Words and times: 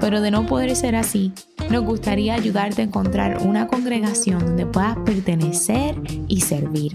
pero 0.00 0.20
de 0.20 0.30
no 0.30 0.46
poder 0.46 0.74
ser 0.76 0.96
así, 0.96 1.32
nos 1.70 1.84
gustaría 1.84 2.34
ayudarte 2.34 2.82
a 2.82 2.84
encontrar 2.84 3.38
una 3.42 3.66
congregación 3.66 4.44
donde 4.44 4.66
puedas 4.66 4.96
pertenecer 4.98 5.96
y 6.28 6.40
servir. 6.40 6.94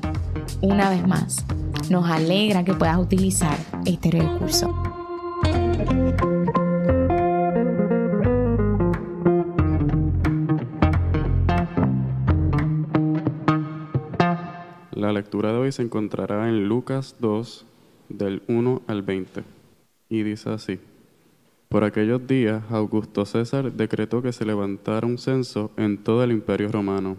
Una 0.62 0.90
vez 0.90 1.06
más, 1.08 1.46
nos 1.90 2.10
alegra 2.10 2.64
que 2.64 2.74
puedas 2.74 2.98
utilizar 2.98 3.58
este 3.86 4.12
recurso. 4.12 4.74
La 14.92 15.12
lectura 15.12 15.52
de 15.52 15.58
hoy 15.58 15.72
se 15.72 15.82
encontrará 15.82 16.48
en 16.48 16.68
Lucas 16.68 17.16
2, 17.20 17.66
del 18.10 18.44
1 18.48 18.84
al 18.88 19.02
20, 19.02 19.44
y 20.10 20.24
dice 20.24 20.52
así. 20.52 20.80
Por 21.72 21.86
aquellos 21.86 22.28
días, 22.28 22.62
Augusto 22.70 23.26
César 23.26 23.72
decretó 23.72 24.22
que 24.22 24.34
se 24.34 24.44
levantara 24.44 25.08
un 25.08 25.18
censo 25.18 25.72
en 25.78 25.98
todo 25.98 26.22
el 26.22 26.34
imperio 26.34 26.70
romano. 26.70 27.16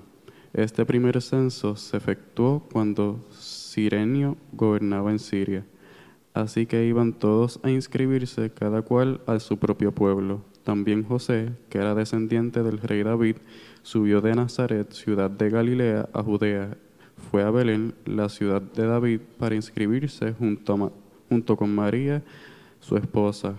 Este 0.52 0.84
primer 0.84 1.22
censo 1.22 1.74
se 1.74 1.96
efectuó 1.96 2.62
cuando 2.70 3.24
Sirenio 3.30 4.36
gobernaba 4.52 5.10
en 5.10 5.20
Siria. 5.20 5.64
Así 6.34 6.66
que 6.66 6.84
iban 6.84 7.14
todos 7.14 7.60
a 7.62 7.70
inscribirse, 7.70 8.50
cada 8.50 8.82
cual 8.82 9.22
a 9.26 9.40
su 9.40 9.56
propio 9.56 9.90
pueblo. 9.92 10.42
También 10.64 11.02
José, 11.02 11.52
que 11.70 11.78
era 11.78 11.94
descendiente 11.94 12.62
del 12.62 12.76
rey 12.76 13.02
David, 13.02 13.36
subió 13.80 14.20
de 14.20 14.34
Nazaret, 14.34 14.92
ciudad 14.92 15.30
de 15.30 15.48
Galilea, 15.48 16.10
a 16.12 16.22
Judea 16.22 16.76
fue 17.30 17.42
a 17.42 17.50
Belén, 17.50 17.94
la 18.04 18.28
ciudad 18.28 18.60
de 18.60 18.84
David, 18.84 19.20
para 19.38 19.54
inscribirse 19.54 20.34
junto, 20.34 20.92
junto 21.30 21.56
con 21.56 21.74
María, 21.74 22.22
su 22.80 22.98
esposa. 22.98 23.56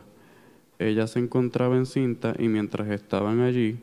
Ella 0.88 1.08
se 1.08 1.20
encontraba 1.20 1.78
encinta 1.78 2.34
y 2.38 2.48
mientras 2.48 2.90
estaban 2.90 3.42
allí, 3.42 3.80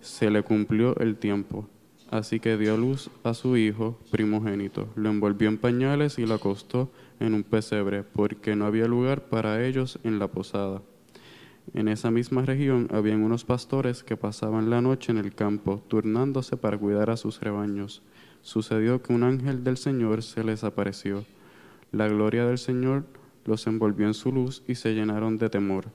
se 0.00 0.30
le 0.30 0.42
cumplió 0.42 0.96
el 0.98 1.16
tiempo. 1.16 1.68
Así 2.10 2.40
que 2.40 2.56
dio 2.56 2.76
luz 2.76 3.10
a 3.22 3.34
su 3.34 3.56
hijo 3.56 3.98
primogénito, 4.10 4.88
lo 4.96 5.10
envolvió 5.10 5.48
en 5.48 5.58
pañales 5.58 6.18
y 6.18 6.26
lo 6.26 6.34
acostó 6.34 6.90
en 7.20 7.34
un 7.34 7.44
pesebre, 7.44 8.02
porque 8.02 8.56
no 8.56 8.66
había 8.66 8.86
lugar 8.86 9.28
para 9.28 9.64
ellos 9.64 9.98
en 10.02 10.18
la 10.18 10.28
posada. 10.28 10.82
En 11.72 11.86
esa 11.86 12.10
misma 12.10 12.44
región 12.44 12.88
habían 12.90 13.22
unos 13.22 13.44
pastores 13.44 14.02
que 14.02 14.16
pasaban 14.16 14.70
la 14.70 14.80
noche 14.80 15.12
en 15.12 15.18
el 15.18 15.34
campo, 15.34 15.84
turnándose 15.86 16.56
para 16.56 16.78
cuidar 16.78 17.10
a 17.10 17.16
sus 17.16 17.40
rebaños 17.40 18.02
sucedió 18.42 19.02
que 19.02 19.12
un 19.12 19.22
ángel 19.22 19.64
del 19.64 19.76
Señor 19.76 20.22
se 20.22 20.44
les 20.44 20.64
apareció. 20.64 21.24
La 21.92 22.08
gloria 22.08 22.46
del 22.46 22.58
Señor 22.58 23.04
los 23.44 23.66
envolvió 23.66 24.06
en 24.06 24.14
su 24.14 24.32
luz 24.32 24.62
y 24.66 24.76
se 24.76 24.94
llenaron 24.94 25.38
de 25.38 25.50
temor. 25.50 25.86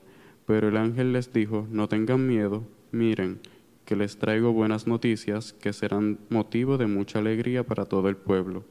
Pero 0.46 0.68
el 0.68 0.76
ángel 0.76 1.12
les 1.12 1.32
dijo, 1.32 1.66
no 1.70 1.88
tengan 1.88 2.26
miedo, 2.26 2.62
miren, 2.92 3.40
que 3.84 3.96
les 3.96 4.18
traigo 4.18 4.52
buenas 4.52 4.86
noticias 4.86 5.52
que 5.52 5.72
serán 5.72 6.18
motivo 6.28 6.78
de 6.78 6.86
mucha 6.86 7.18
alegría 7.18 7.64
para 7.64 7.84
todo 7.84 8.08
el 8.08 8.16
pueblo. 8.16 8.64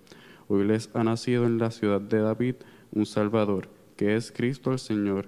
Hoy 0.47 0.65
les 0.65 0.89
ha 0.93 1.03
nacido 1.03 1.45
en 1.45 1.57
la 1.57 1.71
ciudad 1.71 2.01
de 2.01 2.19
David 2.19 2.55
un 2.91 3.05
Salvador, 3.05 3.69
que 3.95 4.15
es 4.15 4.31
Cristo 4.31 4.71
el 4.71 4.79
Señor. 4.79 5.27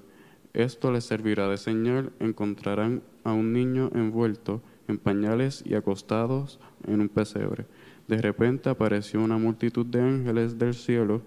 Esto 0.54 0.92
les 0.92 1.04
servirá 1.06 1.48
de 1.48 1.58
señal, 1.58 2.12
encontrarán 2.20 3.02
a 3.24 3.34
un 3.34 3.54
niño 3.54 3.92
envuelto 3.94 4.62
en 4.88 4.98
pañales 4.98 5.64
y 5.66 5.76
acostados 5.76 6.60
en 6.86 7.02
un 7.02 7.10
pesebre. 7.10 7.66
De 8.08 8.22
repente 8.22 8.70
apareció 8.70 9.22
una 9.22 9.38
multitud 9.38 9.86
de 9.86 10.02
ángeles 10.02 10.58
del 10.58 10.74
cielo 10.74 11.22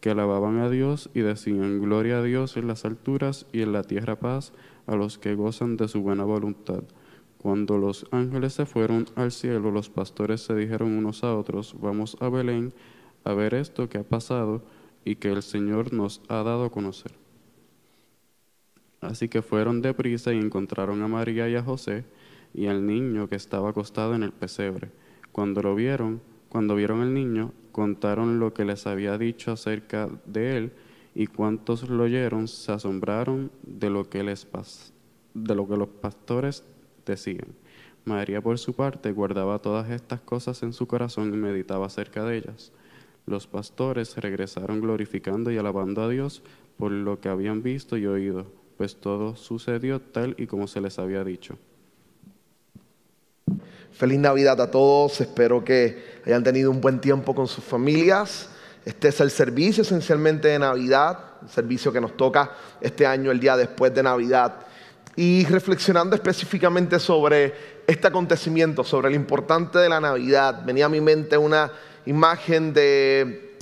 que 0.00 0.10
alababan 0.10 0.58
a 0.58 0.70
Dios 0.70 1.10
y 1.14 1.20
decían, 1.20 1.80
Gloria 1.80 2.18
a 2.18 2.22
Dios 2.22 2.56
en 2.56 2.66
las 2.66 2.84
alturas 2.84 3.46
y 3.52 3.62
en 3.62 3.72
la 3.72 3.82
tierra 3.84 4.18
paz 4.18 4.52
a 4.86 4.96
los 4.96 5.18
que 5.18 5.34
gozan 5.34 5.76
de 5.76 5.88
su 5.88 6.00
buena 6.00 6.24
voluntad. 6.24 6.82
Cuando 7.38 7.78
los 7.78 8.06
ángeles 8.10 8.54
se 8.54 8.66
fueron 8.66 9.06
al 9.14 9.32
cielo, 9.32 9.70
los 9.70 9.88
pastores 9.88 10.42
se 10.42 10.54
dijeron 10.54 10.92
unos 10.92 11.24
a 11.24 11.36
otros, 11.36 11.74
vamos 11.80 12.16
a 12.20 12.28
Belén 12.28 12.72
a 13.24 13.32
ver 13.34 13.54
esto 13.54 13.88
que 13.88 13.98
ha 13.98 14.02
pasado 14.02 14.62
y 15.04 15.16
que 15.16 15.30
el 15.30 15.42
Señor 15.42 15.92
nos 15.92 16.22
ha 16.28 16.42
dado 16.42 16.64
a 16.64 16.70
conocer. 16.70 17.12
Así 19.00 19.28
que 19.28 19.40
fueron 19.40 19.80
deprisa 19.80 20.32
y 20.32 20.38
encontraron 20.38 21.02
a 21.02 21.08
María 21.08 21.48
y 21.48 21.56
a 21.56 21.62
José 21.62 22.04
y 22.52 22.66
al 22.66 22.86
niño 22.86 23.28
que 23.28 23.36
estaba 23.36 23.70
acostado 23.70 24.14
en 24.14 24.22
el 24.22 24.32
pesebre. 24.32 24.90
Cuando 25.32 25.62
lo 25.62 25.74
vieron, 25.74 26.20
cuando 26.48 26.74
vieron 26.74 27.00
al 27.00 27.14
niño, 27.14 27.52
contaron 27.72 28.38
lo 28.38 28.52
que 28.52 28.64
les 28.64 28.86
había 28.86 29.18
dicho 29.18 29.52
acerca 29.52 30.08
de 30.26 30.56
él, 30.56 30.72
y 31.14 31.26
cuantos 31.26 31.88
lo 31.88 32.04
oyeron 32.04 32.48
se 32.48 32.72
asombraron 32.72 33.50
de 33.62 33.90
lo 33.90 34.08
que, 34.08 34.22
les 34.22 34.46
de 35.34 35.54
lo 35.54 35.68
que 35.68 35.76
los 35.76 35.88
pastores 35.88 36.64
decían. 37.04 37.48
María, 38.04 38.40
por 38.40 38.58
su 38.58 38.74
parte, 38.74 39.12
guardaba 39.12 39.58
todas 39.58 39.90
estas 39.90 40.20
cosas 40.20 40.62
en 40.62 40.72
su 40.72 40.86
corazón 40.86 41.34
y 41.34 41.36
meditaba 41.36 41.86
acerca 41.86 42.24
de 42.24 42.38
ellas. 42.38 42.72
Los 43.26 43.46
pastores 43.46 44.16
regresaron 44.16 44.80
glorificando 44.80 45.50
y 45.50 45.58
alabando 45.58 46.02
a 46.02 46.08
Dios 46.08 46.42
por 46.78 46.92
lo 46.92 47.20
que 47.20 47.28
habían 47.28 47.62
visto 47.62 47.98
y 47.98 48.06
oído, 48.06 48.46
pues 48.78 48.96
todo 48.96 49.36
sucedió 49.36 50.00
tal 50.00 50.34
y 50.38 50.46
como 50.46 50.66
se 50.66 50.80
les 50.80 50.98
había 50.98 51.24
dicho. 51.24 51.58
Feliz 53.92 54.18
Navidad 54.18 54.60
a 54.60 54.70
todos, 54.70 55.20
espero 55.20 55.64
que 55.64 56.20
hayan 56.24 56.42
tenido 56.42 56.70
un 56.70 56.80
buen 56.80 57.00
tiempo 57.00 57.34
con 57.34 57.46
sus 57.46 57.64
familias. 57.64 58.48
Este 58.84 59.08
es 59.08 59.20
el 59.20 59.30
servicio 59.30 59.82
esencialmente 59.82 60.48
de 60.48 60.58
Navidad, 60.58 61.18
el 61.42 61.48
servicio 61.48 61.92
que 61.92 62.00
nos 62.00 62.16
toca 62.16 62.52
este 62.80 63.06
año, 63.06 63.30
el 63.30 63.40
día 63.40 63.56
después 63.56 63.92
de 63.94 64.02
Navidad. 64.02 64.54
Y 65.16 65.44
reflexionando 65.46 66.14
específicamente 66.14 66.98
sobre 66.98 67.52
este 67.86 68.06
acontecimiento, 68.06 68.84
sobre 68.84 69.10
lo 69.10 69.16
importante 69.16 69.78
de 69.78 69.88
la 69.88 70.00
Navidad, 70.00 70.62
venía 70.64 70.86
a 70.86 70.88
mi 70.88 71.00
mente 71.00 71.36
una 71.36 71.70
imagen 72.06 72.72
de, 72.72 73.56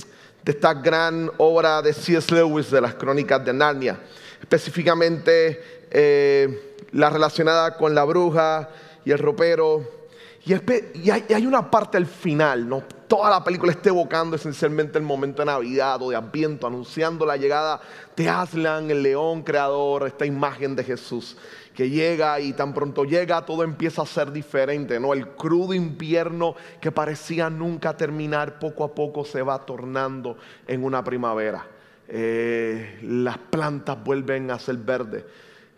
esta 0.45 0.73
gran 0.73 1.29
obra 1.37 1.81
de 1.81 1.93
C.S. 1.93 2.33
Lewis 2.33 2.71
de 2.71 2.81
las 2.81 2.95
crónicas 2.95 3.43
de 3.45 3.53
Narnia, 3.53 3.99
específicamente 4.41 5.85
eh, 5.91 6.75
la 6.93 7.09
relacionada 7.09 7.77
con 7.77 7.93
la 7.93 8.03
bruja 8.03 8.69
y 9.05 9.11
el 9.11 9.19
ropero 9.19 9.98
y, 10.45 11.09
hay, 11.09 11.45
una 11.45 11.69
parte 11.69 11.97
al 11.97 12.05
final, 12.05 12.67
¿no? 12.67 12.83
Toda 13.07 13.29
la 13.29 13.43
película 13.43 13.71
está 13.71 13.89
evocando 13.89 14.35
esencialmente 14.35 14.97
el 14.97 15.03
momento 15.03 15.41
de 15.41 15.47
Navidad 15.47 16.01
o 16.01 16.09
de 16.09 16.15
Adviento, 16.15 16.67
anunciando 16.67 17.25
la 17.25 17.37
llegada 17.37 17.81
de 18.15 18.29
Aslan, 18.29 18.89
el 18.89 19.03
león 19.03 19.43
creador, 19.43 20.07
esta 20.07 20.25
imagen 20.25 20.75
de 20.75 20.83
Jesús 20.83 21.35
que 21.79 21.89
llega 21.89 22.41
y 22.41 22.51
tan 22.51 22.73
pronto 22.73 23.05
llega 23.05 23.45
todo 23.45 23.63
empieza 23.63 24.01
a 24.01 24.05
ser 24.05 24.33
diferente, 24.33 24.99
¿no? 24.99 25.13
El 25.13 25.29
crudo 25.29 25.73
invierno 25.73 26.55
que 26.81 26.91
parecía 26.91 27.49
nunca 27.49 27.95
terminar, 27.95 28.59
poco 28.59 28.83
a 28.83 28.93
poco 28.93 29.23
se 29.23 29.41
va 29.41 29.65
tornando 29.65 30.37
en 30.67 30.83
una 30.83 31.03
primavera. 31.05 31.65
Eh, 32.05 32.99
las 33.03 33.37
plantas 33.37 34.03
vuelven 34.03 34.51
a 34.51 34.59
ser 34.59 34.75
verdes 34.75 35.23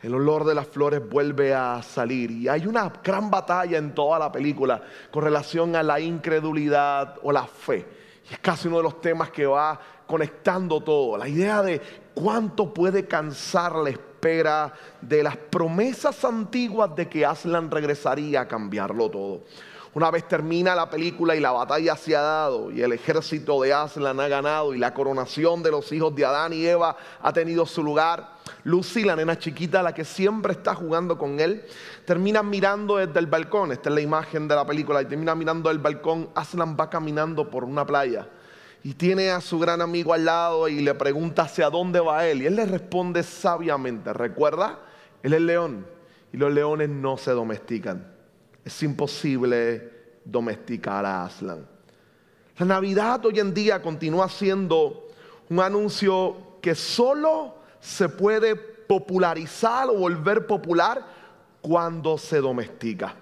el 0.01 0.15
olor 0.15 0.45
de 0.45 0.56
las 0.56 0.68
flores 0.68 1.07
vuelve 1.07 1.53
a 1.53 1.81
salir. 1.83 2.31
Y 2.31 2.48
hay 2.48 2.65
una 2.65 2.92
gran 3.03 3.30
batalla 3.30 3.77
en 3.77 3.94
toda 3.94 4.18
la 4.18 4.31
película 4.31 4.81
con 5.12 5.24
relación 5.24 5.75
a 5.75 5.83
la 5.83 6.00
incredulidad 6.00 7.18
o 7.21 7.31
la 7.31 7.45
fe. 7.45 7.86
Y 8.30 8.33
es 8.33 8.39
casi 8.39 8.68
uno 8.68 8.77
de 8.77 8.83
los 8.83 9.00
temas 9.00 9.30
que 9.30 9.45
va 9.45 9.80
conectando 10.07 10.81
todo. 10.81 11.18
La 11.18 11.27
idea 11.27 11.62
de 11.62 11.81
cuánto 12.13 12.74
puede 12.74 13.07
cansar 13.07 13.75
la 13.75 13.92
espera 13.92 14.74
de 15.01 15.24
las 15.24 15.38
promesas 15.38 16.24
antiguas 16.25 16.95
de 16.95 17.07
que 17.07 17.25
Aslan 17.25 17.69
regresaría 17.69 18.42
a 18.42 18.47
cambiarlo 18.47 19.09
todo. 19.09 19.42
Una 19.94 20.10
vez 20.10 20.26
termina 20.26 20.74
la 20.74 20.90
película 20.90 21.36
y 21.36 21.42
la 21.42 21.52
batalla 21.52 21.98
se 21.98 22.16
ha 22.16 22.22
dado 22.22 22.72
y 22.72 22.82
el 22.82 22.94
ejército 22.94 23.62
de 23.62 23.74
Aslan 23.74 24.22
ha 24.22 24.30
ganado 24.30 24.74
y 24.74 24.78
la 24.78 24.94
coronación 24.94 25.62
de 25.62 25.72
los 25.72 25.92
hijos 25.92 26.16
de 26.16 26.24
Adán 26.24 26.54
y 26.54 26.66
Eva 26.66 26.96
ha 27.22 27.34
tenido 27.34 27.66
su 27.66 27.84
lugar, 27.84 28.38
Lucy, 28.64 29.04
la 29.04 29.18
nena 29.18 29.38
chiquita, 29.38 29.84
la 29.84 29.94
que 29.94 30.06
siempre 30.06 30.54
está 30.54 30.76
jugando 30.76 31.18
con 31.18 31.42
él, 31.42 31.66
termina 32.06 32.42
mirando 32.42 32.98
desde 32.98 33.20
el 33.20 33.28
balcón. 33.28 33.74
Esta 33.74 33.90
es 33.90 33.96
la 33.96 34.02
imagen 34.02 34.48
de 34.48 34.56
la 34.56 34.66
película. 34.66 35.02
Y 35.02 35.06
termina 35.06 35.36
mirando 35.36 35.70
el 35.70 35.80
balcón. 35.80 36.30
Aslan 36.36 36.78
va 36.80 36.90
caminando 36.90 37.50
por 37.50 37.66
una 37.66 37.86
playa. 37.86 38.30
Y 38.84 38.94
tiene 38.94 39.30
a 39.30 39.42
su 39.42 39.60
gran 39.60 39.82
amigo 39.82 40.14
al 40.14 40.26
lado 40.26 40.68
y 40.68 40.80
le 40.80 40.94
pregunta 40.96 41.44
hacia 41.44 41.70
dónde 41.70 42.00
va 42.00 42.28
él. 42.28 42.44
Y 42.44 42.46
él 42.46 42.56
le 42.56 42.66
responde 42.66 43.24
sabiamente. 43.24 44.14
Recuerda, 44.14 44.80
él 45.22 45.34
es 45.34 45.42
león. 45.42 45.86
Y 46.32 46.38
los 46.38 46.52
leones 46.52 46.90
no 46.90 47.18
se 47.18 47.32
domestican. 47.32 48.20
Es 48.63 48.84
imposible 48.84 49.92
domesticar 50.24 51.06
a 51.06 51.25
Aslan. 51.25 51.68
La 52.58 52.66
Navidad 52.66 53.25
hoy 53.25 53.40
en 53.40 53.54
día 53.54 53.81
continúa 53.81 54.30
siendo 54.30 55.08
un 55.50 55.60
anuncio 55.60 56.60
que 56.62 56.75
solo 56.75 57.56
se 57.80 58.08
puede 58.08 58.56
popularizar 58.56 59.90
o 59.90 59.94
volver 59.94 60.46
popular 60.46 61.04
cuando 61.62 62.18
se 62.18 62.40
domestica. 62.40 63.16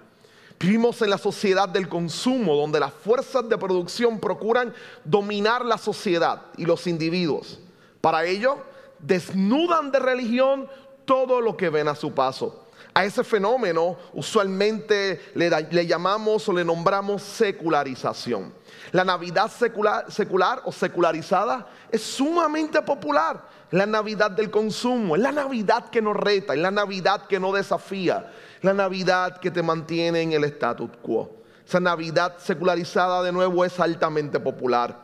Vivimos 0.58 1.00
en 1.00 1.08
la 1.08 1.16
sociedad 1.16 1.68
del 1.68 1.88
consumo, 1.88 2.54
donde 2.54 2.80
las 2.80 2.92
fuerzas 2.92 3.48
de 3.48 3.56
producción 3.56 4.20
procuran 4.20 4.74
dominar 5.04 5.64
la 5.64 5.78
sociedad 5.78 6.42
y 6.58 6.66
los 6.66 6.86
individuos. 6.86 7.60
Para 8.02 8.26
ello, 8.26 8.58
desnudan 8.98 9.90
de 9.90 10.00
religión 10.00 10.68
todo 11.06 11.40
lo 11.40 11.56
que 11.56 11.70
ven 11.70 11.88
a 11.88 11.94
su 11.94 12.12
paso. 12.12 12.66
A 12.92 13.04
ese 13.04 13.22
fenómeno 13.22 13.96
usualmente 14.12 15.32
le, 15.34 15.86
llamamos 15.86 16.48
o 16.48 16.52
le 16.52 16.64
nombramos 16.64 17.22
secularización. 17.22 18.52
La 18.92 19.04
Navidad 19.04 19.50
secular, 19.50 20.10
secular 20.10 20.62
o 20.64 20.72
secularizada 20.72 21.68
es 21.90 22.02
sumamente 22.02 22.82
popular. 22.82 23.48
La 23.70 23.86
Navidad 23.86 24.32
del 24.32 24.50
consumo, 24.50 25.14
es 25.14 25.22
la 25.22 25.30
Navidad 25.30 25.90
que 25.90 26.02
nos 26.02 26.16
reta, 26.16 26.54
es 26.54 26.60
la 26.60 26.72
Navidad 26.72 27.26
que 27.28 27.38
nos 27.38 27.54
desafía, 27.54 28.32
la 28.62 28.74
Navidad 28.74 29.38
que 29.38 29.52
te 29.52 29.62
mantiene 29.62 30.22
en 30.22 30.32
el 30.32 30.42
status 30.44 30.90
quo. 31.00 31.36
Esa 31.64 31.78
Navidad 31.78 32.38
secularizada 32.38 33.22
de 33.22 33.30
nuevo 33.30 33.64
es 33.64 33.78
altamente 33.78 34.40
popular. 34.40 35.02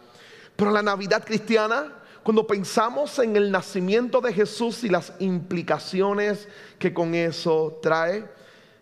Pero 0.56 0.72
la 0.72 0.82
Navidad 0.82 1.22
cristiana 1.24 1.92
cuando 2.26 2.44
pensamos 2.44 3.20
en 3.20 3.36
el 3.36 3.52
nacimiento 3.52 4.20
de 4.20 4.32
Jesús 4.32 4.82
y 4.82 4.88
las 4.88 5.12
implicaciones 5.20 6.48
que 6.76 6.92
con 6.92 7.14
eso 7.14 7.78
trae, 7.80 8.28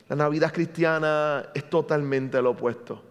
la 0.08 0.16
Navidad 0.16 0.50
cristiana 0.50 1.50
es 1.52 1.68
totalmente 1.68 2.40
lo 2.40 2.52
opuesto. 2.52 3.02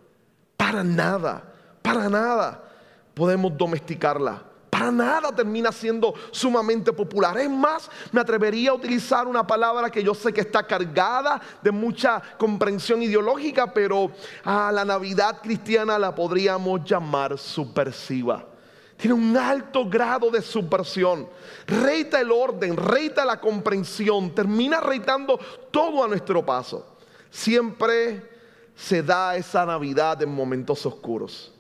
Para 0.57 0.83
nada, 0.83 1.44
para 1.83 2.09
nada 2.09 2.63
podemos 3.13 3.56
domesticarla. 3.56 4.41
Para 4.71 4.91
nada 4.91 5.35
termina 5.35 5.71
siendo 5.71 6.15
sumamente 6.31 6.91
popular. 6.91 7.38
Es 7.38 7.47
más, 7.47 7.91
me 8.12 8.19
atrevería 8.19 8.71
a 8.71 8.74
utilizar 8.74 9.27
una 9.27 9.45
palabra 9.45 9.91
que 9.91 10.03
yo 10.03 10.15
sé 10.15 10.33
que 10.33 10.41
está 10.41 10.65
cargada 10.65 11.39
de 11.62 11.69
mucha 11.69 12.19
comprensión 12.39 13.03
ideológica, 13.03 13.71
pero 13.71 14.09
a 14.44 14.71
la 14.71 14.83
Navidad 14.83 15.41
cristiana 15.44 16.00
la 16.00 16.15
podríamos 16.15 16.83
llamar 16.83 17.38
subversiva 17.38 18.47
tiene 19.03 19.15
un 19.15 19.35
alto 19.35 19.89
grado 19.89 20.31
de 20.31 20.41
subversión. 20.41 21.27
Reita 21.67 22.21
el 22.21 22.31
orden, 22.31 22.77
reita 22.77 23.25
la 23.25 23.38
comprensión, 23.38 24.33
termina 24.33 24.79
reitando 24.79 25.38
todo 25.71 26.05
a 26.05 26.07
nuestro 26.07 26.45
paso. 26.45 26.95
Siempre 27.29 28.23
se 28.73 29.03
da 29.03 29.35
esa 29.35 29.65
Navidad 29.65 30.21
en 30.21 30.33
momentos 30.33 30.85
oscuros. 30.85 31.53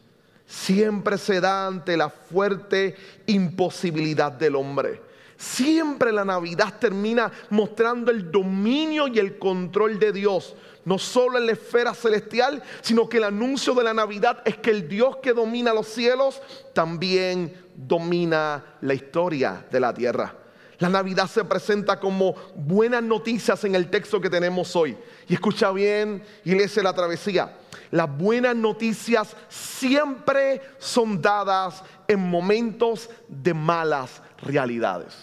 Siempre 0.47 1.17
se 1.17 1.41
da 1.41 1.67
ante 1.67 1.97
la 1.97 2.09
fuerte 2.09 2.95
imposibilidad 3.25 4.31
del 4.31 4.55
hombre. 4.55 5.01
Siempre 5.35 6.13
la 6.13 6.23
Navidad 6.23 6.79
termina 6.79 7.29
mostrando 7.49 8.09
el 8.09 8.31
dominio 8.31 9.09
y 9.09 9.19
el 9.19 9.37
control 9.37 9.99
de 9.99 10.13
Dios 10.13 10.55
no 10.85 10.97
solo 10.97 11.37
en 11.37 11.45
la 11.45 11.53
esfera 11.53 11.93
celestial, 11.93 12.61
sino 12.81 13.07
que 13.07 13.17
el 13.17 13.25
anuncio 13.25 13.73
de 13.73 13.83
la 13.83 13.93
Navidad 13.93 14.41
es 14.45 14.57
que 14.57 14.71
el 14.71 14.87
Dios 14.87 15.17
que 15.17 15.33
domina 15.33 15.73
los 15.73 15.87
cielos 15.87 16.41
también 16.73 17.53
domina 17.75 18.63
la 18.81 18.93
historia 18.93 19.65
de 19.71 19.79
la 19.79 19.93
tierra. 19.93 20.35
La 20.79 20.89
Navidad 20.89 21.27
se 21.27 21.45
presenta 21.45 21.99
como 21.99 22.35
buenas 22.55 23.01
noticias 23.03 23.63
en 23.63 23.75
el 23.75 23.89
texto 23.89 24.19
que 24.19 24.29
tenemos 24.29 24.75
hoy. 24.75 24.97
Y 25.29 25.33
escucha 25.33 25.71
bien, 25.71 26.23
iglesia 26.43 26.81
de 26.81 26.83
la 26.83 26.93
travesía. 26.93 27.55
Las 27.91 28.17
buenas 28.17 28.55
noticias 28.55 29.35
siempre 29.47 30.61
son 30.79 31.21
dadas 31.21 31.83
en 32.07 32.19
momentos 32.19 33.09
de 33.29 33.53
malas 33.53 34.21
realidades. 34.41 35.13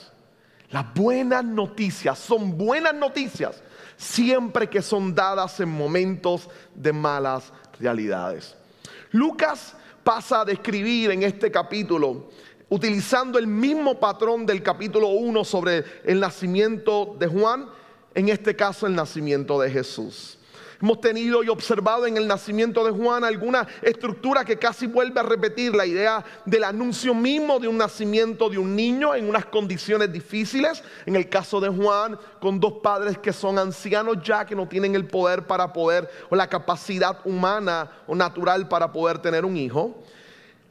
Las 0.71 0.95
buenas 0.95 1.45
noticias 1.45 2.19
son 2.19 2.57
buenas 2.57 2.95
noticias 2.95 3.61
siempre 4.01 4.71
que 4.71 4.81
son 4.81 5.15
dadas 5.15 5.61
en 5.61 5.69
momentos 5.69 6.49
de 6.75 6.91
malas 6.91 7.53
realidades. 7.79 8.57
Lucas 9.11 9.75
pasa 10.03 10.41
a 10.41 10.45
describir 10.47 11.11
en 11.11 11.23
este 11.23 11.51
capítulo, 11.51 12.31
utilizando 12.71 13.39
el 13.39 13.47
mismo 13.47 14.01
patrón 14.01 14.47
del 14.47 14.63
capítulo 14.63 15.09
1 15.09 15.45
sobre 15.45 15.85
el 16.05 16.19
nacimiento 16.19 17.15
de 17.19 17.27
Juan, 17.27 17.69
en 18.15 18.31
este 18.31 18.57
caso 18.57 18.87
el 18.87 18.95
nacimiento 18.95 19.61
de 19.61 19.71
Jesús. 19.71 20.39
Hemos 20.83 21.01
tenido 21.03 21.43
y 21.43 21.49
observado 21.51 22.07
en 22.07 22.17
el 22.17 22.27
nacimiento 22.27 22.83
de 22.85 22.91
Juan 22.91 23.23
alguna 23.23 23.69
estructura 23.83 24.47
que 24.47 24.59
casi 24.59 24.87
vuelve 24.87 25.21
a 25.21 25.25
repetir 25.25 25.75
la 25.75 25.85
idea 25.85 26.25
del 26.47 26.65
anuncio 26.65 27.15
mismo 27.15 27.59
de 27.59 27.69
un 27.69 27.77
nacimiento 27.77 28.49
de 28.49 28.57
un 28.57 28.75
niño 28.75 29.15
en 29.15 29.29
unas 29.29 29.45
condiciones 29.45 30.11
difíciles. 30.11 30.83
En 31.05 31.17
el 31.17 31.29
caso 31.29 31.61
de 31.61 31.69
Juan, 31.69 32.19
con 32.41 32.59
dos 32.59 32.75
padres 32.83 33.19
que 33.19 33.35
son 33.35 33.59
ancianos 33.59 34.23
ya, 34.25 34.47
que 34.47 34.57
no 34.57 34.67
tienen 34.67 34.95
el 34.95 35.07
poder 35.07 35.47
para 35.47 35.71
poder, 35.71 36.11
o 36.31 36.37
la 36.37 36.49
capacidad 36.49 37.19
humana 37.27 37.91
o 38.07 38.15
natural 38.15 38.67
para 38.67 38.91
poder 38.91 39.19
tener 39.19 39.45
un 39.45 39.59
hijo. 39.59 40.03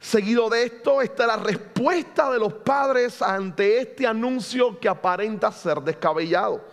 Seguido 0.00 0.48
de 0.48 0.64
esto 0.64 1.02
está 1.02 1.24
la 1.24 1.36
respuesta 1.36 2.32
de 2.32 2.40
los 2.40 2.54
padres 2.54 3.22
ante 3.22 3.78
este 3.78 4.08
anuncio 4.08 4.80
que 4.80 4.88
aparenta 4.88 5.52
ser 5.52 5.80
descabellado. 5.82 6.64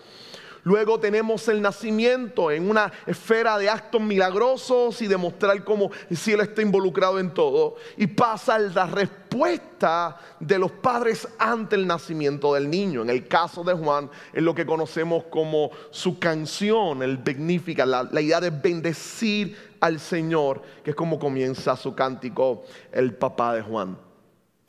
Luego 0.67 0.99
tenemos 0.99 1.47
el 1.47 1.61
nacimiento 1.61 2.51
en 2.51 2.69
una 2.69 2.91
esfera 3.05 3.57
de 3.57 3.69
actos 3.69 4.01
milagrosos 4.01 5.01
y 5.01 5.07
demostrar 5.07 5.63
cómo 5.63 5.91
el 6.09 6.17
cielo 6.17 6.43
está 6.43 6.61
involucrado 6.61 7.19
en 7.19 7.33
todo. 7.33 7.77
Y 7.95 8.07
pasa 8.07 8.59
la 8.59 8.85
respuesta 8.85 10.17
de 10.41 10.59
los 10.59 10.73
padres 10.73 11.25
ante 11.39 11.77
el 11.77 11.87
nacimiento 11.87 12.53
del 12.53 12.69
niño. 12.69 13.01
En 13.01 13.09
el 13.09 13.29
caso 13.29 13.63
de 13.63 13.75
Juan, 13.75 14.11
es 14.33 14.43
lo 14.43 14.53
que 14.53 14.65
conocemos 14.65 15.23
como 15.29 15.71
su 15.89 16.19
canción, 16.19 17.01
el 17.01 17.17
Magnífica, 17.19 17.85
la, 17.85 18.03
la 18.03 18.19
idea 18.19 18.41
de 18.41 18.49
bendecir 18.49 19.55
al 19.79 20.01
Señor, 20.01 20.61
que 20.83 20.89
es 20.89 20.97
como 20.97 21.17
comienza 21.17 21.77
su 21.77 21.95
cántico 21.95 22.65
el 22.91 23.13
papá 23.13 23.53
de 23.53 23.61
Juan. 23.61 23.97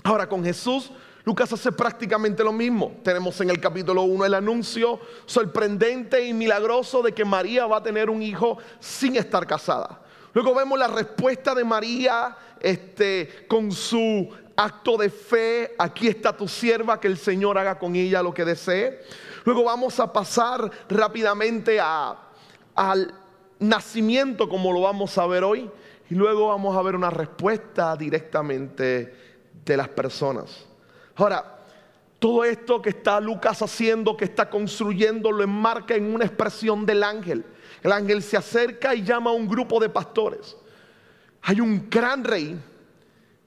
Ahora 0.05 0.29
con 0.29 0.45
Jesús 0.45 0.93
Lucas 1.29 1.53
hace 1.53 1.73
prácticamente 1.73 2.43
lo 2.43 2.55
mismo. 2.55 2.91
Tenemos 3.03 3.39
en 3.43 3.51
el 3.51 3.61
capítulo 3.61 4.01
1 4.05 4.25
el 4.25 4.33
anuncio 4.33 4.99
sorprendente 5.27 6.27
y 6.27 6.33
milagroso 6.33 7.03
de 7.03 7.13
que 7.13 7.23
María 7.23 7.67
va 7.67 7.77
a 7.77 7.83
tener 7.83 8.09
un 8.09 8.23
hijo 8.23 8.57
sin 8.81 9.15
estar 9.15 9.47
casada. 9.47 10.01
Luego 10.33 10.55
vemos 10.55 10.79
la 10.79 10.89
respuesta 10.89 11.55
de 11.55 11.65
María 11.65 12.35
este, 12.61 13.45
con 13.47 13.71
su 13.73 14.27
acto 14.57 14.97
de 14.97 15.11
fe. 15.11 15.75
Aquí 15.79 16.09
está 16.09 16.35
tu 16.35 16.49
sierva, 16.49 16.99
que 16.99 17.09
el 17.09 17.19
Señor 17.19 17.59
haga 17.59 17.79
con 17.79 17.95
ella 17.95 18.23
lo 18.23 18.33
que 18.33 18.47
desee. 18.47 19.03
Luego 19.45 19.65
vamos 19.65 20.01
a 20.01 20.11
pasar 20.11 20.71
rápidamente 20.89 21.79
al 22.75 23.13
nacimiento 23.59 24.49
como 24.49 24.73
lo 24.73 24.81
vamos 24.81 25.19
a 25.19 25.27
ver 25.27 25.45
hoy. 25.45 25.71
Y 26.09 26.15
luego 26.15 26.49
vamos 26.49 26.75
a 26.75 26.81
ver 26.81 26.97
una 26.97 27.11
respuesta 27.11 27.95
directamente 27.97 29.15
de 29.63 29.77
las 29.77 29.91
personas. 29.91 30.68
Ahora, 31.19 31.59
todo 32.21 32.45
esto 32.45 32.81
que 32.81 32.91
está 32.91 33.21
Lucas 33.21 33.61
haciendo, 33.61 34.17
que 34.17 34.25
está 34.25 34.49
construyendo, 34.49 35.33
lo 35.33 35.43
enmarca 35.43 35.97
en 35.97 36.15
una 36.15 36.25
expresión 36.25 36.87
del 36.87 37.03
ángel. 37.03 37.45
El 37.83 37.91
ángel 37.91 38.23
se 38.23 38.37
acerca 38.37 38.95
y 38.95 39.03
llama 39.03 39.31
a 39.31 39.35
un 39.35 39.49
grupo 39.49 39.81
de 39.81 39.89
pastores. 39.89 40.57
Hay 41.43 41.61
un 41.61 41.91
gran 41.91 42.23
rey, 42.23 42.57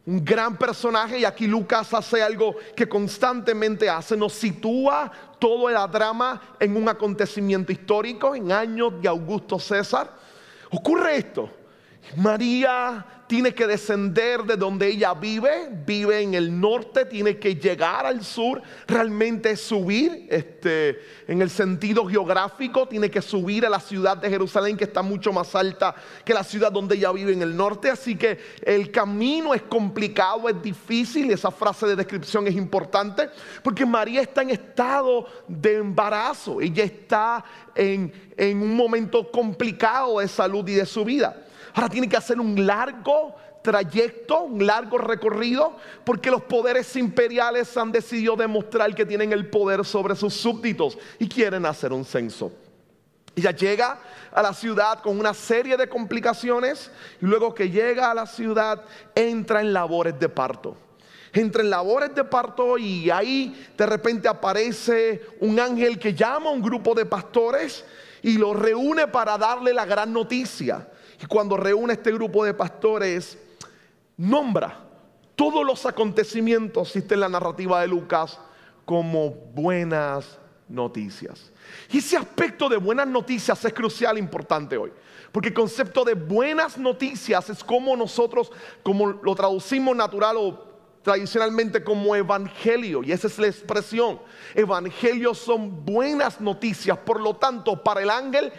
un 0.06 0.26
gran 0.26 0.58
personaje, 0.58 1.20
y 1.20 1.26
aquí 1.26 1.48
Lucas 1.48 1.94
hace 1.94 2.22
algo 2.22 2.58
que 2.76 2.90
constantemente 2.90 3.90
hace, 3.90 4.18
nos 4.18 4.34
sitúa 4.34 5.10
todo 5.40 5.70
el 5.70 5.92
drama 5.92 6.42
en 6.60 6.76
un 6.76 6.90
acontecimiento 6.90 7.72
histórico, 7.72 8.36
en 8.36 8.52
años 8.52 9.02
de 9.02 9.08
Augusto 9.08 9.58
César. 9.58 10.12
Ocurre 10.72 11.16
esto. 11.16 11.61
María 12.16 13.06
tiene 13.32 13.54
que 13.54 13.66
descender 13.66 14.44
de 14.44 14.58
donde 14.58 14.88
ella 14.88 15.14
vive, 15.14 15.70
vive 15.86 16.20
en 16.20 16.34
el 16.34 16.60
norte, 16.60 17.06
tiene 17.06 17.38
que 17.38 17.56
llegar 17.56 18.06
al 18.06 18.26
sur, 18.26 18.62
realmente 18.86 19.56
subir 19.56 20.28
este, 20.30 21.00
en 21.30 21.42
el 21.42 21.50
sentido 21.50 22.06
geográfico, 22.06 22.90
tiene 22.90 23.10
que 23.10 23.22
subir 23.22 23.66
a 23.66 23.70
la 23.70 23.80
ciudad 23.80 24.18
de 24.18 24.30
Jerusalén 24.30 24.76
que 24.76 24.84
está 24.84 25.02
mucho 25.02 25.32
más 25.32 25.56
alta 25.56 25.96
que 26.26 26.34
la 26.34 26.44
ciudad 26.44 26.74
donde 26.74 26.96
ella 26.96 27.14
vive 27.14 27.32
en 27.32 27.42
el 27.42 27.56
norte, 27.56 27.90
así 27.90 28.18
que 28.18 28.38
el 28.64 28.92
camino 28.92 29.54
es 29.54 29.62
complicado, 29.62 30.50
es 30.50 30.62
difícil, 30.62 31.32
esa 31.32 31.52
frase 31.52 31.88
de 31.88 31.96
descripción 31.96 32.48
es 32.48 32.56
importante, 32.56 33.30
porque 33.64 33.86
María 33.86 34.20
está 34.20 34.42
en 34.42 34.50
estado 34.50 35.26
de 35.48 35.76
embarazo, 35.76 36.60
ella 36.60 36.84
está 36.84 37.46
en, 37.76 38.12
en 38.36 38.62
un 38.62 38.76
momento 38.76 39.32
complicado 39.32 40.20
de 40.20 40.28
salud 40.28 40.68
y 40.68 40.74
de 40.74 40.86
su 40.86 41.06
vida. 41.06 41.46
Ahora 41.74 41.90
tiene 41.90 42.10
que 42.10 42.18
hacer 42.18 42.40
un 42.40 42.66
largo 42.66 43.36
trayecto, 43.62 44.42
un 44.42 44.66
largo 44.66 44.98
recorrido, 44.98 45.78
porque 46.04 46.32
los 46.32 46.42
poderes 46.44 46.96
imperiales 46.96 47.76
han 47.78 47.92
decidido 47.92 48.36
demostrar 48.36 48.94
que 48.96 49.06
tienen 49.06 49.32
el 49.32 49.48
poder 49.50 49.86
sobre 49.86 50.16
sus 50.16 50.34
súbditos 50.34 50.98
y 51.20 51.28
quieren 51.28 51.66
hacer 51.66 51.94
un 51.94 52.06
censo. 52.06 52.52
Ella 53.36 53.52
llega 53.52 54.00
a 54.34 54.42
la 54.42 54.54
ciudad 54.54 55.00
con 55.00 55.18
una 55.18 55.34
serie 55.34 55.78
de 55.78 55.88
complicaciones 55.88 56.92
y 57.22 57.26
luego 57.26 57.54
que 57.54 57.70
llega 57.70 58.12
a 58.12 58.14
la 58.14 58.26
ciudad 58.26 58.84
entra 59.16 59.62
en 59.62 59.72
labores 59.72 60.20
de 60.20 60.28
parto. 60.28 60.76
Entra 61.34 61.62
en 61.62 61.70
labores 61.70 62.14
de 62.14 62.26
parto 62.26 62.78
y 62.78 63.10
ahí 63.10 63.70
de 63.78 63.86
repente 63.86 64.28
aparece 64.28 65.22
un 65.40 65.60
ángel 65.60 65.98
que 65.98 66.14
llama 66.14 66.50
a 66.50 66.54
un 66.54 66.62
grupo 66.62 66.94
de 66.94 67.06
pastores 67.06 67.86
y 68.22 68.38
los 68.38 68.54
reúne 68.58 69.08
para 69.08 69.38
darle 69.38 69.74
la 69.74 69.86
gran 69.86 70.12
noticia. 70.12 70.88
Y 71.22 71.26
cuando 71.28 71.56
reúne 71.56 71.94
este 71.94 72.12
grupo 72.12 72.44
de 72.44 72.54
pastores, 72.54 73.38
nombra 74.18 74.88
todos 75.36 75.66
los 75.66 75.86
acontecimientos, 75.86 76.90
existe 76.90 77.14
en 77.14 77.22
la 77.22 77.30
narrativa 77.30 77.82
de 77.82 77.88
Lucas, 77.88 78.40
como 78.86 79.30
buenas 79.30 80.40
noticias. 80.68 81.52
Y 81.92 82.00
ese 82.00 82.18
aspecto 82.18 82.70
de 82.70 82.78
buenas 82.78 83.08
noticias 83.08 83.64
es 83.64 83.74
crucial, 83.74 84.18
importante 84.18 84.78
hoy. 84.78 84.92
Porque 85.32 85.50
el 85.50 85.54
concepto 85.54 86.04
de 86.04 86.14
buenas 86.14 86.78
noticias 86.78 87.50
es 87.50 87.64
como 87.64 87.96
nosotros, 87.96 88.52
como 88.84 89.08
lo 89.08 89.36
traducimos 89.36 89.96
natural 89.96 90.36
o 90.38 90.72
tradicionalmente 91.02 91.84
como 91.84 92.16
evangelio. 92.16 93.04
Y 93.04 93.12
esa 93.12 93.28
es 93.28 93.40
la 93.40 93.48
expresión. 93.48 94.20
Evangelios 94.54 95.38
son 95.38 95.86
buenas 95.86 96.40
noticias. 96.40 96.98
Por 96.98 97.20
lo 97.20 97.36
tanto, 97.36 97.82
para 97.82 98.02
el 98.02 98.10
ángel, 98.10 98.52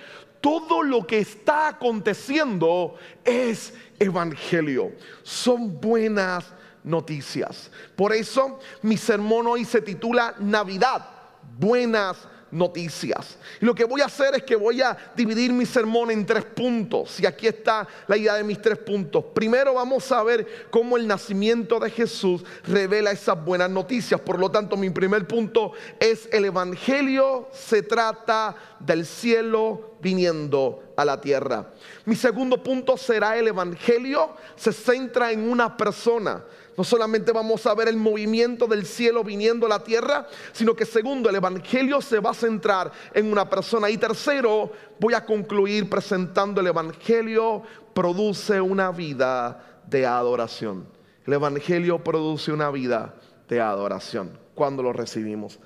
todo 0.43 0.83
lo 0.83 1.07
que 1.07 1.21
está 1.21 1.69
aconteciendo 1.69 2.97
es 3.25 3.73
evangelio. 3.99 4.93
Son 5.23 5.81
buenas 5.81 6.45
noticias. 6.85 7.71
Por 7.97 8.13
eso 8.13 8.59
mi 8.83 8.99
sermón 8.99 9.47
hoy 9.47 9.65
se 9.65 9.81
titula 9.81 10.35
Navidad, 10.41 11.09
buenas 11.59 12.17
noticias. 12.17 12.33
Y 12.53 13.65
lo 13.65 13.75
que 13.75 13.85
voy 13.85 14.03
a 14.03 14.07
hacer 14.07 14.35
es 14.35 14.43
que 14.43 14.57
voy 14.57 14.83
a 14.83 14.97
dividir 15.17 15.53
mi 15.53 15.65
sermón 15.65 16.11
en 16.11 16.27
tres 16.27 16.45
puntos. 16.45 17.19
Y 17.19 17.25
aquí 17.25 17.47
está 17.47 17.89
la 18.07 18.17
idea 18.17 18.35
de 18.35 18.45
mis 18.45 18.61
tres 18.61 18.77
puntos. 18.79 19.25
Primero 19.35 19.75
vamos 19.75 20.13
a 20.13 20.23
ver 20.23 20.67
cómo 20.71 20.99
el 20.99 21.07
nacimiento 21.07 21.81
de 21.81 21.91
Jesús 21.91 22.45
revela 22.65 23.11
esas 23.11 23.43
buenas 23.43 23.71
noticias. 23.71 24.21
Por 24.21 24.39
lo 24.39 24.51
tanto, 24.51 24.77
mi 24.77 24.91
primer 24.91 25.27
punto 25.27 25.73
es 25.99 26.29
el 26.31 26.45
Evangelio 26.45 27.49
se 27.53 27.83
trata 27.83 28.55
del 28.79 29.07
cielo 29.07 29.93
viniendo 30.03 30.93
a 30.97 31.05
la 31.07 31.21
tierra. 31.21 31.73
Mi 32.05 32.17
segundo 32.17 32.63
punto 32.63 32.99
será 32.99 33.39
el 33.39 33.49
Evangelio 33.49 34.37
se 34.57 34.73
centra 34.73 35.33
en 35.33 35.49
una 35.49 35.75
persona. 35.75 36.45
No 36.77 36.85
solamente 36.85 37.33
vamos 37.33 37.67
a 37.67 37.75
ver 37.75 37.89
el 37.89 37.97
movimiento 37.97 38.67
del 38.67 38.87
cielo 38.87 39.23
viniendo 39.23 39.67
a 39.67 39.69
la 39.69 39.85
tierra, 39.85 40.27
sino 40.53 40.75
que 40.75 40.87
segundo, 40.87 41.29
el 41.29 41.37
Evangelio 41.37 42.01
se 42.01 42.19
va 42.19 42.31
a 42.31 42.35
centrar 42.35 42.91
en 43.13 43.31
una 43.31 43.49
persona. 43.49 43.91
Y 43.91 43.99
tercero, 43.99 44.73
voy 44.99 45.15
a 45.15 45.25
concluir 45.25 45.91
presentando 45.91 46.61
el 46.61 46.69
Evangelio 46.69 47.63
produce 47.93 48.61
una 48.61 48.91
vida 48.91 49.83
de 49.87 50.07
adoración. 50.07 50.87
El 51.27 51.35
Evangelio 51.35 52.03
produce 52.03 52.53
una 52.53 52.71
vida 52.71 53.15
de 53.49 53.61
adoración 53.61 54.39
cuando 54.55 54.83
lo 54.83 54.93
recibimos. 54.93 55.61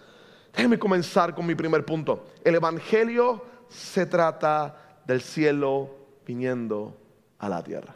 Déjenme 0.55 0.79
comenzar 0.79 1.35
con 1.35 1.47
mi 1.47 1.55
primer 1.55 1.85
punto. 1.85 2.27
El 2.43 2.57
Evangelio 2.57 3.45
se 3.69 4.07
trata 4.07 5.01
del 5.07 5.21
cielo 5.21 5.95
viniendo 6.27 6.97
a 7.39 7.49
la 7.49 7.63
tierra. 7.63 7.96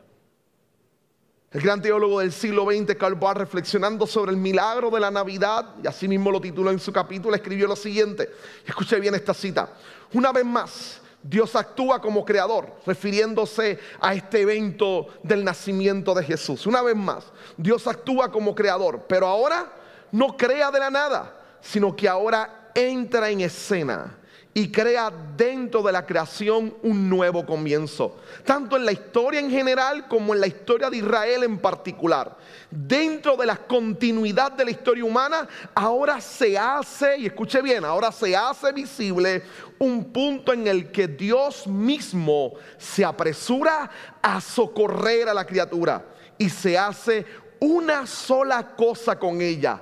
El 1.52 1.62
gran 1.62 1.82
teólogo 1.82 2.20
del 2.20 2.30
siglo 2.30 2.64
XX, 2.66 2.94
Karl 2.94 3.16
Barth, 3.16 3.38
reflexionando 3.38 4.06
sobre 4.06 4.30
el 4.30 4.36
milagro 4.36 4.88
de 4.88 5.00
la 5.00 5.10
Navidad, 5.10 5.74
y 5.82 5.88
así 5.88 6.06
mismo 6.06 6.30
lo 6.30 6.40
tituló 6.40 6.70
en 6.70 6.78
su 6.78 6.92
capítulo, 6.92 7.34
escribió 7.34 7.66
lo 7.66 7.74
siguiente. 7.74 8.30
Escuche 8.64 9.00
bien 9.00 9.16
esta 9.16 9.34
cita. 9.34 9.68
Una 10.12 10.30
vez 10.30 10.44
más, 10.44 11.00
Dios 11.20 11.56
actúa 11.56 12.00
como 12.00 12.24
creador, 12.24 12.72
refiriéndose 12.86 13.80
a 14.00 14.14
este 14.14 14.42
evento 14.42 15.08
del 15.24 15.44
nacimiento 15.44 16.14
de 16.14 16.22
Jesús. 16.22 16.68
Una 16.68 16.82
vez 16.82 16.94
más, 16.94 17.24
Dios 17.56 17.84
actúa 17.88 18.30
como 18.30 18.54
creador, 18.54 19.06
pero 19.08 19.26
ahora 19.26 19.72
no 20.12 20.36
crea 20.36 20.70
de 20.70 20.78
la 20.78 20.90
nada, 20.90 21.36
sino 21.60 21.96
que 21.96 22.08
ahora 22.08 22.70
entra 22.76 23.28
en 23.28 23.40
escena 23.40 24.19
y 24.52 24.70
crea 24.70 25.12
dentro 25.36 25.80
de 25.82 25.92
la 25.92 26.04
creación 26.04 26.74
un 26.82 27.08
nuevo 27.08 27.46
comienzo, 27.46 28.16
tanto 28.44 28.76
en 28.76 28.84
la 28.84 28.90
historia 28.90 29.38
en 29.38 29.48
general 29.48 30.08
como 30.08 30.34
en 30.34 30.40
la 30.40 30.48
historia 30.48 30.90
de 30.90 30.96
Israel 30.96 31.44
en 31.44 31.58
particular. 31.58 32.36
Dentro 32.68 33.36
de 33.36 33.46
la 33.46 33.56
continuidad 33.56 34.50
de 34.52 34.64
la 34.64 34.72
historia 34.72 35.04
humana, 35.04 35.48
ahora 35.72 36.20
se 36.20 36.58
hace, 36.58 37.18
y 37.18 37.26
escuche 37.26 37.62
bien, 37.62 37.84
ahora 37.84 38.10
se 38.10 38.34
hace 38.34 38.72
visible 38.72 39.44
un 39.78 40.06
punto 40.06 40.52
en 40.52 40.66
el 40.66 40.90
que 40.90 41.06
Dios 41.06 41.68
mismo 41.68 42.54
se 42.76 43.04
apresura 43.04 43.88
a 44.20 44.40
socorrer 44.40 45.28
a 45.28 45.34
la 45.34 45.46
criatura 45.46 46.04
y 46.36 46.48
se 46.48 46.76
hace 46.76 47.24
una 47.60 48.04
sola 48.04 48.74
cosa 48.74 49.16
con 49.16 49.40
ella. 49.40 49.80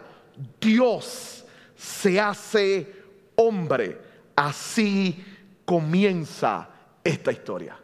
Dios 0.60 1.44
se 1.74 2.20
hace 2.20 2.92
hombre 3.34 4.07
Así 4.38 5.24
comienza 5.64 6.68
esta 7.02 7.32
historia. 7.32 7.76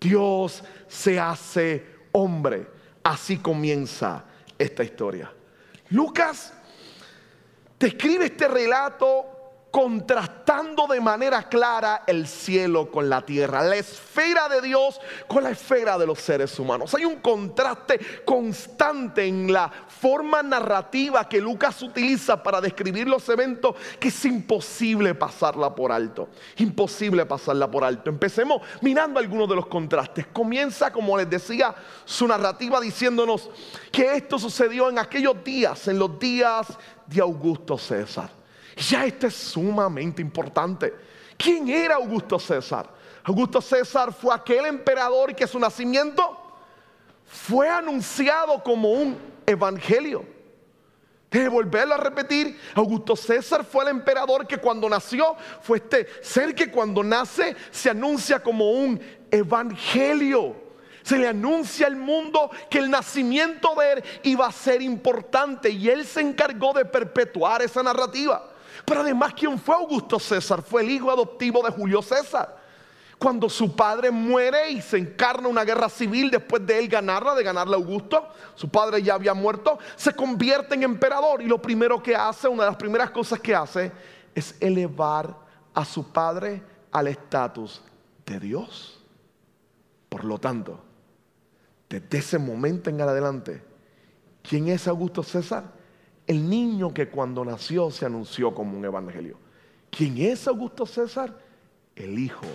Dios 0.00 0.62
se 0.86 1.18
hace 1.18 1.84
hombre. 2.12 2.70
Así 3.02 3.38
comienza 3.38 4.24
esta 4.56 4.84
historia. 4.84 5.32
Lucas 5.90 6.52
describe 7.76 8.26
este 8.26 8.46
relato 8.46 9.33
contrastando 9.74 10.86
de 10.86 11.00
manera 11.00 11.48
clara 11.48 12.04
el 12.06 12.28
cielo 12.28 12.92
con 12.92 13.10
la 13.10 13.22
tierra, 13.22 13.60
la 13.64 13.74
esfera 13.74 14.48
de 14.48 14.60
Dios 14.60 15.00
con 15.26 15.42
la 15.42 15.50
esfera 15.50 15.98
de 15.98 16.06
los 16.06 16.20
seres 16.20 16.56
humanos. 16.60 16.94
Hay 16.94 17.04
un 17.04 17.16
contraste 17.16 17.98
constante 18.24 19.26
en 19.26 19.52
la 19.52 19.68
forma 19.88 20.44
narrativa 20.44 21.28
que 21.28 21.40
Lucas 21.40 21.82
utiliza 21.82 22.40
para 22.40 22.60
describir 22.60 23.08
los 23.08 23.28
eventos 23.28 23.74
que 23.98 24.08
es 24.08 24.24
imposible 24.24 25.12
pasarla 25.16 25.74
por 25.74 25.90
alto. 25.90 26.28
Imposible 26.58 27.26
pasarla 27.26 27.68
por 27.68 27.82
alto. 27.82 28.10
Empecemos 28.10 28.62
mirando 28.80 29.18
algunos 29.18 29.48
de 29.48 29.56
los 29.56 29.66
contrastes. 29.66 30.28
Comienza, 30.28 30.92
como 30.92 31.18
les 31.18 31.28
decía, 31.28 31.74
su 32.04 32.28
narrativa 32.28 32.80
diciéndonos 32.80 33.50
que 33.90 34.14
esto 34.14 34.38
sucedió 34.38 34.88
en 34.88 35.00
aquellos 35.00 35.42
días, 35.42 35.88
en 35.88 35.98
los 35.98 36.16
días 36.16 36.68
de 37.08 37.20
Augusto 37.20 37.76
César. 37.76 38.43
Ya 38.76 39.06
esto 39.06 39.26
es 39.26 39.34
sumamente 39.34 40.20
importante. 40.20 40.94
¿Quién 41.36 41.68
era 41.68 41.96
Augusto 41.96 42.38
César? 42.38 42.88
Augusto 43.22 43.60
César 43.60 44.12
fue 44.12 44.34
aquel 44.34 44.66
emperador 44.66 45.34
que 45.34 45.46
su 45.46 45.58
nacimiento 45.58 46.40
fue 47.24 47.68
anunciado 47.68 48.62
como 48.62 48.92
un 48.92 49.16
evangelio. 49.46 50.24
De 51.30 51.48
volverlo 51.48 51.94
a 51.94 51.98
repetir, 51.98 52.60
Augusto 52.74 53.16
César 53.16 53.64
fue 53.64 53.82
el 53.84 53.90
emperador 53.90 54.46
que 54.46 54.58
cuando 54.58 54.88
nació 54.88 55.34
fue 55.62 55.78
este 55.78 56.06
ser 56.22 56.54
que 56.54 56.70
cuando 56.70 57.02
nace 57.02 57.56
se 57.72 57.90
anuncia 57.90 58.40
como 58.40 58.70
un 58.70 59.00
evangelio. 59.30 60.54
Se 61.02 61.18
le 61.18 61.26
anuncia 61.26 61.86
al 61.86 61.96
mundo 61.96 62.50
que 62.70 62.78
el 62.78 62.88
nacimiento 62.88 63.74
de 63.74 63.92
él 63.94 64.04
iba 64.22 64.46
a 64.46 64.52
ser 64.52 64.80
importante 64.80 65.70
y 65.70 65.88
él 65.88 66.06
se 66.06 66.20
encargó 66.20 66.72
de 66.72 66.84
perpetuar 66.84 67.62
esa 67.62 67.82
narrativa. 67.82 68.53
Pero 68.84 69.00
además, 69.00 69.32
¿quién 69.34 69.58
fue 69.58 69.74
Augusto 69.74 70.18
César? 70.18 70.62
Fue 70.62 70.82
el 70.82 70.90
hijo 70.90 71.10
adoptivo 71.10 71.62
de 71.62 71.70
Julio 71.70 72.02
César. 72.02 72.62
Cuando 73.18 73.48
su 73.48 73.74
padre 73.74 74.10
muere 74.10 74.70
y 74.70 74.82
se 74.82 74.98
encarna 74.98 75.48
una 75.48 75.64
guerra 75.64 75.88
civil 75.88 76.30
después 76.30 76.66
de 76.66 76.78
él 76.78 76.88
ganarla, 76.88 77.34
de 77.34 77.42
ganarla 77.42 77.76
Augusto, 77.76 78.28
su 78.54 78.68
padre 78.68 79.02
ya 79.02 79.14
había 79.14 79.32
muerto, 79.32 79.78
se 79.96 80.12
convierte 80.14 80.74
en 80.74 80.82
emperador 80.82 81.40
y 81.40 81.46
lo 81.46 81.62
primero 81.62 82.02
que 82.02 82.14
hace, 82.14 82.48
una 82.48 82.64
de 82.64 82.70
las 82.70 82.76
primeras 82.76 83.10
cosas 83.10 83.40
que 83.40 83.54
hace, 83.54 83.92
es 84.34 84.56
elevar 84.60 85.34
a 85.72 85.84
su 85.84 86.12
padre 86.12 86.62
al 86.90 87.08
estatus 87.08 87.82
de 88.26 88.40
Dios. 88.40 89.00
Por 90.08 90.24
lo 90.24 90.38
tanto, 90.38 90.80
desde 91.88 92.18
ese 92.18 92.38
momento 92.38 92.90
en 92.90 93.00
adelante, 93.00 93.64
¿quién 94.42 94.68
es 94.68 94.86
Augusto 94.86 95.22
César? 95.22 95.64
El 96.26 96.48
niño 96.48 96.92
que 96.94 97.08
cuando 97.08 97.44
nació 97.44 97.90
se 97.90 98.06
anunció 98.06 98.54
como 98.54 98.76
un 98.76 98.84
evangelio. 98.84 99.36
¿Quién 99.90 100.18
es 100.18 100.48
Augusto 100.48 100.86
César? 100.86 101.38
El 101.94 102.18
Hijo 102.18 102.46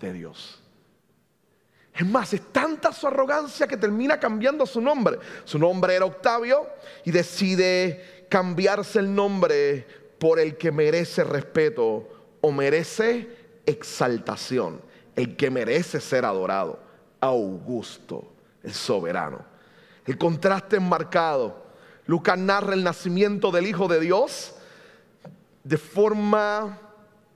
de 0.00 0.12
Dios. 0.12 0.60
Es 1.94 2.04
más, 2.04 2.32
es 2.34 2.52
tanta 2.52 2.92
su 2.92 3.06
arrogancia 3.06 3.68
que 3.68 3.76
termina 3.76 4.18
cambiando 4.18 4.66
su 4.66 4.80
nombre. 4.80 5.18
Su 5.44 5.58
nombre 5.58 5.94
era 5.94 6.04
Octavio 6.04 6.66
y 7.04 7.12
decide 7.12 8.26
cambiarse 8.28 8.98
el 8.98 9.14
nombre 9.14 9.86
por 10.18 10.40
el 10.40 10.56
que 10.56 10.72
merece 10.72 11.22
respeto 11.22 12.08
o 12.40 12.50
merece 12.50 13.28
exaltación, 13.64 14.80
el 15.14 15.36
que 15.36 15.50
merece 15.50 16.00
ser 16.00 16.24
adorado, 16.24 16.80
Augusto, 17.20 18.32
el 18.62 18.72
soberano. 18.72 19.44
El 20.04 20.18
contraste 20.18 20.76
enmarcado 20.76 21.63
Lucas 22.06 22.38
narra 22.38 22.74
el 22.74 22.84
nacimiento 22.84 23.50
del 23.50 23.66
Hijo 23.66 23.88
de 23.88 24.00
Dios 24.00 24.54
de 25.62 25.78
forma 25.78 26.78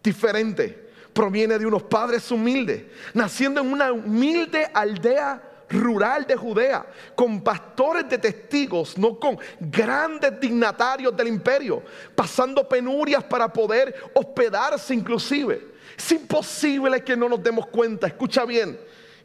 diferente. 0.02 0.88
proviene 1.18 1.58
de 1.58 1.66
unos 1.66 1.82
padres 1.82 2.30
humildes, 2.30 2.84
naciendo 3.12 3.60
en 3.60 3.72
una 3.72 3.90
humilde 3.90 4.70
aldea 4.72 5.42
rural 5.68 6.24
de 6.24 6.36
Judea, 6.36 6.86
con 7.16 7.40
pastores 7.42 8.08
de 8.08 8.18
testigos, 8.18 8.96
no 8.96 9.18
con 9.18 9.36
grandes 9.58 10.38
dignatarios 10.38 11.16
del 11.16 11.26
imperio, 11.26 11.82
pasando 12.14 12.68
penurias 12.68 13.24
para 13.24 13.52
poder 13.52 13.94
hospedarse 14.14 14.94
inclusive. 14.94 15.74
Es 15.96 16.12
imposible 16.12 17.02
que 17.02 17.16
no 17.16 17.28
nos 17.28 17.42
demos 17.42 17.66
cuenta, 17.66 18.06
escucha 18.06 18.44
bien, 18.44 18.78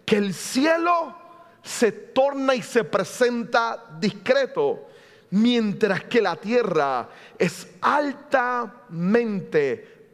que 0.03 0.17
el 0.17 0.33
cielo 0.33 1.15
se 1.61 1.91
torna 1.91 2.55
y 2.55 2.63
se 2.63 2.83
presenta 2.83 3.85
discreto, 3.99 4.87
mientras 5.33 6.03
que 6.03 6.21
la 6.21 6.35
tierra 6.35 7.09
es 7.39 7.67
altamente 7.81 8.93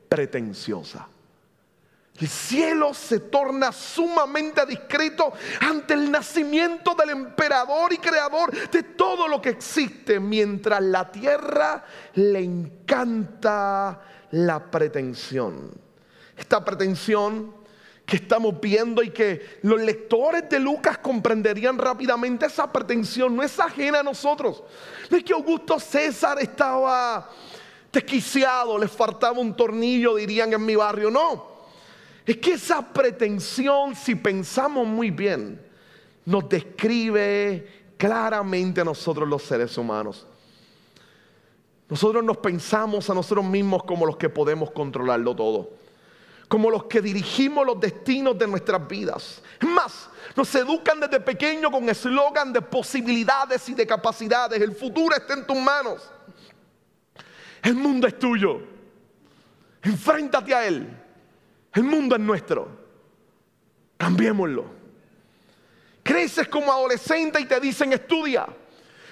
pretenciosa. 0.08 1.06
El 2.18 2.28
cielo 2.28 2.94
se 2.94 3.20
torna 3.20 3.74
sumamente 3.74 4.66
discreto 4.66 5.34
ante 5.60 5.94
el 5.94 6.10
nacimiento 6.10 6.96
del 6.96 7.10
emperador 7.12 7.92
y 7.94 7.98
creador 7.98 8.52
de 8.70 8.84
todo 8.84 9.28
lo 9.28 9.42
que 9.42 9.50
existe, 9.50 10.22
mientras 10.22 10.82
la 10.82 11.12
tierra 11.12 11.84
le 12.16 12.40
encanta 12.40 14.02
la 14.32 14.72
pretensión. 14.72 15.72
Esta 16.38 16.64
pretensión 16.64 17.59
que 18.10 18.18
estamos 18.18 18.60
viendo 18.60 19.04
y 19.04 19.12
que 19.12 19.60
los 19.62 19.80
lectores 19.80 20.50
de 20.50 20.60
Lucas 20.60 20.98
comprenderían 20.98 21.78
rápidamente, 21.78 22.48
esa 22.48 22.72
pretensión 22.72 23.36
no 23.36 23.44
es 23.44 23.60
ajena 23.60 24.00
a 24.00 24.04
nosotros. 24.04 24.64
No 25.10 25.18
es 25.18 25.24
que 25.24 25.34
Augusto 25.34 25.80
César 25.80 26.40
estaba 26.42 27.30
desquiciado, 27.94 28.78
le 28.80 28.88
faltaba 28.88 29.40
un 29.40 29.56
tornillo, 29.56 30.16
dirían 30.16 30.52
en 30.52 30.66
mi 30.66 30.76
barrio, 30.76 31.12
no. 31.12 31.50
Es 32.26 32.38
que 32.38 32.54
esa 32.54 32.82
pretensión, 32.82 33.96
si 33.96 34.16
pensamos 34.16 34.88
muy 34.88 35.12
bien, 35.12 35.62
nos 36.26 36.50
describe 36.50 37.94
claramente 37.96 38.82
a 38.82 38.86
nosotros 38.86 39.28
los 39.28 39.44
seres 39.44 39.78
humanos. 39.78 40.26
Nosotros 41.88 42.24
nos 42.24 42.38
pensamos 42.38 43.10
a 43.10 43.14
nosotros 43.14 43.46
mismos 43.46 43.84
como 43.84 44.06
los 44.06 44.18
que 44.18 44.30
podemos 44.30 44.72
controlarlo 44.72 45.36
todo, 45.36 45.72
como 46.50 46.72
los 46.72 46.86
que 46.86 47.00
dirigimos 47.00 47.66
los 47.66 47.80
destinos 47.80 48.38
de 48.38 48.48
nuestras 48.48 48.86
vidas. 48.88 49.42
Es 49.62 49.70
más, 49.70 50.10
nos 50.36 50.54
educan 50.56 51.00
desde 51.00 51.20
pequeño 51.20 51.70
con 51.72 51.88
eslogan 51.88 52.52
de 52.52 52.62
posibilidades 52.62 53.70
y 53.70 53.76
de 53.76 53.86
capacidades. 53.86 54.60
El 54.60 54.76
futuro 54.76 55.16
está 55.16 55.36
en 55.36 55.46
tus 55.46 55.56
manos. 55.56 56.12
El 57.62 57.76
mundo 57.76 58.08
es 58.08 58.18
tuyo. 58.18 58.62
Enfréntate 59.84 60.56
a 60.56 60.66
él. 60.66 60.90
El 61.72 61.84
mundo 61.84 62.16
es 62.16 62.22
nuestro. 62.22 62.68
Cambiémoslo. 63.96 64.66
Creces 66.02 66.48
como 66.48 66.72
adolescente 66.72 67.40
y 67.40 67.46
te 67.46 67.60
dicen 67.60 67.94
estudia 67.94 68.48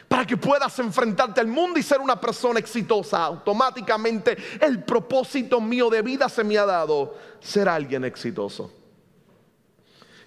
para 0.08 0.26
que 0.26 0.38
puedas 0.38 0.78
enfrentarte 0.80 1.42
al 1.42 1.48
mundo 1.48 1.80
y 1.80 1.84
ser 1.84 2.00
una 2.00 2.20
persona 2.20 2.60
exitosa. 2.60 3.24
Automáticamente 3.24 4.38
el 4.62 4.84
propósito 4.84 5.60
mío 5.60 5.90
de 5.90 6.02
vida 6.02 6.30
se 6.30 6.44
me 6.44 6.58
ha 6.58 6.66
dado 6.66 7.16
ser 7.40 7.68
alguien 7.68 8.06
exitoso. 8.06 8.72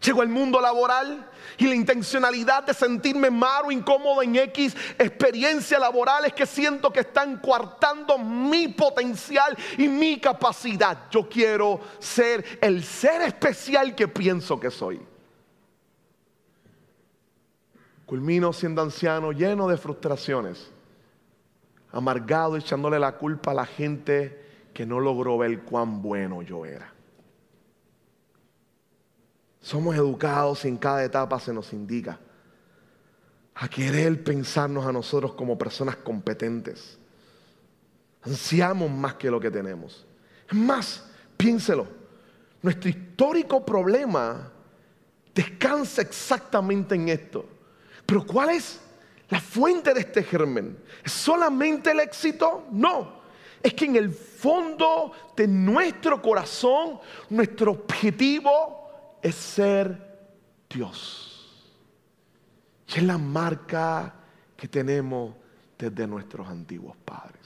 Llego 0.02 0.22
al 0.22 0.28
mundo 0.28 0.60
laboral 0.60 1.28
y 1.58 1.66
la 1.66 1.74
intencionalidad 1.74 2.62
de 2.62 2.72
sentirme 2.72 3.30
malo 3.30 3.70
incómodo 3.70 4.22
en 4.22 4.34
X 4.36 4.74
experiencias 4.98 5.78
laborales 5.78 6.32
que 6.32 6.46
siento 6.46 6.90
que 6.90 7.00
están 7.00 7.38
coartando 7.38 8.16
mi 8.16 8.68
potencial 8.68 9.56
y 9.76 9.88
mi 9.88 10.18
capacidad. 10.18 11.10
Yo 11.10 11.28
quiero 11.28 11.80
ser 11.98 12.58
el 12.62 12.82
ser 12.82 13.20
especial 13.22 13.94
que 13.94 14.08
pienso 14.08 14.58
que 14.58 14.70
soy. 14.70 15.09
Culmino 18.10 18.52
siendo 18.52 18.82
anciano 18.82 19.30
lleno 19.30 19.68
de 19.68 19.76
frustraciones, 19.76 20.68
amargado 21.92 22.56
echándole 22.56 22.98
la 22.98 23.16
culpa 23.16 23.52
a 23.52 23.54
la 23.54 23.66
gente 23.66 24.66
que 24.74 24.84
no 24.84 24.98
logró 24.98 25.38
ver 25.38 25.60
cuán 25.60 26.02
bueno 26.02 26.42
yo 26.42 26.66
era. 26.66 26.92
Somos 29.60 29.94
educados 29.94 30.64
y 30.64 30.68
en 30.68 30.76
cada 30.76 31.04
etapa 31.04 31.38
se 31.38 31.52
nos 31.52 31.72
indica 31.72 32.18
a 33.54 33.68
querer 33.68 34.24
pensarnos 34.24 34.84
a 34.86 34.92
nosotros 34.92 35.34
como 35.34 35.56
personas 35.56 35.94
competentes. 35.94 36.98
Ansiamos 38.22 38.90
más 38.90 39.14
que 39.14 39.30
lo 39.30 39.38
que 39.38 39.52
tenemos. 39.52 40.04
Es 40.50 40.58
más, 40.58 41.08
piénselo, 41.36 41.86
nuestro 42.60 42.90
histórico 42.90 43.64
problema 43.64 44.50
descansa 45.32 46.02
exactamente 46.02 46.96
en 46.96 47.08
esto. 47.08 47.59
Pero 48.10 48.26
¿cuál 48.26 48.50
es 48.50 48.80
la 49.28 49.40
fuente 49.40 49.94
de 49.94 50.00
este 50.00 50.24
germen? 50.24 50.76
¿Es 51.04 51.12
solamente 51.12 51.92
el 51.92 52.00
éxito? 52.00 52.66
No. 52.72 53.20
Es 53.62 53.72
que 53.72 53.84
en 53.84 53.94
el 53.94 54.10
fondo 54.10 55.12
de 55.36 55.46
nuestro 55.46 56.20
corazón, 56.20 56.98
nuestro 57.28 57.70
objetivo 57.70 59.18
es 59.22 59.36
ser 59.36 60.26
Dios. 60.68 61.62
Y 62.88 62.98
es 62.98 63.02
la 63.04 63.16
marca 63.16 64.12
que 64.56 64.66
tenemos 64.66 65.36
desde 65.78 66.04
nuestros 66.08 66.48
antiguos 66.48 66.96
padres. 67.04 67.42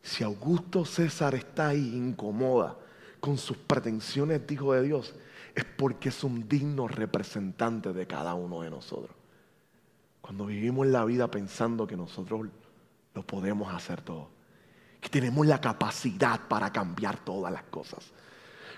Si 0.00 0.24
Augusto 0.24 0.86
César 0.86 1.34
está 1.34 1.68
ahí 1.68 1.94
incomoda 1.94 2.78
con 3.20 3.36
sus 3.36 3.58
pretensiones 3.58 4.46
de 4.46 4.54
hijo 4.54 4.72
de 4.72 4.82
Dios, 4.84 5.14
es 5.54 5.64
porque 5.64 6.08
es 6.08 6.24
un 6.24 6.48
digno 6.48 6.88
representante 6.88 7.92
de 7.92 8.06
cada 8.06 8.34
uno 8.34 8.62
de 8.62 8.70
nosotros. 8.70 9.14
Cuando 10.20 10.46
vivimos 10.46 10.86
la 10.86 11.04
vida 11.04 11.30
pensando 11.30 11.86
que 11.86 11.96
nosotros 11.96 12.48
lo 13.14 13.26
podemos 13.26 13.72
hacer 13.74 14.00
todo, 14.00 14.30
que 15.00 15.08
tenemos 15.08 15.46
la 15.46 15.60
capacidad 15.60 16.40
para 16.48 16.72
cambiar 16.72 17.18
todas 17.24 17.52
las 17.52 17.64
cosas, 17.64 18.12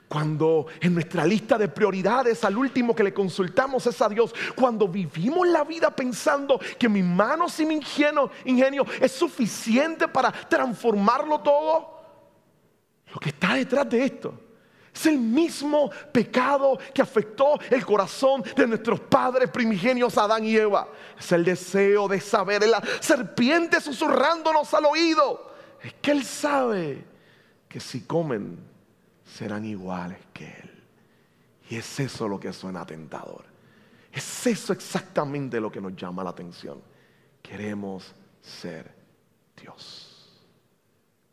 cuando 0.08 0.66
en 0.80 0.94
nuestra 0.94 1.24
lista 1.24 1.56
de 1.56 1.68
prioridades 1.68 2.44
al 2.44 2.56
último 2.56 2.94
que 2.94 3.04
le 3.04 3.14
consultamos 3.14 3.86
es 3.86 4.00
a 4.02 4.08
Dios. 4.08 4.34
Cuando 4.54 4.86
vivimos 4.86 5.48
la 5.48 5.64
vida 5.64 5.90
pensando 5.90 6.60
que 6.78 6.88
mis 6.88 7.04
manos 7.04 7.58
y 7.60 7.66
mi 7.66 7.74
ingenio, 7.74 8.30
ingenio 8.44 8.84
es 9.00 9.12
suficiente 9.12 10.06
para 10.08 10.30
transformarlo 10.30 11.40
todo. 11.40 11.94
Lo 13.12 13.20
que 13.20 13.30
está 13.30 13.54
detrás 13.54 13.88
de 13.88 14.04
esto 14.04 14.43
es 14.94 15.06
el 15.06 15.18
mismo 15.18 15.90
pecado 16.12 16.78
que 16.94 17.02
afectó 17.02 17.58
el 17.68 17.84
corazón 17.84 18.44
de 18.54 18.66
nuestros 18.66 19.00
padres 19.00 19.50
primigenios 19.50 20.16
Adán 20.16 20.44
y 20.44 20.56
Eva. 20.56 20.88
Es 21.18 21.32
el 21.32 21.44
deseo 21.44 22.06
de 22.06 22.20
saber, 22.20 22.66
la 22.66 22.82
serpiente 23.00 23.80
susurrándonos 23.80 24.72
al 24.72 24.86
oído. 24.86 25.52
Es 25.82 25.94
que 25.94 26.12
Él 26.12 26.24
sabe 26.24 27.04
que 27.68 27.80
si 27.80 28.02
comen 28.02 28.56
serán 29.24 29.64
iguales 29.64 30.18
que 30.32 30.46
Él. 30.46 30.84
Y 31.70 31.76
es 31.76 31.98
eso 31.98 32.28
lo 32.28 32.38
que 32.38 32.52
suena 32.52 32.86
tentador. 32.86 33.44
Es 34.12 34.46
eso 34.46 34.72
exactamente 34.72 35.60
lo 35.60 35.72
que 35.72 35.80
nos 35.80 35.96
llama 35.96 36.22
la 36.22 36.30
atención. 36.30 36.80
Queremos 37.42 38.14
ser 38.40 38.94
Dios. 39.60 40.30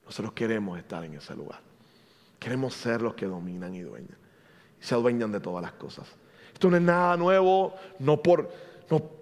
Nosotros 0.03 0.33
queremos 0.33 0.79
estar 0.79 1.03
en 1.03 1.13
ese 1.13 1.35
lugar. 1.35 1.70
Queremos 2.41 2.73
ser 2.73 3.03
los 3.03 3.13
que 3.13 3.27
dominan 3.27 3.75
y 3.75 3.81
dueñan. 3.81 4.17
Y 4.81 4.83
se 4.83 4.95
adueñan 4.95 5.31
de 5.31 5.39
todas 5.39 5.61
las 5.61 5.73
cosas. 5.73 6.07
Esto 6.51 6.71
no 6.71 6.75
es 6.75 6.81
nada 6.81 7.15
nuevo, 7.15 7.75
no 7.99 8.23
por, 8.23 8.49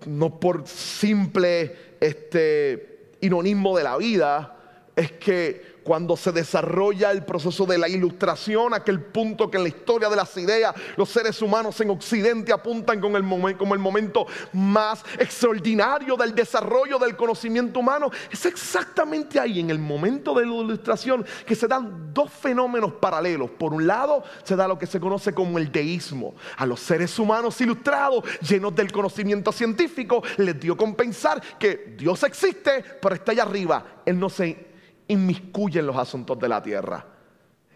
no, 0.05 0.39
por 0.39 0.65
simple 0.65 1.97
este, 1.99 3.11
ironismo 3.19 3.75
de 3.75 3.83
la 3.83 3.97
vida. 3.97 4.58
Es 4.99 5.13
que 5.13 5.79
cuando 5.81 6.17
se 6.17 6.33
desarrolla 6.33 7.09
el 7.09 7.23
proceso 7.23 7.65
de 7.65 7.77
la 7.77 7.87
ilustración, 7.87 8.73
aquel 8.73 9.01
punto 9.01 9.49
que 9.49 9.55
en 9.55 9.63
la 9.63 9.69
historia 9.69 10.09
de 10.09 10.15
las 10.17 10.35
ideas 10.35 10.75
los 10.97 11.09
seres 11.09 11.41
humanos 11.41 11.79
en 11.79 11.89
Occidente 11.89 12.51
apuntan 12.51 12.99
como 12.99 13.15
el 13.17 13.79
momento 13.79 14.27
más 14.51 15.05
extraordinario 15.17 16.17
del 16.17 16.35
desarrollo 16.35 16.99
del 16.99 17.15
conocimiento 17.15 17.79
humano, 17.79 18.11
es 18.29 18.45
exactamente 18.45 19.39
ahí, 19.39 19.61
en 19.61 19.69
el 19.69 19.79
momento 19.79 20.33
de 20.33 20.45
la 20.45 20.53
ilustración, 20.53 21.25
que 21.45 21.55
se 21.55 21.67
dan 21.67 22.13
dos 22.13 22.29
fenómenos 22.29 22.91
paralelos. 22.95 23.49
Por 23.51 23.73
un 23.73 23.87
lado, 23.87 24.23
se 24.43 24.57
da 24.57 24.67
lo 24.67 24.77
que 24.77 24.85
se 24.85 24.99
conoce 24.99 25.33
como 25.33 25.57
el 25.57 25.71
deísmo. 25.71 26.35
A 26.57 26.65
los 26.65 26.81
seres 26.81 27.17
humanos 27.17 27.61
ilustrados, 27.61 28.25
llenos 28.41 28.75
del 28.75 28.91
conocimiento 28.91 29.53
científico, 29.53 30.21
les 30.35 30.59
dio 30.59 30.75
con 30.75 30.93
pensar 30.95 31.41
que 31.57 31.95
Dios 31.97 32.21
existe, 32.23 32.83
pero 33.01 33.15
está 33.15 33.31
allá 33.31 33.43
arriba. 33.43 34.01
Él 34.05 34.19
no 34.19 34.29
se 34.29 34.68
inmiscuye 35.09 35.79
en 35.79 35.87
los 35.87 35.97
asuntos 35.97 36.39
de 36.39 36.47
la 36.47 36.61
tierra. 36.61 37.05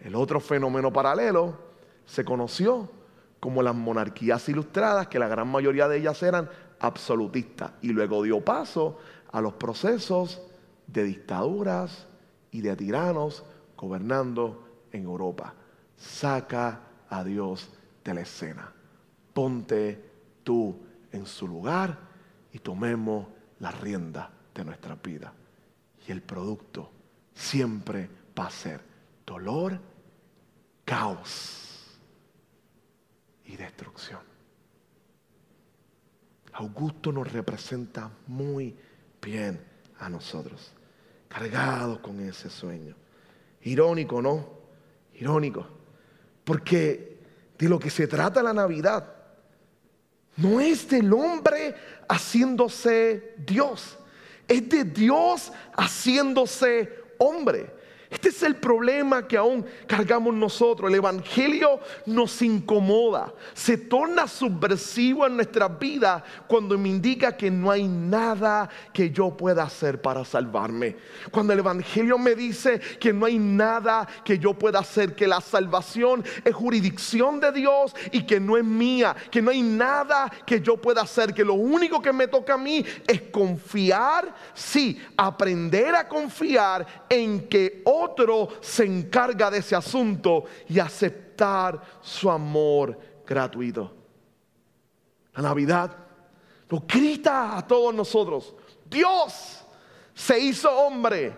El 0.00 0.14
otro 0.14 0.40
fenómeno 0.40 0.92
paralelo 0.92 1.58
se 2.06 2.24
conoció 2.24 2.90
como 3.40 3.62
las 3.62 3.74
monarquías 3.74 4.48
ilustradas, 4.48 5.08
que 5.08 5.18
la 5.18 5.28
gran 5.28 5.48
mayoría 5.48 5.86
de 5.88 5.98
ellas 5.98 6.22
eran 6.22 6.48
absolutistas, 6.80 7.72
y 7.82 7.88
luego 7.88 8.22
dio 8.22 8.42
paso 8.42 8.98
a 9.32 9.40
los 9.40 9.54
procesos 9.54 10.40
de 10.86 11.04
dictaduras 11.04 12.06
y 12.50 12.60
de 12.62 12.76
tiranos 12.76 13.44
gobernando 13.76 14.64
en 14.92 15.04
Europa. 15.04 15.54
Saca 15.96 16.80
a 17.08 17.24
Dios 17.24 17.70
de 18.04 18.14
la 18.14 18.20
escena. 18.20 18.72
Ponte 19.32 20.10
tú 20.44 20.76
en 21.10 21.26
su 21.26 21.48
lugar 21.48 21.98
y 22.52 22.60
tomemos 22.60 23.26
la 23.58 23.72
rienda 23.72 24.30
de 24.54 24.64
nuestra 24.64 24.94
vida. 24.94 25.32
Y 26.06 26.12
el 26.12 26.22
producto 26.22 26.93
siempre 27.34 28.08
va 28.38 28.46
a 28.46 28.50
ser 28.50 28.80
dolor, 29.26 29.80
caos 30.84 31.98
y 33.44 33.56
destrucción. 33.56 34.20
Augusto 36.52 37.10
nos 37.10 37.32
representa 37.32 38.10
muy 38.28 38.76
bien 39.20 39.60
a 39.98 40.08
nosotros, 40.08 40.72
cargados 41.28 41.98
con 41.98 42.20
ese 42.20 42.48
sueño. 42.48 42.94
Irónico, 43.62 44.22
¿no? 44.22 44.46
Irónico. 45.14 45.66
Porque 46.44 47.18
de 47.58 47.68
lo 47.68 47.78
que 47.78 47.90
se 47.90 48.06
trata 48.06 48.42
la 48.42 48.52
Navidad 48.52 49.14
no 50.36 50.60
es 50.60 50.88
del 50.88 51.12
hombre 51.12 51.74
haciéndose 52.08 53.34
Dios, 53.38 53.98
es 54.46 54.68
de 54.68 54.84
Dios 54.84 55.52
haciéndose 55.76 57.03
hombre. 57.18 57.70
Este 58.14 58.28
es 58.28 58.42
el 58.44 58.54
problema 58.54 59.26
que 59.26 59.36
aún 59.36 59.66
cargamos 59.88 60.32
nosotros. 60.32 60.88
El 60.88 60.96
Evangelio 60.96 61.80
nos 62.06 62.40
incomoda, 62.42 63.34
se 63.54 63.76
torna 63.76 64.28
subversivo 64.28 65.26
en 65.26 65.34
nuestra 65.34 65.66
vida 65.66 66.22
cuando 66.46 66.78
me 66.78 66.90
indica 66.90 67.36
que 67.36 67.50
no 67.50 67.72
hay 67.72 67.88
nada 67.88 68.70
que 68.92 69.10
yo 69.10 69.36
pueda 69.36 69.64
hacer 69.64 70.00
para 70.00 70.24
salvarme. 70.24 70.96
Cuando 71.32 71.52
el 71.52 71.58
Evangelio 71.58 72.16
me 72.16 72.36
dice 72.36 72.78
que 73.00 73.12
no 73.12 73.26
hay 73.26 73.36
nada 73.36 74.06
que 74.24 74.38
yo 74.38 74.54
pueda 74.54 74.78
hacer, 74.78 75.16
que 75.16 75.26
la 75.26 75.40
salvación 75.40 76.24
es 76.44 76.54
jurisdicción 76.54 77.40
de 77.40 77.50
Dios 77.50 77.96
y 78.12 78.22
que 78.22 78.38
no 78.38 78.56
es 78.56 78.64
mía, 78.64 79.16
que 79.28 79.42
no 79.42 79.50
hay 79.50 79.62
nada 79.62 80.30
que 80.46 80.60
yo 80.60 80.76
pueda 80.76 81.02
hacer, 81.02 81.34
que 81.34 81.44
lo 81.44 81.54
único 81.54 82.00
que 82.00 82.12
me 82.12 82.28
toca 82.28 82.54
a 82.54 82.58
mí 82.58 82.84
es 83.08 83.22
confiar, 83.22 84.32
sí, 84.54 85.02
aprender 85.16 85.96
a 85.96 86.08
confiar 86.08 87.04
en 87.08 87.48
que 87.48 87.82
otro 88.04 88.48
se 88.60 88.84
encarga 88.84 89.50
de 89.50 89.58
ese 89.58 89.74
asunto 89.74 90.44
y 90.68 90.78
aceptar 90.78 91.80
su 92.00 92.30
amor 92.30 92.98
gratuito. 93.26 93.92
La 95.34 95.42
Navidad 95.42 95.96
nos 96.70 96.86
grita 96.86 97.56
a 97.56 97.66
todos 97.66 97.94
nosotros, 97.94 98.54
Dios 98.88 99.64
se 100.14 100.38
hizo 100.38 100.70
hombre 100.70 101.36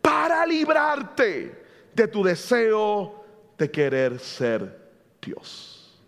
para 0.00 0.44
librarte 0.46 1.64
de 1.94 2.08
tu 2.08 2.24
deseo 2.24 3.24
de 3.56 3.70
querer 3.70 4.18
ser 4.18 4.90
Dios. 5.20 5.98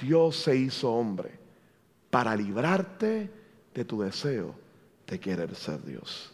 Dios 0.00 0.36
se 0.36 0.56
hizo 0.56 0.92
hombre 0.92 1.38
para 2.10 2.36
librarte 2.36 3.30
de 3.74 3.84
tu 3.84 4.02
deseo 4.02 4.54
de 5.06 5.18
querer 5.18 5.54
ser 5.54 5.82
Dios. 5.84 6.32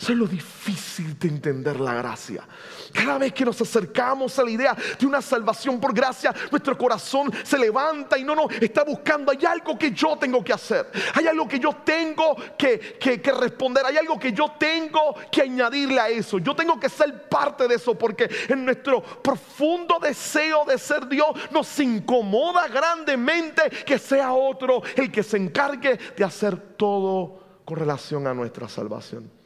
Eso 0.00 0.12
es 0.12 0.18
lo 0.18 0.26
difícil 0.26 1.18
de 1.18 1.28
entender 1.28 1.78
la 1.78 1.92
gracia. 1.92 2.42
Cada 2.90 3.18
vez 3.18 3.34
que 3.34 3.44
nos 3.44 3.60
acercamos 3.60 4.38
a 4.38 4.44
la 4.44 4.50
idea 4.50 4.74
de 4.98 5.04
una 5.04 5.20
salvación 5.20 5.78
por 5.78 5.92
gracia, 5.92 6.34
nuestro 6.50 6.78
corazón 6.78 7.30
se 7.44 7.58
levanta 7.58 8.16
y 8.16 8.24
no 8.24 8.34
nos 8.34 8.50
está 8.62 8.82
buscando. 8.82 9.30
Hay 9.30 9.44
algo 9.44 9.78
que 9.78 9.90
yo 9.90 10.16
tengo 10.16 10.42
que 10.42 10.54
hacer. 10.54 10.90
Hay 11.12 11.26
algo 11.26 11.46
que 11.46 11.60
yo 11.60 11.74
tengo 11.84 12.34
que, 12.56 12.98
que 12.98 13.32
responder. 13.32 13.84
Hay 13.84 13.98
algo 13.98 14.18
que 14.18 14.32
yo 14.32 14.52
tengo 14.58 15.14
que 15.30 15.42
añadirle 15.42 16.00
a 16.00 16.08
eso. 16.08 16.38
Yo 16.38 16.56
tengo 16.56 16.80
que 16.80 16.88
ser 16.88 17.28
parte 17.28 17.68
de 17.68 17.74
eso 17.74 17.94
porque 17.94 18.30
en 18.48 18.64
nuestro 18.64 19.02
profundo 19.02 19.98
deseo 20.00 20.64
de 20.64 20.78
ser 20.78 21.08
Dios 21.08 21.28
nos 21.50 21.78
incomoda 21.78 22.68
grandemente 22.68 23.68
que 23.84 23.98
sea 23.98 24.32
otro 24.32 24.82
el 24.96 25.12
que 25.12 25.22
se 25.22 25.36
encargue 25.36 25.98
de 26.16 26.24
hacer 26.24 26.56
todo 26.78 27.60
con 27.66 27.76
relación 27.76 28.26
a 28.26 28.32
nuestra 28.32 28.66
salvación. 28.66 29.39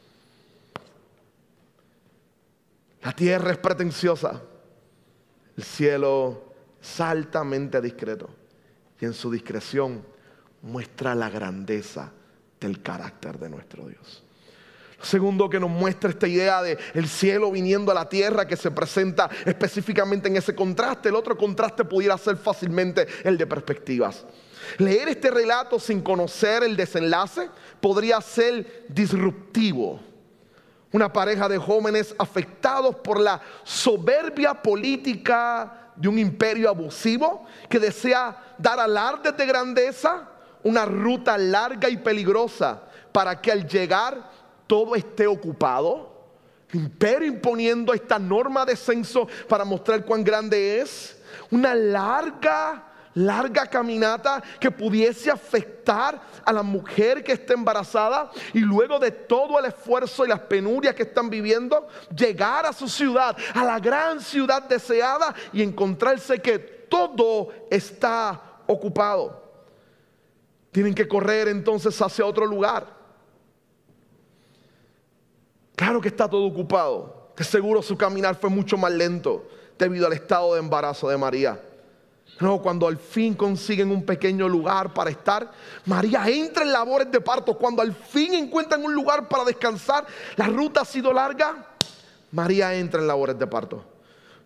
La 3.05 3.11
tierra 3.11 3.51
es 3.51 3.59
pretenciosa, 3.59 4.41
el 5.55 5.63
cielo 5.63 6.55
es 6.81 6.99
altamente 6.99 7.79
discreto 7.79 8.31
y 8.99 9.05
en 9.05 9.13
su 9.13 9.29
discreción 9.29 10.03
muestra 10.63 11.13
la 11.13 11.29
grandeza 11.29 12.11
del 12.59 12.81
carácter 12.81 13.37
de 13.37 13.51
nuestro 13.51 13.87
Dios. 13.87 14.23
Lo 14.97 15.05
segundo 15.05 15.47
que 15.47 15.59
nos 15.59 15.69
muestra 15.69 16.09
esta 16.09 16.27
idea 16.27 16.63
de 16.63 16.79
el 16.95 17.07
cielo 17.07 17.51
viniendo 17.51 17.91
a 17.91 17.95
la 17.95 18.09
tierra 18.09 18.47
que 18.47 18.57
se 18.57 18.71
presenta 18.71 19.29
específicamente 19.45 20.27
en 20.27 20.37
ese 20.37 20.55
contraste, 20.55 21.09
el 21.09 21.15
otro 21.15 21.37
contraste 21.37 21.85
pudiera 21.85 22.17
ser 22.17 22.37
fácilmente 22.37 23.05
el 23.23 23.37
de 23.37 23.45
perspectivas. 23.45 24.25
Leer 24.79 25.09
este 25.09 25.29
relato 25.29 25.77
sin 25.77 26.01
conocer 26.01 26.63
el 26.63 26.75
desenlace 26.75 27.51
podría 27.79 28.19
ser 28.19 28.87
disruptivo 28.89 30.14
una 30.95 31.11
pareja 31.11 31.49
de 31.49 31.57
jóvenes 31.57 32.15
afectados 32.17 32.95
por 32.95 33.19
la 33.19 33.41
soberbia 33.65 34.53
política 34.53 35.91
de 35.93 36.07
un 36.07 36.17
imperio 36.17 36.69
abusivo 36.69 37.45
que 37.69 37.81
desea 37.81 38.55
dar 38.57 38.79
alardes 38.79 39.35
de 39.35 39.45
grandeza, 39.45 40.29
una 40.63 40.85
ruta 40.85 41.37
larga 41.37 41.89
y 41.89 41.97
peligrosa 41.97 42.81
para 43.11 43.41
que 43.41 43.51
al 43.51 43.67
llegar 43.67 44.31
todo 44.67 44.95
esté 44.95 45.27
ocupado. 45.27 46.13
El 46.69 46.79
imperio 46.83 47.27
imponiendo 47.27 47.93
esta 47.93 48.17
norma 48.17 48.65
de 48.65 48.77
censo 48.77 49.27
para 49.49 49.65
mostrar 49.65 50.05
cuán 50.05 50.23
grande 50.23 50.79
es. 50.79 51.21
Una 51.51 51.75
larga 51.75 52.85
larga 53.15 53.65
caminata 53.65 54.43
que 54.59 54.69
pudiese 54.69 55.31
afectar 55.31 56.21
a 56.43 56.53
la 56.53 56.61
mujer 56.61 57.23
que 57.23 57.31
está 57.31 57.53
embarazada 57.53 58.29
y 58.53 58.59
luego 58.59 58.99
de 58.99 59.11
todo 59.11 59.57
el 59.57 59.65
esfuerzo 59.65 60.25
y 60.25 60.29
las 60.29 60.41
penurias 60.41 60.93
que 60.93 61.03
están 61.03 61.29
viviendo, 61.29 61.87
llegar 62.15 62.65
a 62.65 62.73
su 62.73 62.87
ciudad, 62.87 63.35
a 63.53 63.63
la 63.63 63.79
gran 63.79 64.21
ciudad 64.21 64.63
deseada 64.63 65.33
y 65.51 65.61
encontrarse 65.61 66.39
que 66.39 66.59
todo 66.59 67.49
está 67.71 68.41
ocupado. 68.67 69.43
Tienen 70.71 70.93
que 70.93 71.07
correr 71.07 71.47
entonces 71.47 71.99
hacia 72.01 72.25
otro 72.25 72.45
lugar. 72.45 72.93
Claro 75.75 76.01
que 76.01 76.09
está 76.09 76.29
todo 76.29 76.45
ocupado, 76.45 77.31
que 77.35 77.43
seguro 77.43 77.81
su 77.81 77.97
caminar 77.97 78.35
fue 78.35 78.49
mucho 78.49 78.77
más 78.77 78.91
lento 78.91 79.47
debido 79.77 80.07
al 80.07 80.13
estado 80.13 80.53
de 80.53 80.59
embarazo 80.59 81.09
de 81.09 81.17
María. 81.17 81.59
No, 82.39 82.61
cuando 82.61 82.87
al 82.87 82.97
fin 82.97 83.33
consiguen 83.33 83.91
un 83.91 84.05
pequeño 84.05 84.49
lugar 84.49 84.93
para 84.93 85.09
estar, 85.09 85.51
María 85.85 86.27
entra 86.27 86.63
en 86.63 86.71
labores 86.71 87.09
de 87.09 87.21
parto. 87.21 87.57
Cuando 87.57 87.81
al 87.81 87.93
fin 87.93 88.33
encuentran 88.33 88.83
un 88.83 88.93
lugar 88.93 89.29
para 89.29 89.45
descansar, 89.45 90.05
la 90.35 90.47
ruta 90.47 90.81
ha 90.81 90.85
sido 90.85 91.13
larga, 91.13 91.65
María 92.31 92.73
entra 92.75 92.99
en 92.99 93.07
labores 93.07 93.39
de 93.39 93.47
parto. 93.47 93.85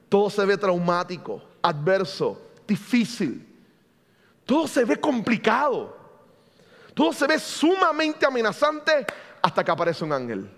Todo 0.07 0.29
se 0.29 0.45
ve 0.45 0.57
traumático, 0.57 1.41
adverso, 1.63 2.39
difícil. 2.67 3.45
Todo 4.45 4.67
se 4.67 4.85
ve 4.85 4.99
complicado. 4.99 5.97
Todo 6.93 7.11
se 7.11 7.25
ve 7.25 7.39
sumamente 7.39 8.25
amenazante 8.25 9.05
hasta 9.41 9.63
que 9.63 9.71
aparece 9.71 10.03
un 10.03 10.13
ángel. 10.13 10.49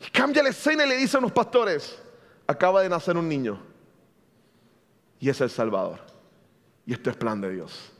Y 0.00 0.10
cambia 0.10 0.42
la 0.42 0.48
escena 0.48 0.84
y 0.84 0.88
le 0.88 0.96
dice 0.96 1.16
a 1.16 1.20
unos 1.20 1.32
pastores, 1.32 1.98
acaba 2.46 2.82
de 2.82 2.88
nacer 2.88 3.16
un 3.16 3.28
niño. 3.28 3.60
Y 5.20 5.28
es 5.28 5.40
el 5.40 5.50
Salvador. 5.50 6.15
Y 6.86 6.92
esto 6.92 7.10
es 7.10 7.16
plan 7.16 7.40
de 7.40 7.50
Dios. 7.50 7.92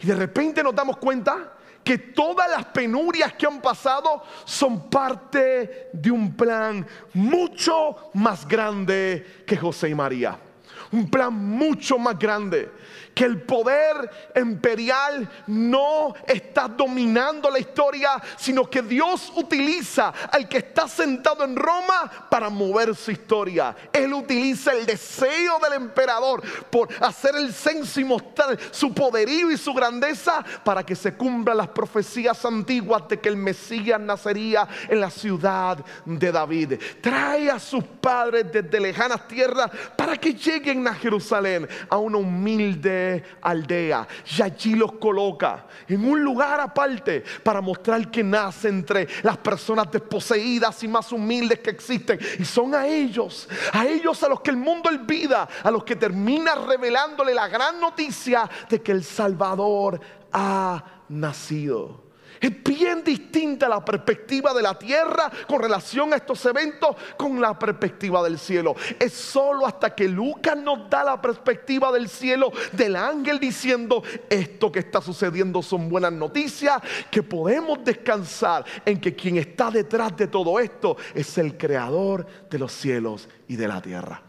Y 0.00 0.06
de 0.06 0.14
repente 0.14 0.62
nos 0.62 0.74
damos 0.74 0.98
cuenta 0.98 1.54
que 1.82 1.98
todas 1.98 2.50
las 2.50 2.66
penurias 2.66 3.34
que 3.34 3.46
han 3.46 3.60
pasado 3.60 4.22
son 4.44 4.88
parte 4.88 5.88
de 5.92 6.10
un 6.10 6.34
plan 6.34 6.86
mucho 7.12 8.10
más 8.14 8.46
grande 8.46 9.44
que 9.46 9.56
José 9.56 9.90
y 9.90 9.94
María. 9.94 10.38
Un 10.92 11.10
plan 11.10 11.34
mucho 11.34 11.98
más 11.98 12.18
grande 12.18 12.70
que 13.14 13.24
el 13.24 13.42
poder 13.42 14.10
imperial 14.34 15.28
no 15.46 16.14
está 16.26 16.68
dominando 16.68 17.50
la 17.50 17.58
historia, 17.58 18.20
sino 18.36 18.68
que 18.68 18.82
Dios 18.82 19.32
utiliza 19.36 20.08
al 20.30 20.48
que 20.48 20.58
está 20.58 20.88
sentado 20.88 21.44
en 21.44 21.56
Roma 21.56 22.10
para 22.28 22.50
mover 22.50 22.94
su 22.94 23.12
historia. 23.12 23.74
Él 23.92 24.12
utiliza 24.12 24.72
el 24.72 24.84
deseo 24.84 25.58
del 25.60 25.74
emperador 25.74 26.42
por 26.70 26.88
hacer 27.00 27.36
el 27.36 27.52
censo 27.52 28.00
y 28.00 28.04
mostrar 28.04 28.58
su 28.70 28.92
poderío 28.92 29.50
y 29.50 29.56
su 29.56 29.72
grandeza 29.72 30.44
para 30.64 30.84
que 30.84 30.96
se 30.96 31.14
cumplan 31.14 31.56
las 31.56 31.68
profecías 31.68 32.44
antiguas 32.44 33.08
de 33.08 33.20
que 33.20 33.28
el 33.28 33.36
Mesías 33.36 34.00
nacería 34.00 34.66
en 34.88 35.00
la 35.00 35.10
ciudad 35.10 35.78
de 36.04 36.32
David. 36.32 36.74
Trae 37.00 37.50
a 37.50 37.58
sus 37.58 37.84
padres 37.84 38.50
desde 38.50 38.80
lejanas 38.80 39.28
tierras 39.28 39.70
para 39.96 40.16
que 40.16 40.34
lleguen 40.34 40.86
a 40.88 40.94
Jerusalén, 40.94 41.68
a 41.88 41.96
una 41.98 42.18
humilde 42.18 43.03
aldea. 43.42 44.06
Y 44.36 44.42
allí 44.42 44.74
los 44.74 44.92
coloca 44.92 45.66
en 45.88 46.04
un 46.04 46.22
lugar 46.22 46.60
aparte 46.60 47.24
para 47.42 47.60
mostrar 47.60 48.10
que 48.10 48.22
nace 48.22 48.68
entre 48.68 49.08
las 49.22 49.36
personas 49.38 49.90
desposeídas 49.90 50.82
y 50.82 50.88
más 50.88 51.10
humildes 51.12 51.60
que 51.60 51.70
existen. 51.70 52.18
Y 52.38 52.44
son 52.44 52.74
a 52.74 52.86
ellos, 52.86 53.48
a 53.72 53.86
ellos 53.86 54.22
a 54.22 54.28
los 54.28 54.40
que 54.40 54.50
el 54.50 54.56
mundo 54.56 54.88
olvida, 54.88 55.48
a 55.62 55.70
los 55.70 55.84
que 55.84 55.96
termina 55.96 56.54
revelándole 56.54 57.34
la 57.34 57.48
gran 57.48 57.80
noticia 57.80 58.48
de 58.68 58.82
que 58.82 58.92
el 58.92 59.04
Salvador 59.04 60.00
ha 60.32 60.84
nacido. 61.08 62.03
Es 62.44 62.62
bien 62.62 63.02
distinta 63.02 63.70
la 63.70 63.82
perspectiva 63.82 64.52
de 64.52 64.60
la 64.60 64.78
tierra 64.78 65.32
con 65.46 65.62
relación 65.62 66.12
a 66.12 66.16
estos 66.16 66.44
eventos 66.44 66.94
con 67.16 67.40
la 67.40 67.58
perspectiva 67.58 68.22
del 68.22 68.38
cielo. 68.38 68.76
Es 69.00 69.14
solo 69.14 69.66
hasta 69.66 69.94
que 69.94 70.06
Lucas 70.06 70.54
nos 70.54 70.90
da 70.90 71.04
la 71.04 71.22
perspectiva 71.22 71.90
del 71.90 72.06
cielo 72.06 72.52
del 72.72 72.96
ángel 72.96 73.40
diciendo 73.40 74.02
esto 74.28 74.70
que 74.70 74.80
está 74.80 75.00
sucediendo 75.00 75.62
son 75.62 75.88
buenas 75.88 76.12
noticias, 76.12 76.82
que 77.10 77.22
podemos 77.22 77.82
descansar 77.82 78.66
en 78.84 79.00
que 79.00 79.16
quien 79.16 79.38
está 79.38 79.70
detrás 79.70 80.14
de 80.14 80.26
todo 80.26 80.60
esto 80.60 80.98
es 81.14 81.38
el 81.38 81.56
creador 81.56 82.26
de 82.50 82.58
los 82.58 82.72
cielos 82.72 83.26
y 83.48 83.56
de 83.56 83.68
la 83.68 83.80
tierra. 83.80 84.23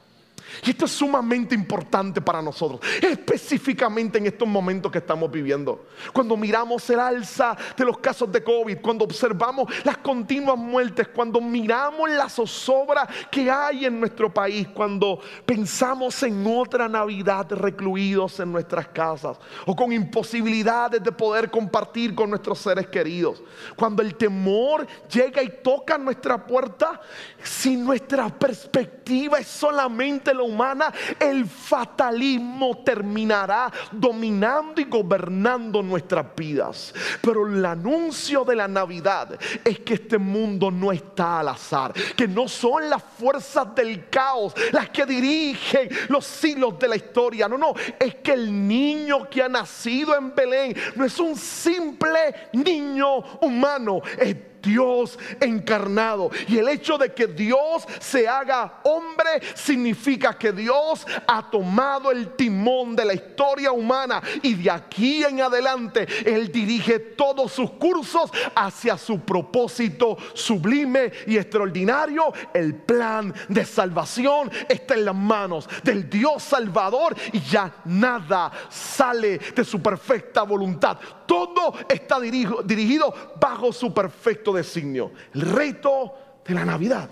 Y 0.64 0.72
esto 0.72 0.86
es 0.86 0.92
sumamente 0.92 1.56
importante 1.56 2.22
para 2.22 2.42
nosotros, 2.42 2.80
específicamente 3.02 4.18
en 4.18 4.28
estos 4.28 4.48
momentos 4.48 4.92
que 4.92 5.00
estamos 5.00 5.32
viviendo. 5.32 5.88
Cuando 6.14 6.38
miramos 6.38 6.90
el 6.90 7.00
alza 7.00 7.58
de 7.76 7.86
los 7.86 7.98
casos 7.98 8.32
de 8.32 8.44
COVID, 8.44 8.78
cuando 8.82 9.06
observamos 9.06 9.68
las 9.84 9.98
continuas 9.98 10.58
muertes, 10.58 11.08
cuando 11.10 11.42
miramos 11.42 12.10
la 12.10 12.30
zozobra 12.30 13.08
que 13.30 13.50
hay 13.50 13.86
en 13.86 14.00
nuestro 14.00 14.34
país, 14.34 14.68
cuando 14.74 15.20
pensamos 15.46 16.22
en 16.24 16.46
otra 16.46 16.88
Navidad 16.88 17.48
recluidos 17.52 18.40
en 18.40 18.52
nuestras 18.52 18.88
casas 18.88 19.38
o 19.66 19.76
con 19.76 19.92
imposibilidades 19.92 21.04
de 21.04 21.12
poder 21.12 21.50
compartir 21.50 22.16
con 22.16 22.30
nuestros 22.30 22.60
seres 22.60 22.88
queridos, 22.88 23.42
cuando 23.76 24.02
el 24.02 24.16
temor 24.16 24.86
llega 25.12 25.42
y 25.44 25.50
toca 25.64 25.98
nuestra 25.98 26.46
puerta, 26.46 27.02
si 27.44 27.76
nuestra 27.76 28.30
perspectiva 28.30 29.40
es 29.40 29.48
solamente 29.48 30.34
lo 30.34 30.45
humana, 30.46 30.94
el 31.20 31.46
fatalismo 31.46 32.84
terminará 32.84 33.72
dominando 33.92 34.82
y 34.82 34.86
gobernando 34.86 35.82
nuestras 35.82 36.26
vidas. 36.36 36.94
Pero 37.22 37.48
el 37.48 37.66
anuncio 37.66 38.44
de 38.44 38.56
la 38.56 38.68
Navidad 38.68 39.38
es 39.64 39.80
que 39.80 39.96
este 39.96 40.18
mundo 40.18 40.72
no 40.72 40.92
está 40.92 41.40
al 41.40 41.50
azar, 41.50 41.94
que 42.16 42.28
no 42.28 42.48
son 42.48 42.90
las 42.90 43.04
fuerzas 43.04 43.74
del 43.76 44.10
caos 44.10 44.54
las 44.72 44.90
que 44.90 45.06
dirigen 45.06 45.90
los 46.10 46.44
hilos 46.44 46.78
de 46.80 46.88
la 46.88 46.96
historia. 46.96 47.48
No, 47.48 47.58
no, 47.58 47.74
es 48.00 48.16
que 48.16 48.34
el 48.34 48.68
niño 48.68 49.30
que 49.30 49.44
ha 49.44 49.50
nacido 49.50 50.16
en 50.16 50.34
Belén 50.34 50.76
no 50.96 51.06
es 51.06 51.20
un 51.20 51.36
simple 51.36 52.50
niño 52.54 53.18
humano, 53.42 54.02
es 54.18 54.36
Dios 54.66 55.18
encarnado. 55.40 56.32
Y 56.48 56.58
el 56.58 56.70
hecho 56.70 56.98
de 56.98 57.14
que 57.14 57.28
Dios 57.28 57.86
se 58.00 58.28
haga 58.28 58.82
hombre 58.84 59.42
significa 59.54 60.38
que 60.38 60.52
Dios 60.52 61.06
ha 61.28 61.50
tomado 61.50 62.12
el 62.12 62.36
timón 62.36 62.96
de 62.96 63.06
la 63.06 63.14
historia 63.14 63.72
humana 63.72 64.22
y 64.42 64.56
de 64.56 64.72
aquí 64.72 65.24
en 65.24 65.42
adelante 65.42 66.08
Él 66.26 66.52
dirige 66.52 67.00
todos 67.00 67.52
sus 67.52 67.72
cursos 67.72 68.32
hacia 68.56 68.98
su 68.98 69.20
propósito 69.20 70.18
sublime 70.34 71.12
y 71.28 71.38
extraordinario. 71.38 72.34
El 72.54 72.76
plan 72.76 73.34
de 73.48 73.66
salvación 73.66 74.52
está 74.68 74.96
en 74.96 75.06
las 75.06 75.16
manos 75.16 75.68
del 75.84 76.10
Dios 76.10 76.44
Salvador 76.44 77.16
y 77.32 77.40
ya 77.42 77.72
nada 77.86 78.52
sale 78.70 79.38
de 79.38 79.64
su 79.64 79.82
perfecta 79.82 80.44
voluntad. 80.44 80.98
Todo 81.26 81.74
está 81.90 82.20
dirigido 82.20 83.14
bajo 83.40 83.72
su 83.74 83.94
perfecto 83.94 84.54
designio. 84.54 85.12
El 85.34 85.42
reto 85.42 86.14
de 86.46 86.54
la 86.54 86.66
Navidad 86.66 87.10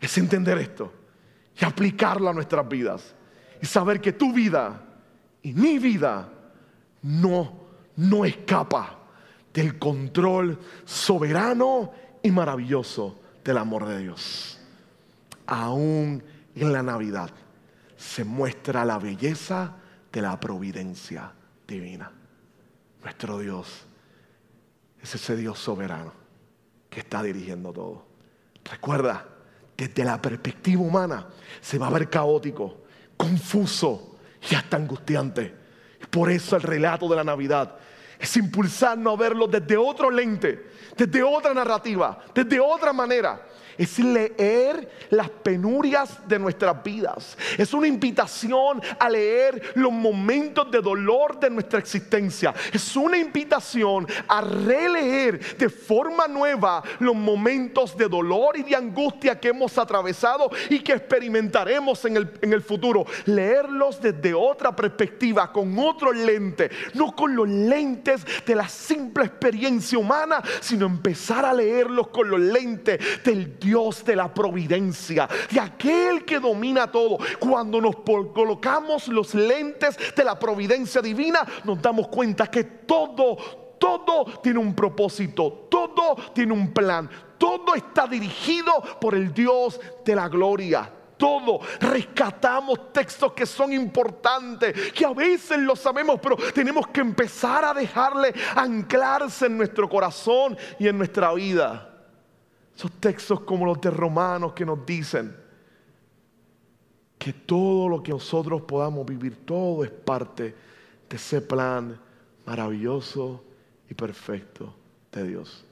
es 0.00 0.18
entender 0.18 0.58
esto 0.58 0.92
y 1.60 1.64
aplicarlo 1.64 2.28
a 2.28 2.32
nuestras 2.32 2.68
vidas. 2.68 3.14
Y 3.60 3.66
saber 3.66 4.00
que 4.00 4.12
tu 4.12 4.32
vida 4.32 4.82
y 5.42 5.52
mi 5.52 5.78
vida 5.78 6.28
no, 7.02 7.52
no 7.96 8.24
escapa 8.24 8.98
del 9.52 9.78
control 9.78 10.58
soberano 10.84 11.92
y 12.22 12.30
maravilloso 12.30 13.20
del 13.44 13.58
amor 13.58 13.86
de 13.86 13.98
Dios. 13.98 14.58
Aún 15.46 16.22
en 16.54 16.72
la 16.72 16.82
Navidad 16.82 17.30
se 17.96 18.24
muestra 18.24 18.84
la 18.84 18.98
belleza 18.98 19.76
de 20.10 20.22
la 20.22 20.38
providencia 20.38 21.32
divina. 21.66 22.10
Nuestro 23.02 23.38
Dios 23.38 23.84
es 25.02 25.14
ese 25.14 25.36
Dios 25.36 25.58
soberano 25.58 26.12
que 26.88 27.00
está 27.00 27.22
dirigiendo 27.22 27.72
todo. 27.72 28.06
Recuerda, 28.64 29.26
desde 29.76 30.04
la 30.04 30.20
perspectiva 30.20 30.82
humana 30.82 31.28
se 31.60 31.78
va 31.78 31.88
a 31.88 31.90
ver 31.90 32.08
caótico, 32.08 32.82
confuso 33.16 34.16
y 34.50 34.54
hasta 34.54 34.76
angustiante. 34.76 35.54
Por 36.10 36.30
eso 36.30 36.56
el 36.56 36.62
relato 36.62 37.08
de 37.08 37.16
la 37.16 37.24
Navidad 37.24 37.76
es 38.18 38.36
impulsarnos 38.36 39.14
a 39.14 39.20
verlo 39.20 39.48
desde 39.48 39.76
otro 39.76 40.10
lente, 40.10 40.70
desde 40.96 41.22
otra 41.22 41.52
narrativa, 41.52 42.24
desde 42.34 42.60
otra 42.60 42.92
manera 42.92 43.48
es 43.78 43.98
leer 43.98 44.88
las 45.10 45.28
penurias 45.30 46.26
de 46.26 46.38
nuestras 46.38 46.82
vidas. 46.82 47.36
Es 47.58 47.72
una 47.74 47.86
invitación 47.86 48.80
a 48.98 49.08
leer 49.08 49.72
los 49.74 49.92
momentos 49.92 50.70
de 50.70 50.80
dolor 50.80 51.38
de 51.38 51.50
nuestra 51.50 51.78
existencia. 51.78 52.54
Es 52.72 52.96
una 52.96 53.18
invitación 53.18 54.06
a 54.28 54.40
releer 54.40 55.56
de 55.56 55.68
forma 55.68 56.26
nueva 56.28 56.82
los 56.98 57.14
momentos 57.14 57.96
de 57.96 58.08
dolor 58.08 58.56
y 58.56 58.62
de 58.62 58.76
angustia 58.76 59.38
que 59.38 59.48
hemos 59.48 59.76
atravesado 59.78 60.50
y 60.70 60.80
que 60.80 60.92
experimentaremos 60.92 62.04
en 62.04 62.16
el, 62.16 62.30
en 62.40 62.52
el 62.52 62.62
futuro. 62.62 63.04
Leerlos 63.26 64.00
desde 64.00 64.34
otra 64.34 64.74
perspectiva, 64.74 65.52
con 65.52 65.78
otro 65.78 66.12
lente, 66.12 66.70
no 66.94 67.14
con 67.14 67.34
los 67.34 67.48
lentes 67.48 68.24
de 68.46 68.54
la 68.54 68.68
simple 68.68 69.24
experiencia 69.24 69.98
humana, 69.98 70.42
sino 70.60 70.86
empezar 70.86 71.44
a 71.44 71.52
leerlos 71.52 72.08
con 72.08 72.28
los 72.28 72.40
lentes 72.40 73.22
del 73.24 73.58
Dios 73.62 74.04
de 74.04 74.16
la 74.16 74.32
providencia, 74.32 75.28
de 75.50 75.60
aquel 75.60 76.24
que 76.24 76.38
domina 76.38 76.90
todo. 76.90 77.18
Cuando 77.38 77.80
nos 77.80 77.96
colocamos 77.96 79.08
los 79.08 79.34
lentes 79.34 79.96
de 80.14 80.24
la 80.24 80.38
providencia 80.38 81.00
divina, 81.00 81.46
nos 81.64 81.80
damos 81.80 82.08
cuenta 82.08 82.48
que 82.48 82.64
todo, 82.64 83.36
todo 83.78 84.24
tiene 84.42 84.58
un 84.58 84.74
propósito, 84.74 85.66
todo 85.70 86.16
tiene 86.34 86.52
un 86.52 86.72
plan, 86.72 87.08
todo 87.38 87.74
está 87.74 88.06
dirigido 88.06 88.72
por 89.00 89.14
el 89.14 89.32
Dios 89.32 89.80
de 90.04 90.14
la 90.16 90.28
gloria 90.28 90.90
todo. 91.22 91.60
Rescatamos 91.78 92.92
textos 92.92 93.32
que 93.32 93.46
son 93.46 93.72
importantes, 93.72 94.90
que 94.90 95.06
a 95.06 95.12
veces 95.12 95.56
lo 95.58 95.76
sabemos, 95.76 96.18
pero 96.20 96.36
tenemos 96.52 96.88
que 96.88 97.00
empezar 97.00 97.64
a 97.64 97.72
dejarle 97.72 98.34
anclarse 98.56 99.46
en 99.46 99.56
nuestro 99.56 99.88
corazón 99.88 100.58
y 100.80 100.88
en 100.88 100.98
nuestra 100.98 101.32
vida. 101.32 101.91
Esos 102.76 102.90
textos 102.92 103.40
como 103.40 103.66
los 103.66 103.80
de 103.80 103.90
Romanos 103.90 104.52
que 104.52 104.64
nos 104.64 104.84
dicen 104.84 105.36
que 107.18 107.32
todo 107.32 107.88
lo 107.88 108.02
que 108.02 108.12
nosotros 108.12 108.62
podamos 108.62 109.06
vivir, 109.06 109.44
todo 109.44 109.84
es 109.84 109.90
parte 109.90 110.54
de 111.08 111.16
ese 111.16 111.40
plan 111.40 111.98
maravilloso 112.46 113.44
y 113.88 113.94
perfecto 113.94 114.74
de 115.12 115.28
Dios. 115.28 115.64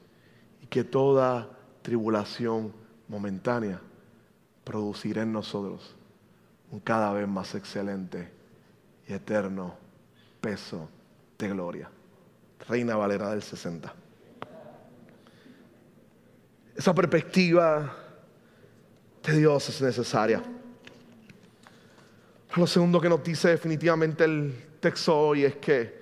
Y 0.62 0.66
que 0.66 0.84
toda 0.84 1.48
tribulación 1.82 2.72
momentánea 3.08 3.80
producirá 4.62 5.22
en 5.22 5.32
nosotros 5.32 5.96
un 6.70 6.78
cada 6.78 7.12
vez 7.12 7.26
más 7.26 7.54
excelente 7.56 8.30
y 9.08 9.12
eterno 9.12 9.74
peso 10.40 10.88
de 11.36 11.48
gloria. 11.48 11.90
Reina 12.68 12.94
Valera 12.94 13.30
del 13.30 13.42
60 13.42 13.92
esa 16.76 16.94
perspectiva 16.94 17.96
de 19.22 19.38
Dios 19.38 19.68
es 19.68 19.82
necesaria. 19.82 20.42
Lo 22.56 22.66
segundo 22.66 23.00
que 23.00 23.08
nos 23.08 23.22
dice 23.22 23.48
definitivamente 23.48 24.24
el 24.24 24.54
texto 24.80 25.16
hoy 25.16 25.44
es 25.44 25.56
que 25.56 26.00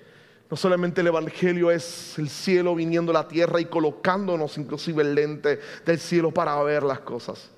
no 0.49 0.57
solamente 0.57 1.01
el 1.01 1.07
Evangelio 1.07 1.69
es 1.69 2.17
el 2.17 2.29
cielo 2.29 2.73
viniendo 2.73 3.11
a 3.11 3.13
la 3.13 3.27
tierra 3.27 3.61
y 3.61 3.65
colocándonos 3.65 4.57
inclusive 4.57 5.03
el 5.03 5.13
lente 5.13 5.59
del 5.85 5.99
cielo 5.99 6.31
para 6.31 6.61
ver 6.63 6.81
las 6.83 7.01
cosas, 7.01 7.51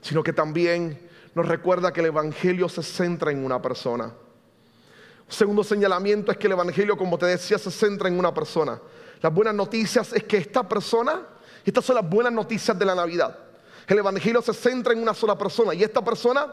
sino 0.00 0.22
que 0.22 0.32
también 0.32 0.98
nos 1.34 1.46
recuerda 1.46 1.92
que 1.92 2.00
el 2.00 2.06
Evangelio 2.06 2.68
se 2.68 2.82
centra 2.82 3.30
en 3.30 3.44
una 3.44 3.62
persona. 3.62 4.06
Un 4.06 5.32
segundo 5.32 5.62
señalamiento 5.62 6.32
es 6.32 6.38
que 6.38 6.46
el 6.46 6.52
Evangelio, 6.54 6.96
como 6.96 7.18
te 7.18 7.26
decía, 7.26 7.58
se 7.58 7.70
centra 7.70 8.08
en 8.08 8.18
una 8.18 8.34
persona. 8.34 8.80
Las 9.20 9.32
buenas 9.32 9.54
noticias 9.54 10.12
es 10.12 10.24
que 10.24 10.38
esta 10.38 10.68
persona 10.68 11.22
estas 11.64 11.84
son 11.84 11.96
las 11.96 12.08
buenas 12.08 12.32
noticias 12.32 12.78
de 12.78 12.84
la 12.84 12.94
Navidad. 12.94 13.38
El 13.86 13.98
Evangelio 13.98 14.40
se 14.42 14.54
centra 14.54 14.92
en 14.92 15.00
una 15.00 15.14
sola 15.14 15.36
persona 15.36 15.74
y 15.74 15.82
esta 15.82 16.02
persona 16.02 16.52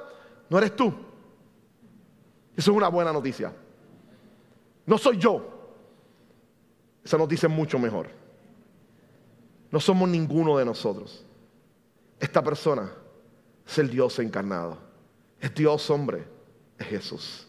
no 0.50 0.58
eres 0.58 0.76
tú, 0.76 0.94
Eso 2.56 2.72
es 2.72 2.78
una 2.78 2.90
buena 2.90 3.14
noticia. 3.14 3.54
No 4.86 4.98
soy 4.98 5.18
yo. 5.18 5.48
Esa 7.04 7.18
noticia 7.18 7.48
es 7.48 7.54
mucho 7.54 7.80
mejor. 7.80 8.10
No 9.72 9.80
somos 9.80 10.10
ninguno 10.10 10.58
de 10.58 10.66
nosotros. 10.66 11.26
Esta 12.20 12.44
persona 12.44 12.92
es 13.66 13.78
el 13.78 13.90
Dios 13.90 14.20
encarnado. 14.20 14.78
Es 15.40 15.56
Dios 15.56 15.90
hombre. 15.90 16.28
Es 16.78 16.88
Jesús. 16.88 17.48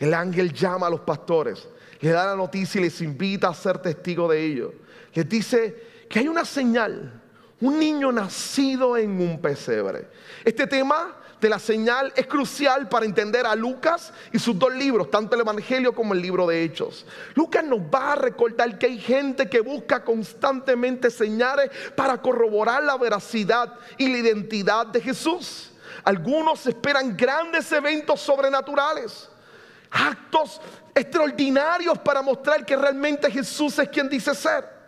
El 0.00 0.14
ángel 0.14 0.52
llama 0.52 0.86
a 0.86 0.90
los 0.90 1.00
pastores, 1.00 1.68
le 2.00 2.10
da 2.10 2.24
la 2.24 2.34
noticia 2.34 2.80
y 2.80 2.84
les 2.84 3.00
invita 3.02 3.48
a 3.48 3.54
ser 3.54 3.78
testigo 3.78 4.26
de 4.28 4.44
ello. 4.44 4.72
Les 5.12 5.28
dice 5.28 5.89
que 6.10 6.18
hay 6.18 6.26
una 6.26 6.44
señal, 6.44 7.22
un 7.60 7.78
niño 7.78 8.10
nacido 8.10 8.96
en 8.96 9.20
un 9.20 9.40
pesebre. 9.40 10.08
Este 10.44 10.66
tema 10.66 11.16
de 11.40 11.48
la 11.48 11.60
señal 11.60 12.12
es 12.16 12.26
crucial 12.26 12.88
para 12.88 13.06
entender 13.06 13.46
a 13.46 13.54
Lucas 13.54 14.12
y 14.32 14.40
sus 14.40 14.58
dos 14.58 14.74
libros, 14.74 15.08
tanto 15.08 15.36
el 15.36 15.42
Evangelio 15.42 15.94
como 15.94 16.12
el 16.12 16.20
libro 16.20 16.48
de 16.48 16.64
Hechos. 16.64 17.06
Lucas 17.36 17.64
nos 17.64 17.78
va 17.78 18.14
a 18.14 18.16
recordar 18.16 18.76
que 18.76 18.86
hay 18.86 18.98
gente 18.98 19.48
que 19.48 19.60
busca 19.60 20.04
constantemente 20.04 21.10
señales 21.10 21.70
para 21.94 22.20
corroborar 22.20 22.82
la 22.82 22.96
veracidad 22.96 23.72
y 23.96 24.08
la 24.08 24.18
identidad 24.18 24.86
de 24.88 25.00
Jesús. 25.00 25.70
Algunos 26.02 26.66
esperan 26.66 27.16
grandes 27.16 27.70
eventos 27.70 28.20
sobrenaturales, 28.20 29.28
actos 29.92 30.60
extraordinarios 30.92 31.96
para 32.00 32.20
mostrar 32.20 32.66
que 32.66 32.74
realmente 32.74 33.30
Jesús 33.30 33.78
es 33.78 33.88
quien 33.88 34.08
dice 34.08 34.34
ser. 34.34 34.79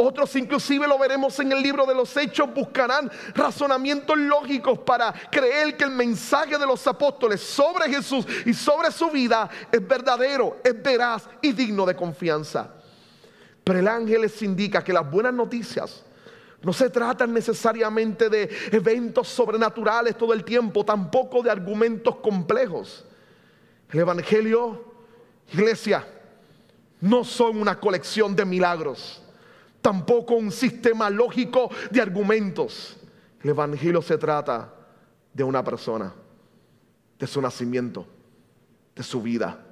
Otros 0.00 0.36
inclusive 0.36 0.86
lo 0.86 0.96
veremos 0.96 1.40
en 1.40 1.50
el 1.50 1.60
libro 1.60 1.84
de 1.84 1.92
los 1.92 2.16
hechos, 2.16 2.54
buscarán 2.54 3.10
razonamientos 3.34 4.16
lógicos 4.16 4.78
para 4.78 5.12
creer 5.28 5.76
que 5.76 5.82
el 5.82 5.90
mensaje 5.90 6.56
de 6.56 6.64
los 6.64 6.86
apóstoles 6.86 7.40
sobre 7.40 7.92
Jesús 7.92 8.24
y 8.46 8.54
sobre 8.54 8.92
su 8.92 9.10
vida 9.10 9.50
es 9.72 9.86
verdadero, 9.86 10.58
es 10.62 10.80
veraz 10.80 11.28
y 11.42 11.50
digno 11.50 11.84
de 11.84 11.96
confianza. 11.96 12.74
Pero 13.64 13.80
el 13.80 13.88
ángel 13.88 14.20
les 14.20 14.40
indica 14.40 14.84
que 14.84 14.92
las 14.92 15.10
buenas 15.10 15.34
noticias 15.34 16.04
no 16.62 16.72
se 16.72 16.90
tratan 16.90 17.34
necesariamente 17.34 18.28
de 18.28 18.48
eventos 18.70 19.26
sobrenaturales 19.26 20.16
todo 20.16 20.32
el 20.32 20.44
tiempo, 20.44 20.84
tampoco 20.84 21.42
de 21.42 21.50
argumentos 21.50 22.18
complejos. 22.18 23.04
El 23.90 23.98
Evangelio, 23.98 24.94
iglesia, 25.52 26.06
no 27.00 27.24
son 27.24 27.60
una 27.60 27.80
colección 27.80 28.36
de 28.36 28.44
milagros 28.44 29.24
tampoco 29.80 30.34
un 30.34 30.52
sistema 30.52 31.10
lógico 31.10 31.70
de 31.90 32.00
argumentos. 32.00 32.96
El 33.42 33.50
Evangelio 33.50 34.02
se 34.02 34.18
trata 34.18 34.72
de 35.32 35.44
una 35.44 35.62
persona, 35.62 36.12
de 37.18 37.26
su 37.26 37.40
nacimiento, 37.40 38.06
de 38.94 39.02
su 39.02 39.22
vida, 39.22 39.64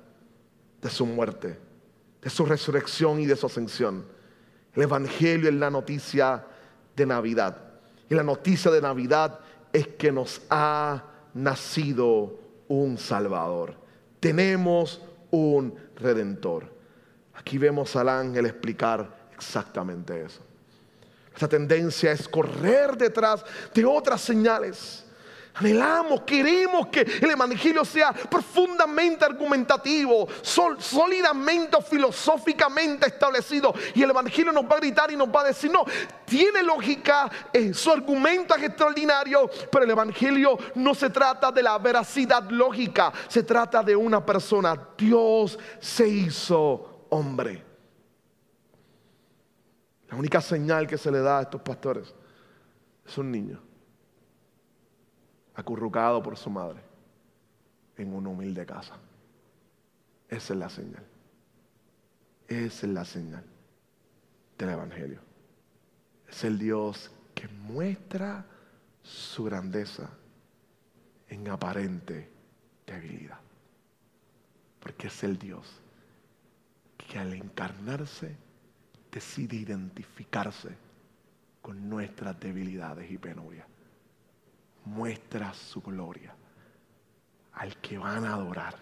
de 0.80 0.90
su 0.90 1.06
muerte, 1.06 1.58
de 2.22 2.30
su 2.30 2.44
resurrección 2.46 3.20
y 3.20 3.26
de 3.26 3.36
su 3.36 3.46
ascensión. 3.46 4.04
El 4.74 4.82
Evangelio 4.82 5.48
es 5.48 5.54
la 5.54 5.70
noticia 5.70 6.44
de 6.94 7.06
Navidad. 7.06 7.56
Y 8.08 8.14
la 8.14 8.22
noticia 8.22 8.70
de 8.70 8.80
Navidad 8.80 9.40
es 9.72 9.88
que 9.88 10.12
nos 10.12 10.42
ha 10.48 11.02
nacido 11.34 12.38
un 12.68 12.98
Salvador. 12.98 13.74
Tenemos 14.20 15.02
un 15.30 15.74
Redentor. 15.96 16.72
Aquí 17.34 17.58
vemos 17.58 17.96
al 17.96 18.08
ángel 18.08 18.46
explicar 18.46 19.25
exactamente 19.36 20.24
eso. 20.24 20.40
Esta 21.32 21.48
tendencia 21.48 22.12
es 22.12 22.26
correr 22.26 22.96
detrás 22.96 23.44
de 23.74 23.84
otras 23.84 24.22
señales. 24.22 25.04
Anhelamos, 25.58 26.22
queremos 26.22 26.88
que 26.88 27.00
el 27.00 27.30
Evangelio 27.30 27.82
sea 27.84 28.12
profundamente 28.12 29.24
argumentativo, 29.24 30.28
sólidamente 30.42 31.78
filosóficamente 31.82 33.06
establecido. 33.06 33.74
Y 33.94 34.02
el 34.02 34.10
Evangelio 34.10 34.52
nos 34.52 34.64
va 34.64 34.76
a 34.76 34.80
gritar 34.80 35.10
y 35.10 35.16
nos 35.16 35.28
va 35.28 35.42
a 35.42 35.44
decir, 35.44 35.70
no, 35.70 35.84
tiene 36.26 36.62
lógica, 36.62 37.30
eh, 37.52 37.72
su 37.72 37.90
argumento 37.90 38.54
es 38.54 38.64
extraordinario, 38.64 39.50
pero 39.70 39.84
el 39.84 39.90
Evangelio 39.90 40.58
no 40.74 40.94
se 40.94 41.08
trata 41.08 41.50
de 41.50 41.62
la 41.62 41.78
veracidad 41.78 42.50
lógica, 42.50 43.12
se 43.28 43.42
trata 43.42 43.82
de 43.82 43.96
una 43.96 44.24
persona. 44.24 44.76
Dios 44.96 45.58
se 45.80 46.06
hizo 46.06 47.06
hombre. 47.08 47.65
La 50.08 50.16
única 50.16 50.40
señal 50.40 50.86
que 50.86 50.98
se 50.98 51.10
le 51.10 51.20
da 51.20 51.38
a 51.38 51.42
estos 51.42 51.60
pastores 51.62 52.14
es 53.04 53.18
un 53.18 53.30
niño 53.30 53.60
acurrucado 55.54 56.22
por 56.22 56.36
su 56.36 56.50
madre 56.50 56.80
en 57.96 58.12
una 58.14 58.28
humilde 58.28 58.64
casa. 58.66 58.96
Esa 60.28 60.52
es 60.52 60.58
la 60.58 60.68
señal. 60.68 61.04
Esa 62.46 62.86
es 62.86 62.92
la 62.92 63.04
señal 63.04 63.44
del 64.58 64.68
Evangelio. 64.68 65.20
Es 66.28 66.44
el 66.44 66.58
Dios 66.58 67.10
que 67.34 67.48
muestra 67.48 68.44
su 69.02 69.44
grandeza 69.44 70.10
en 71.28 71.48
aparente 71.48 72.30
debilidad. 72.86 73.38
Porque 74.80 75.08
es 75.08 75.24
el 75.24 75.38
Dios 75.38 75.80
que 76.96 77.18
al 77.18 77.32
encarnarse 77.32 78.36
decide 79.16 79.56
identificarse 79.56 80.76
con 81.62 81.88
nuestras 81.88 82.38
debilidades 82.38 83.10
y 83.10 83.16
penurias. 83.16 83.66
Muestra 84.84 85.54
su 85.54 85.80
gloria 85.80 86.34
al 87.54 87.74
que 87.78 87.96
van 87.96 88.26
a 88.26 88.34
adorar 88.34 88.74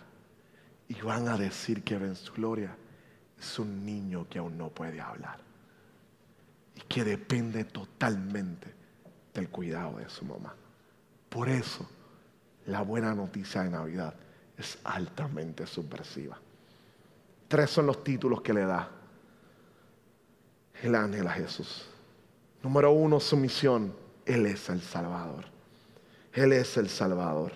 y 0.88 1.00
van 1.02 1.28
a 1.28 1.38
decir 1.38 1.84
que 1.84 1.98
ven 1.98 2.16
su 2.16 2.32
gloria. 2.32 2.76
Es 3.38 3.60
un 3.60 3.86
niño 3.86 4.28
que 4.28 4.40
aún 4.40 4.58
no 4.58 4.70
puede 4.70 5.00
hablar 5.00 5.38
y 6.74 6.80
que 6.80 7.04
depende 7.04 7.62
totalmente 7.62 8.74
del 9.32 9.48
cuidado 9.50 9.98
de 9.98 10.08
su 10.08 10.24
mamá. 10.24 10.52
Por 11.28 11.48
eso, 11.48 11.88
la 12.66 12.82
buena 12.82 13.14
noticia 13.14 13.62
de 13.62 13.70
Navidad 13.70 14.16
es 14.58 14.80
altamente 14.82 15.64
subversiva. 15.64 16.36
Tres 17.46 17.70
son 17.70 17.86
los 17.86 18.02
títulos 18.02 18.40
que 18.42 18.52
le 18.52 18.62
da 18.62 19.03
el 20.84 20.94
ángel 20.94 21.26
a 21.26 21.30
Jesús. 21.30 21.86
Número 22.62 22.92
uno, 22.92 23.18
su 23.18 23.36
misión. 23.36 23.94
Él 24.26 24.46
es 24.46 24.68
el 24.68 24.82
Salvador. 24.82 25.44
Él 26.32 26.52
es 26.52 26.76
el 26.76 26.88
Salvador. 26.90 27.52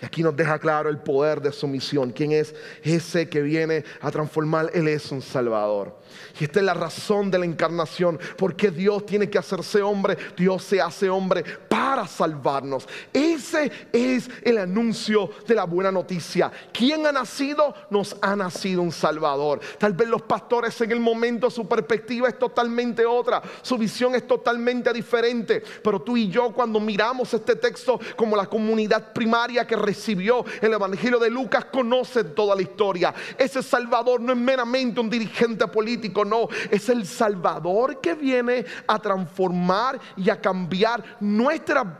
Y 0.00 0.04
aquí 0.04 0.22
nos 0.22 0.34
deja 0.34 0.58
claro 0.58 0.88
el 0.88 0.98
poder 0.98 1.40
de 1.40 1.52
su 1.52 1.68
misión. 1.68 2.10
¿Quién 2.10 2.32
es 2.32 2.54
ese 2.82 3.28
que 3.28 3.42
viene 3.42 3.84
a 4.00 4.10
transformar? 4.10 4.70
Él 4.72 4.88
es 4.88 5.12
un 5.12 5.20
Salvador. 5.20 6.00
Y 6.40 6.44
esta 6.44 6.60
es 6.60 6.64
la 6.64 6.74
razón 6.74 7.30
de 7.30 7.38
la 7.38 7.44
encarnación. 7.44 8.18
Porque 8.38 8.70
Dios 8.70 9.04
tiene 9.04 9.28
que 9.28 9.38
hacerse 9.38 9.82
hombre. 9.82 10.16
Dios 10.36 10.64
se 10.64 10.80
hace 10.80 11.10
hombre 11.10 11.44
para 11.68 11.93
salvarnos. 12.06 12.86
Ese 13.12 13.70
es 13.92 14.28
el 14.42 14.58
anuncio 14.58 15.30
de 15.46 15.54
la 15.54 15.64
buena 15.64 15.92
noticia. 15.92 16.50
¿Quién 16.72 17.06
ha 17.06 17.12
nacido? 17.12 17.74
Nos 17.90 18.16
ha 18.20 18.34
nacido 18.34 18.82
un 18.82 18.92
Salvador. 18.92 19.60
Tal 19.78 19.92
vez 19.92 20.08
los 20.08 20.22
pastores 20.22 20.80
en 20.80 20.92
el 20.92 21.00
momento 21.00 21.50
su 21.50 21.66
perspectiva 21.68 22.28
es 22.28 22.38
totalmente 22.38 23.06
otra. 23.06 23.42
Su 23.62 23.78
visión 23.78 24.14
es 24.14 24.26
totalmente 24.26 24.92
diferente. 24.92 25.62
Pero 25.82 26.02
tú 26.02 26.16
y 26.16 26.28
yo 26.28 26.52
cuando 26.52 26.80
miramos 26.80 27.32
este 27.32 27.56
texto 27.56 28.00
como 28.16 28.36
la 28.36 28.46
comunidad 28.46 29.12
primaria 29.12 29.66
que 29.66 29.76
recibió 29.76 30.44
el 30.60 30.72
Evangelio 30.72 31.18
de 31.18 31.30
Lucas 31.30 31.66
conocen 31.66 32.34
toda 32.34 32.56
la 32.56 32.62
historia. 32.62 33.14
Ese 33.38 33.62
Salvador 33.62 34.20
no 34.20 34.32
es 34.32 34.38
meramente 34.38 35.00
un 35.00 35.10
dirigente 35.10 35.66
político, 35.68 36.24
no. 36.24 36.48
Es 36.70 36.88
el 36.88 37.06
Salvador 37.06 38.00
que 38.00 38.14
viene 38.14 38.64
a 38.86 38.98
transformar 38.98 40.00
y 40.16 40.30
a 40.30 40.40
cambiar 40.40 41.16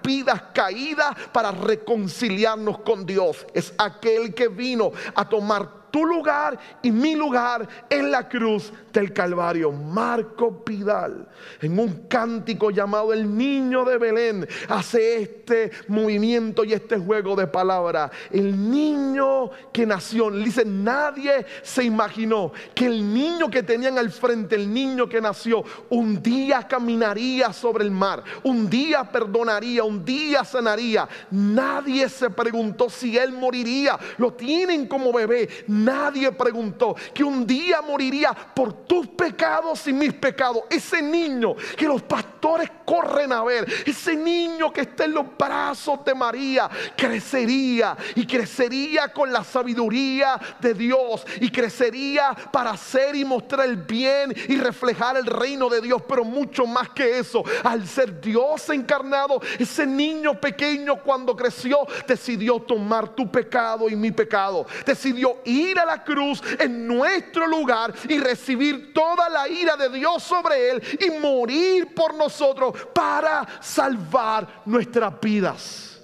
vidas 0.02 0.42
caídas 0.52 1.14
para 1.32 1.50
reconciliarnos 1.50 2.78
con 2.78 3.06
Dios. 3.06 3.46
Es 3.54 3.72
aquel 3.78 4.34
que 4.34 4.48
vino 4.48 4.92
a 5.14 5.28
tomar 5.28 5.83
tu 5.94 6.04
lugar 6.04 6.58
y 6.82 6.90
mi 6.90 7.14
lugar 7.14 7.68
en 7.88 8.10
la 8.10 8.28
cruz 8.28 8.72
del 8.92 9.12
Calvario. 9.12 9.70
Marco 9.70 10.64
Pidal, 10.64 11.28
en 11.60 11.78
un 11.78 12.08
cántico 12.08 12.72
llamado 12.72 13.12
El 13.12 13.36
Niño 13.36 13.84
de 13.84 13.96
Belén, 13.96 14.48
hace 14.68 15.22
este 15.22 15.70
movimiento 15.86 16.64
y 16.64 16.72
este 16.72 16.98
juego 16.98 17.36
de 17.36 17.46
palabras. 17.46 18.10
El 18.32 18.72
niño 18.72 19.50
que 19.72 19.86
nació, 19.86 20.32
dice, 20.32 20.64
nadie 20.64 21.46
se 21.62 21.84
imaginó 21.84 22.52
que 22.74 22.86
el 22.86 23.14
niño 23.14 23.48
que 23.48 23.62
tenían 23.62 23.96
al 23.96 24.10
frente, 24.10 24.56
el 24.56 24.74
niño 24.74 25.08
que 25.08 25.20
nació, 25.20 25.62
un 25.90 26.20
día 26.20 26.66
caminaría 26.66 27.52
sobre 27.52 27.84
el 27.84 27.92
mar, 27.92 28.24
un 28.42 28.68
día 28.68 29.04
perdonaría, 29.04 29.84
un 29.84 30.04
día 30.04 30.42
sanaría. 30.42 31.08
Nadie 31.30 32.08
se 32.08 32.30
preguntó 32.30 32.90
si 32.90 33.16
él 33.16 33.30
moriría. 33.30 33.96
Lo 34.18 34.32
tienen 34.32 34.88
como 34.88 35.12
bebé 35.12 35.48
nadie 35.84 36.32
preguntó 36.32 36.96
que 37.12 37.24
un 37.24 37.46
día 37.46 37.80
moriría 37.82 38.32
por 38.32 38.72
tus 38.84 39.06
pecados 39.08 39.86
y 39.86 39.92
mis 39.92 40.12
pecados. 40.14 40.64
Ese 40.70 41.02
niño 41.02 41.54
que 41.76 41.86
los 41.86 42.02
pastores 42.02 42.70
corren 42.84 43.32
a 43.32 43.42
ver, 43.42 43.66
ese 43.86 44.14
niño 44.14 44.72
que 44.72 44.82
está 44.82 45.04
en 45.04 45.14
los 45.14 45.26
brazos 45.36 46.04
de 46.04 46.14
María, 46.14 46.68
crecería 46.96 47.96
y 48.14 48.26
crecería 48.26 49.12
con 49.12 49.32
la 49.32 49.44
sabiduría 49.44 50.38
de 50.60 50.74
Dios 50.74 51.26
y 51.40 51.50
crecería 51.50 52.34
para 52.52 52.70
hacer 52.70 53.16
y 53.16 53.24
mostrar 53.24 53.66
el 53.66 53.76
bien 53.76 54.34
y 54.48 54.56
reflejar 54.56 55.16
el 55.16 55.26
reino 55.26 55.68
de 55.68 55.80
Dios, 55.80 56.02
pero 56.08 56.24
mucho 56.24 56.66
más 56.66 56.90
que 56.90 57.18
eso, 57.18 57.42
al 57.62 57.86
ser 57.86 58.20
Dios 58.20 58.68
encarnado, 58.70 59.40
ese 59.58 59.86
niño 59.86 60.40
pequeño 60.40 60.96
cuando 61.02 61.36
creció 61.36 61.78
decidió 62.06 62.60
tomar 62.60 63.14
tu 63.14 63.30
pecado 63.30 63.88
y 63.88 63.96
mi 63.96 64.10
pecado, 64.10 64.66
decidió 64.84 65.38
ir 65.44 65.73
a 65.78 65.84
la 65.84 66.04
cruz 66.04 66.42
en 66.58 66.86
nuestro 66.86 67.46
lugar 67.46 67.94
y 68.08 68.18
recibir 68.18 68.92
toda 68.92 69.28
la 69.28 69.48
ira 69.48 69.76
de 69.76 69.88
Dios 69.90 70.22
sobre 70.22 70.70
él 70.70 70.82
y 71.00 71.10
morir 71.18 71.94
por 71.94 72.14
nosotros 72.14 72.74
para 72.94 73.46
salvar 73.60 74.62
nuestras 74.66 75.20
vidas. 75.20 76.02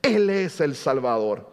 Él 0.00 0.30
es 0.30 0.60
el 0.60 0.74
Salvador. 0.74 1.50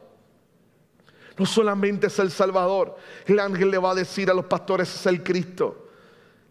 No 1.37 1.45
solamente 1.45 2.07
es 2.07 2.19
el 2.19 2.31
Salvador, 2.31 2.97
el 3.25 3.39
ángel 3.39 3.71
le 3.71 3.77
va 3.77 3.91
a 3.91 3.95
decir 3.95 4.29
a 4.29 4.33
los 4.33 4.45
pastores 4.45 4.93
es 4.93 5.05
el 5.05 5.23
Cristo. 5.23 5.87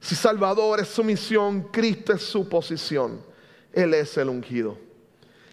Si 0.01 0.14
Salvador 0.14 0.81
es 0.81 0.89
su 0.89 1.05
misión, 1.05 1.64
Cristo 1.71 2.12
es 2.12 2.23
su 2.23 2.49
posición. 2.49 3.21
Él 3.73 3.95
es 3.95 4.16
el 4.16 4.29
ungido. 4.29 4.79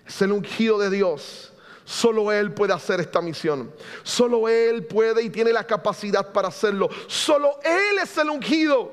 Es 0.05 0.21
el 0.21 0.31
ungido 0.31 0.77
de 0.77 0.89
Dios. 0.89 1.51
Solo 1.85 2.31
Él 2.31 2.51
puede 2.51 2.73
hacer 2.73 2.99
esta 2.99 3.21
misión. 3.21 3.71
Solo 4.01 4.49
Él 4.49 4.85
puede 4.85 5.21
y 5.23 5.29
tiene 5.29 5.53
la 5.53 5.63
capacidad 5.63 6.33
para 6.33 6.47
hacerlo. 6.47 6.89
Solo 7.07 7.59
Él 7.63 7.99
es 8.01 8.17
el 8.17 8.29
ungido. 8.29 8.91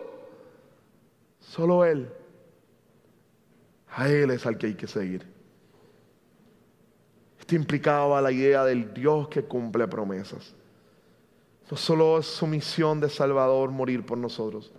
Solo 1.40 1.86
Él. 1.86 2.12
A 3.88 4.08
Él 4.08 4.30
es 4.30 4.44
al 4.44 4.58
que 4.58 4.66
hay 4.66 4.74
que 4.74 4.86
seguir. 4.86 5.26
Esto 7.40 7.54
implicaba 7.54 8.20
la 8.20 8.30
idea 8.30 8.64
del 8.64 8.92
Dios 8.92 9.26
que 9.28 9.42
cumple 9.42 9.88
promesas. 9.88 10.54
No 11.70 11.76
solo 11.78 12.18
es 12.18 12.26
su 12.26 12.46
misión 12.46 13.00
de 13.00 13.08
Salvador 13.08 13.70
morir 13.70 14.04
por 14.04 14.18
nosotros, 14.18 14.70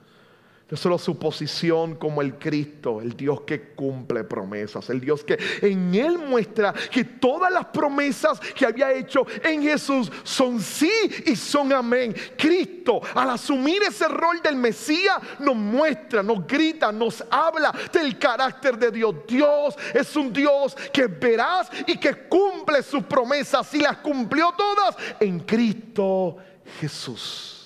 no 0.69 0.77
solo 0.77 0.97
su 0.97 1.19
posición 1.19 1.95
como 1.95 2.21
el 2.21 2.39
Cristo, 2.39 3.01
el 3.01 3.15
Dios 3.15 3.41
que 3.41 3.73
cumple 3.73 4.23
promesas, 4.23 4.89
el 4.89 5.01
Dios 5.01 5.23
que 5.23 5.37
en 5.61 5.93
Él 5.93 6.17
muestra 6.17 6.73
que 6.73 7.03
todas 7.03 7.51
las 7.51 7.65
promesas 7.65 8.39
que 8.39 8.65
había 8.65 8.91
hecho 8.93 9.25
en 9.43 9.61
Jesús 9.61 10.11
son 10.23 10.61
sí 10.61 10.91
y 11.25 11.35
son 11.35 11.73
amén. 11.73 12.15
Cristo, 12.37 13.01
al 13.13 13.31
asumir 13.31 13.83
ese 13.83 14.07
rol 14.07 14.41
del 14.41 14.55
Mesías, 14.55 15.17
nos 15.39 15.55
muestra, 15.55 16.23
nos 16.23 16.47
grita, 16.47 16.91
nos 16.91 17.23
habla 17.29 17.73
del 17.91 18.17
carácter 18.17 18.77
de 18.77 18.89
Dios. 18.89 19.15
Dios 19.27 19.75
es 19.93 20.15
un 20.15 20.31
Dios 20.31 20.75
que 20.93 21.07
verás 21.07 21.69
y 21.85 21.97
que 21.97 22.27
cumple 22.27 22.81
sus 22.83 23.03
promesas 23.03 23.73
y 23.73 23.79
las 23.79 23.97
cumplió 23.97 24.53
todas 24.57 24.95
en 25.19 25.39
Cristo 25.41 26.37
Jesús 26.79 27.62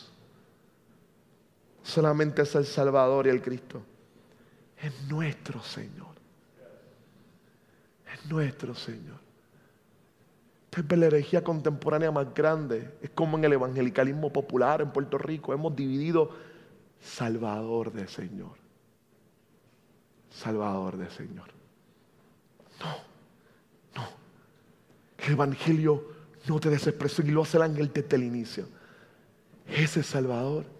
solamente 1.87 2.41
es 2.41 2.53
el 2.55 2.65
Salvador 2.65 3.27
y 3.27 3.29
el 3.29 3.41
Cristo. 3.41 3.81
Es 4.81 4.93
nuestro 5.07 5.63
Señor. 5.63 6.15
Es 8.13 8.29
nuestro 8.29 8.75
Señor. 8.75 9.17
Esta 10.69 10.93
es 10.93 10.99
la 10.99 11.07
herejía 11.07 11.43
contemporánea 11.43 12.11
más 12.11 12.31
grande. 12.35 12.97
Es 13.01 13.09
como 13.09 13.37
en 13.37 13.45
el 13.45 13.53
evangelicalismo 13.53 14.31
popular 14.31 14.81
en 14.81 14.91
Puerto 14.91 15.17
Rico. 15.17 15.53
Hemos 15.53 15.75
dividido 15.75 16.29
Salvador 17.01 17.91
de 17.91 18.07
Señor. 18.07 18.57
Salvador 20.29 20.97
de 20.97 21.09
Señor. 21.09 21.47
No, 22.79 22.95
no. 23.95 24.07
El 25.25 25.33
Evangelio 25.33 26.11
no 26.47 26.59
te 26.59 26.69
desexpresó 26.69 27.23
y 27.23 27.31
lo 27.31 27.41
hace 27.41 27.57
el 27.57 27.63
ángel 27.63 27.91
desde 27.91 28.15
el 28.15 28.23
inicio. 28.23 28.67
Ese 29.67 30.03
Salvador 30.03 30.76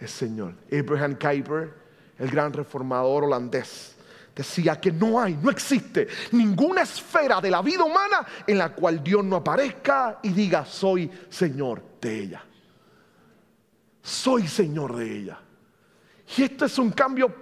es 0.00 0.10
Señor. 0.10 0.54
Abraham 0.72 1.16
Kuyper, 1.16 1.74
el 2.18 2.30
gran 2.30 2.52
reformador 2.52 3.24
holandés, 3.24 3.96
decía 4.34 4.80
que 4.80 4.92
no 4.92 5.20
hay, 5.20 5.34
no 5.34 5.50
existe 5.50 6.06
ninguna 6.32 6.82
esfera 6.82 7.40
de 7.40 7.50
la 7.50 7.60
vida 7.60 7.82
humana 7.82 8.24
en 8.46 8.58
la 8.58 8.72
cual 8.72 9.02
Dios 9.02 9.24
no 9.24 9.36
aparezca 9.36 10.20
y 10.22 10.30
diga, 10.30 10.64
soy 10.64 11.10
Señor 11.28 11.82
de 12.00 12.20
ella. 12.20 12.44
Soy 14.00 14.46
Señor 14.46 14.96
de 14.96 15.18
ella. 15.18 15.40
Y 16.36 16.42
esto 16.42 16.66
es 16.66 16.78
un 16.78 16.90
cambio 16.90 17.34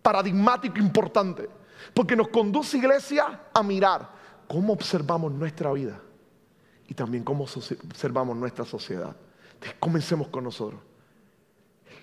paradigmático 0.00 0.78
importante, 0.78 1.48
porque 1.92 2.14
nos 2.14 2.28
conduce, 2.28 2.78
iglesia, 2.78 3.48
a 3.52 3.62
mirar 3.62 4.08
cómo 4.46 4.72
observamos 4.72 5.32
nuestra 5.32 5.72
vida 5.72 6.00
y 6.86 6.94
también 6.94 7.24
cómo 7.24 7.44
observamos 7.44 8.36
nuestra 8.36 8.64
sociedad. 8.64 9.16
Entonces, 9.54 9.76
comencemos 9.80 10.28
con 10.28 10.44
nosotros. 10.44 10.80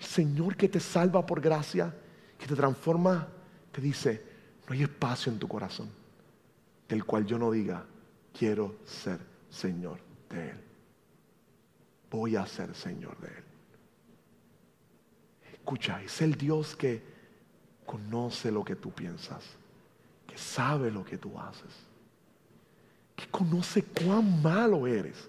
Señor 0.00 0.56
que 0.56 0.68
te 0.68 0.80
salva 0.80 1.24
por 1.24 1.40
gracia, 1.40 1.94
que 2.38 2.46
te 2.46 2.56
transforma, 2.56 3.28
te 3.70 3.80
dice, 3.80 4.22
no 4.66 4.74
hay 4.74 4.82
espacio 4.82 5.30
en 5.30 5.38
tu 5.38 5.46
corazón 5.46 6.00
del 6.90 7.04
cual 7.04 7.24
yo 7.24 7.38
no 7.38 7.52
diga, 7.52 7.84
quiero 8.36 8.76
ser 8.84 9.20
Señor 9.48 10.00
de 10.28 10.50
Él. 10.50 10.60
Voy 12.10 12.34
a 12.34 12.44
ser 12.46 12.74
Señor 12.74 13.16
de 13.20 13.28
Él. 13.28 13.44
Escucha, 15.52 16.02
es 16.02 16.20
el 16.20 16.34
Dios 16.34 16.74
que 16.74 17.00
conoce 17.86 18.50
lo 18.50 18.64
que 18.64 18.74
tú 18.74 18.90
piensas, 18.90 19.44
que 20.26 20.36
sabe 20.36 20.90
lo 20.90 21.04
que 21.04 21.16
tú 21.16 21.38
haces, 21.38 21.72
que 23.14 23.28
conoce 23.28 23.84
cuán 23.84 24.42
malo 24.42 24.86
eres, 24.86 25.28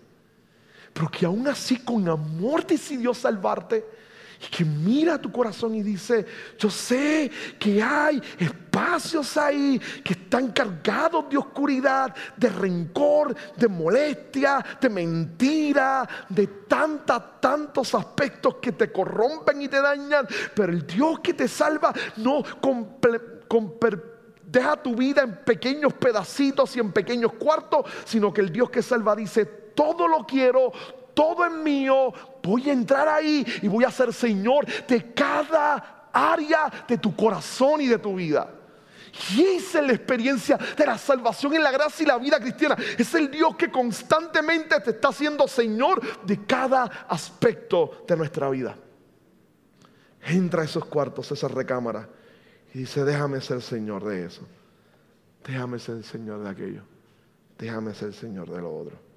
pero 0.93 1.09
que 1.09 1.27
aún 1.27 1.47
así 1.47 1.77
con 1.77 2.09
amor 2.09 2.65
decidió 2.65 3.13
salvarte 3.13 3.85
que 4.49 4.65
mira 4.65 5.19
tu 5.19 5.31
corazón 5.31 5.75
y 5.75 5.83
dice, 5.83 6.25
yo 6.57 6.69
sé 6.69 7.29
que 7.59 7.81
hay 7.81 8.21
espacios 8.39 9.37
ahí 9.37 9.79
que 10.03 10.13
están 10.13 10.51
cargados 10.51 11.29
de 11.29 11.37
oscuridad, 11.37 12.15
de 12.35 12.49
rencor, 12.49 13.35
de 13.55 13.67
molestia, 13.67 14.65
de 14.79 14.89
mentira, 14.89 16.07
de 16.29 16.47
tantos, 16.47 17.39
tantos 17.39 17.93
aspectos 17.93 18.55
que 18.55 18.71
te 18.71 18.91
corrompen 18.91 19.61
y 19.61 19.67
te 19.67 19.81
dañan, 19.81 20.27
pero 20.55 20.71
el 20.71 20.85
Dios 20.87 21.19
que 21.19 21.33
te 21.33 21.47
salva 21.47 21.93
no 22.17 22.43
deja 24.51 24.75
tu 24.77 24.95
vida 24.95 25.21
en 25.23 25.43
pequeños 25.43 25.93
pedacitos 25.93 26.75
y 26.75 26.79
en 26.79 26.91
pequeños 26.91 27.33
cuartos, 27.33 27.85
sino 28.05 28.33
que 28.33 28.41
el 28.41 28.51
Dios 28.51 28.69
que 28.69 28.81
salva 28.81 29.15
dice, 29.15 29.45
todo 29.45 30.07
lo 30.07 30.25
quiero, 30.25 30.71
todo 31.13 31.45
es 31.45 31.51
mío, 31.51 32.13
voy 32.41 32.69
a 32.69 32.73
entrar 32.73 33.07
ahí 33.07 33.45
y 33.61 33.67
voy 33.67 33.83
a 33.83 33.91
ser 33.91 34.13
Señor 34.13 34.65
de 34.87 35.13
cada 35.13 36.07
área 36.11 36.71
de 36.87 36.97
tu 36.97 37.15
corazón 37.15 37.81
y 37.81 37.87
de 37.87 37.97
tu 37.97 38.15
vida. 38.15 38.49
Y 39.35 39.41
esa 39.41 39.79
es 39.79 39.87
la 39.87 39.93
experiencia 39.93 40.57
de 40.57 40.85
la 40.85 40.97
salvación 40.97 41.53
en 41.53 41.63
la 41.63 41.71
gracia 41.71 42.03
y 42.03 42.07
la 42.07 42.17
vida 42.17 42.39
cristiana. 42.39 42.77
Es 42.97 43.13
el 43.13 43.29
Dios 43.29 43.55
que 43.55 43.69
constantemente 43.69 44.79
te 44.79 44.91
está 44.91 45.09
haciendo 45.09 45.47
Señor 45.47 46.01
de 46.25 46.45
cada 46.45 46.83
aspecto 47.09 48.03
de 48.07 48.15
nuestra 48.15 48.49
vida. 48.49 48.75
Entra 50.23 50.61
a 50.61 50.65
esos 50.65 50.85
cuartos, 50.85 51.29
a 51.31 51.33
esa 51.33 51.47
recámara, 51.47 52.07
y 52.73 52.79
dice, 52.79 53.03
déjame 53.03 53.41
ser 53.41 53.61
Señor 53.61 54.05
de 54.05 54.25
eso. 54.25 54.47
Déjame 55.45 55.79
ser 55.79 56.03
Señor 56.03 56.43
de 56.43 56.49
aquello. 56.49 56.83
Déjame 57.57 57.93
ser 57.93 58.13
Señor 58.13 58.49
de 58.49 58.61
lo 58.61 58.73
otro. 58.73 59.10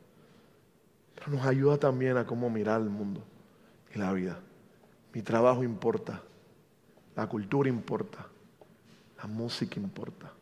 Nos 1.26 1.46
ayuda 1.46 1.78
también 1.78 2.16
a 2.16 2.26
cómo 2.26 2.50
mirar 2.50 2.80
el 2.80 2.90
mundo 2.90 3.22
y 3.94 3.98
la 3.98 4.12
vida. 4.12 4.38
Mi 5.12 5.22
trabajo 5.22 5.64
importa, 5.64 6.22
la 7.16 7.26
cultura 7.28 7.68
importa, 7.68 8.26
la 9.18 9.26
música 9.26 9.80
importa, 9.80 10.32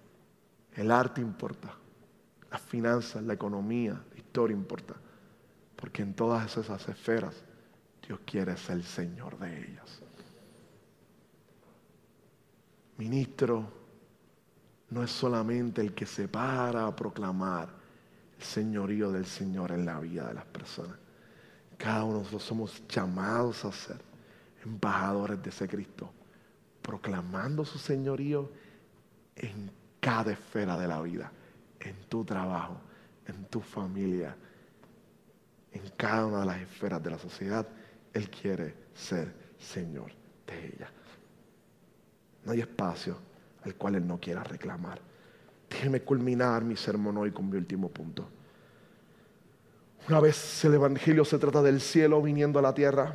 el 0.75 0.91
arte 0.91 1.21
importa, 1.21 1.73
las 2.51 2.61
finanzas, 2.61 3.23
la 3.23 3.35
economía, 3.35 4.03
la 4.11 4.17
historia 4.17 4.57
importa. 4.57 4.95
Porque 5.77 6.03
en 6.03 6.15
todas 6.15 6.57
esas 6.57 6.89
esferas 6.89 7.35
Dios 8.07 8.21
quiere 8.25 8.57
ser 8.57 8.77
el 8.77 8.85
Señor 8.85 9.39
de 9.39 9.59
ellas. 9.59 10.03
Ministro 12.99 13.67
no 14.91 15.03
es 15.03 15.11
solamente 15.11 15.81
el 15.81 15.95
que 15.95 16.07
se 16.07 16.29
para 16.29 16.87
a 16.87 16.95
proclamar 16.95 17.82
señorío 18.43 19.11
del 19.13 19.27
Señor 19.27 19.73
en 19.73 19.85
la 19.85 20.01
vida 20.01 20.29
de 20.29 20.35
las 20.35 20.45
personas. 20.45 20.97
Cada 21.77 22.05
uno 22.05 22.15
de 22.15 22.19
nosotros 22.21 22.43
somos 22.43 22.83
llamados 22.89 23.65
a 23.65 23.73
ser 23.73 24.01
embajadores 24.65 25.43
de 25.43 25.51
ese 25.51 25.69
Cristo, 25.69 26.13
proclamando 26.81 27.65
su 27.65 27.79
señorío 27.79 28.51
en 29.37 29.71
cada 30.01 30.33
esfera 30.33 30.79
de 30.79 30.89
la 30.89 31.01
vida, 31.01 31.33
en 31.81 31.97
tu 32.09 32.25
trabajo, 32.25 32.81
en 33.27 33.45
tu 33.47 33.61
familia, 33.61 34.37
en 35.73 35.83
cada 35.97 36.27
una 36.27 36.41
de 36.41 36.47
las 36.47 36.61
esferas 36.61 37.03
de 37.03 37.11
la 37.11 37.19
sociedad. 37.19 37.67
Él 38.13 38.31
quiere 38.31 38.75
ser 38.95 39.55
Señor 39.59 40.13
de 40.47 40.67
ella. 40.67 40.91
No 42.45 42.53
hay 42.53 42.61
espacio 42.61 43.17
al 43.65 43.75
cual 43.77 43.95
Él 43.97 44.07
no 44.07 44.19
quiera 44.19 44.43
reclamar. 44.43 45.01
Déjeme 45.73 46.03
culminar 46.03 46.63
mi 46.65 46.77
sermón 46.77 47.17
hoy 47.17 47.31
con 47.31 47.49
mi 47.49 47.57
último 47.57 47.89
punto. 47.89 48.29
Una 50.07 50.21
vez 50.21 50.65
el 50.67 50.75
Evangelio 50.75 51.25
se 51.25 51.39
trata 51.39 51.63
del 51.63 51.81
cielo 51.81 52.21
viniendo 52.21 52.59
a 52.59 52.63
la 52.63 52.75
tierra, 52.75 53.15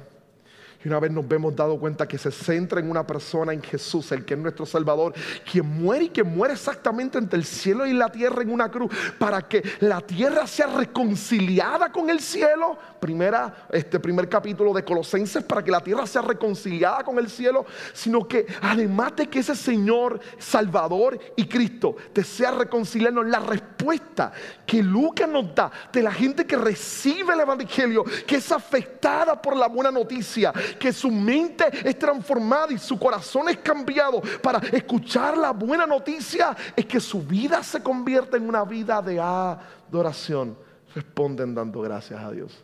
y 0.83 0.87
una 0.87 0.99
vez 0.99 1.11
nos 1.11 1.27
vemos 1.27 1.55
dado 1.55 1.79
cuenta 1.79 2.07
que 2.07 2.17
se 2.17 2.31
centra 2.31 2.79
en 2.79 2.89
una 2.89 3.05
persona, 3.05 3.53
en 3.53 3.61
Jesús, 3.61 4.11
el 4.11 4.25
que 4.25 4.35
es 4.35 4.39
nuestro 4.39 4.65
Salvador, 4.65 5.13
quien 5.49 5.65
muere 5.65 6.05
y 6.05 6.09
que 6.09 6.23
muere 6.23 6.53
exactamente 6.53 7.17
entre 7.17 7.39
el 7.39 7.45
cielo 7.45 7.85
y 7.85 7.93
la 7.93 8.11
tierra 8.11 8.41
en 8.41 8.51
una 8.51 8.69
cruz, 8.69 8.91
para 9.17 9.41
que 9.41 9.63
la 9.79 10.01
tierra 10.01 10.45
sea 10.47 10.67
reconciliada 10.67 11.91
con 11.91 12.09
el 12.09 12.19
cielo. 12.19 12.77
Primera, 12.99 13.67
este 13.71 13.99
primer 13.99 14.29
capítulo 14.29 14.73
de 14.73 14.83
Colosenses, 14.83 15.43
para 15.43 15.63
que 15.63 15.71
la 15.71 15.81
tierra 15.81 16.05
sea 16.05 16.21
reconciliada 16.21 17.03
con 17.03 17.17
el 17.17 17.29
cielo, 17.29 17.65
sino 17.93 18.27
que 18.27 18.45
además 18.61 19.15
de 19.15 19.27
que 19.27 19.39
ese 19.39 19.55
Señor 19.55 20.19
Salvador 20.37 21.19
y 21.35 21.47
Cristo 21.47 21.95
desea 22.13 22.51
reconciliarnos, 22.51 23.25
la 23.25 23.39
respuesta 23.39 24.31
que 24.65 24.83
Lucas 24.83 25.29
nos 25.29 25.53
da 25.53 25.71
de 25.91 26.03
la 26.03 26.11
gente 26.11 26.45
que 26.45 26.57
recibe 26.57 27.33
el 27.33 27.41
Evangelio, 27.41 28.03
que 28.25 28.37
es 28.37 28.51
afectada 28.51 29.41
por 29.41 29.55
la 29.55 29.67
buena 29.67 29.91
noticia, 29.91 30.53
que 30.79 30.91
su 30.91 31.09
mente 31.09 31.65
es 31.83 31.97
transformada 31.97 32.71
y 32.71 32.77
su 32.77 32.97
corazón 32.97 33.49
es 33.49 33.57
cambiado 33.57 34.21
para 34.41 34.59
escuchar 34.59 35.37
la 35.37 35.51
buena 35.51 35.85
noticia, 35.85 36.55
es 36.75 36.85
que 36.85 36.99
su 36.99 37.21
vida 37.21 37.63
se 37.63 37.81
convierte 37.81 38.37
en 38.37 38.47
una 38.47 38.63
vida 38.63 39.01
de 39.01 39.19
adoración. 39.19 40.57
Responden 40.93 41.53
dando 41.53 41.81
gracias 41.81 42.23
a 42.23 42.31
Dios. 42.31 42.63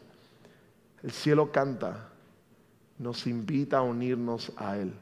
El 1.04 1.12
cielo 1.12 1.52
canta, 1.52 2.10
nos 2.98 3.28
invita 3.28 3.80
a 3.80 3.82
unirnos 3.82 4.52
a 4.56 4.78
Él, 4.78 4.94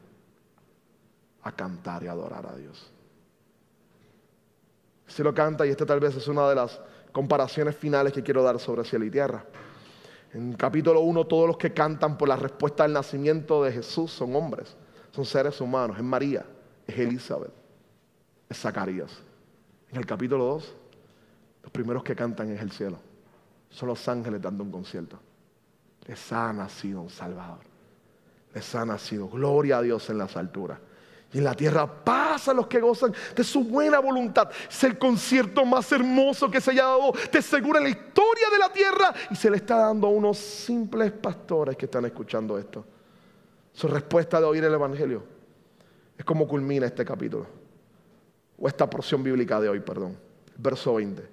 a 1.44 1.52
cantar 1.52 2.04
y 2.04 2.08
adorar 2.08 2.48
a 2.48 2.56
Dios. 2.56 2.92
El 5.08 5.14
cielo 5.14 5.34
canta 5.34 5.66
y 5.66 5.70
esta 5.70 5.86
tal 5.86 6.00
vez 6.00 6.16
es 6.16 6.28
una 6.28 6.50
de 6.50 6.56
las 6.56 6.80
comparaciones 7.12 7.76
finales 7.76 8.14
que 8.14 8.24
quiero 8.24 8.42
dar 8.42 8.60
sobre 8.60 8.84
cielo 8.84 9.06
y 9.06 9.12
tierra. 9.12 9.44
En 10.34 10.54
capítulo 10.54 11.02
1, 11.02 11.28
todos 11.28 11.48
los 11.48 11.58
que 11.58 11.74
cantan 11.74 12.18
por 12.18 12.30
la 12.30 12.36
respuesta 12.36 12.84
al 12.84 12.94
nacimiento 12.94 13.64
de 13.64 13.72
Jesús 13.72 14.12
son 14.12 14.36
hombres, 14.36 14.76
son 15.12 15.26
seres 15.26 15.60
humanos. 15.60 15.98
Es 15.98 16.04
María, 16.04 16.46
es 16.88 16.98
Elizabeth, 16.98 17.52
es 18.50 18.58
Zacarías. 18.58 19.12
En 19.90 19.98
el 19.98 20.06
capítulo 20.06 20.46
2, 20.46 20.76
los 21.64 21.72
primeros 21.72 22.04
que 22.04 22.16
cantan 22.16 22.50
es 22.52 22.62
el 22.62 22.72
cielo. 22.72 22.98
Son 23.70 23.90
los 23.90 24.08
ángeles 24.08 24.42
dando 24.42 24.64
un 24.64 24.72
concierto. 24.72 25.20
Les 26.08 26.32
ha 26.32 26.52
nacido 26.54 27.02
un 27.02 27.10
Salvador. 27.10 27.60
Les 28.54 28.76
ha 28.76 28.86
nacido 28.86 29.28
gloria 29.28 29.80
a 29.80 29.82
Dios 29.82 30.10
en 30.10 30.18
las 30.18 30.38
alturas 30.38 30.80
y 31.34 31.38
en 31.38 31.46
la 31.46 31.56
tierra 31.56 31.88
paz 31.88 32.50
a 32.50 32.54
los 32.54 32.68
que 32.68 32.82
gozan 32.82 33.14
de 33.36 33.44
su 33.44 33.64
buena 33.64 34.00
voluntad. 34.00 34.50
Es 34.70 34.84
el 34.84 34.98
concierto 34.98 35.66
más 35.66 35.90
hermoso 35.92 36.52
que 36.52 36.60
se 36.60 36.72
haya 36.72 36.84
dado 36.84 37.14
de 37.32 37.42
seguro 37.42 37.78
en 37.78 37.86
la 37.86 37.90
historia 37.90 38.50
de 38.52 38.58
la 38.58 38.72
tierra. 38.72 39.14
Y 39.30 39.36
se 39.36 39.50
le 39.50 39.58
está 39.58 39.78
dando 39.78 40.08
a 40.08 40.10
unos 40.10 40.38
simples 40.38 41.12
pastores 41.14 41.78
que 41.78 41.86
están 41.86 42.04
escuchando 42.06 42.58
esto. 42.58 42.84
Su 43.72 43.88
respuesta 43.88 44.42
de 44.42 44.46
oír 44.46 44.64
el 44.66 44.74
Evangelio 44.74 45.24
es 46.18 46.26
como 46.26 46.46
culmina 46.46 46.86
este 46.86 47.06
capítulo. 47.06 47.48
O 48.60 48.68
esta 48.68 48.90
porción 48.90 49.24
bíblica 49.24 49.62
de 49.62 49.70
hoy, 49.70 49.80
perdón. 49.80 50.18
Verso 50.58 50.96
20. 50.96 51.24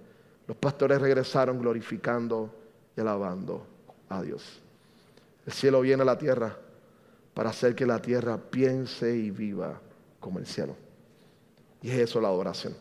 Los 0.46 0.56
pastores 0.56 1.00
regresaron 1.00 1.58
glorificando 1.58 2.54
y 2.96 3.00
alabando 3.00 3.66
a 4.08 4.22
Dios. 4.22 4.60
El 5.44 5.52
cielo 5.52 5.80
viene 5.80 6.02
a 6.02 6.06
la 6.06 6.16
tierra 6.16 6.56
para 7.34 7.50
hacer 7.50 7.74
que 7.74 7.84
la 7.84 8.00
tierra 8.00 8.38
piense 8.38 9.14
y 9.16 9.30
viva 9.32 9.80
como 10.20 10.38
el 10.38 10.46
cielo. 10.46 10.76
Y 11.82 11.90
es 11.90 11.98
eso 11.98 12.20
la 12.20 12.28
adoración. 12.28 12.74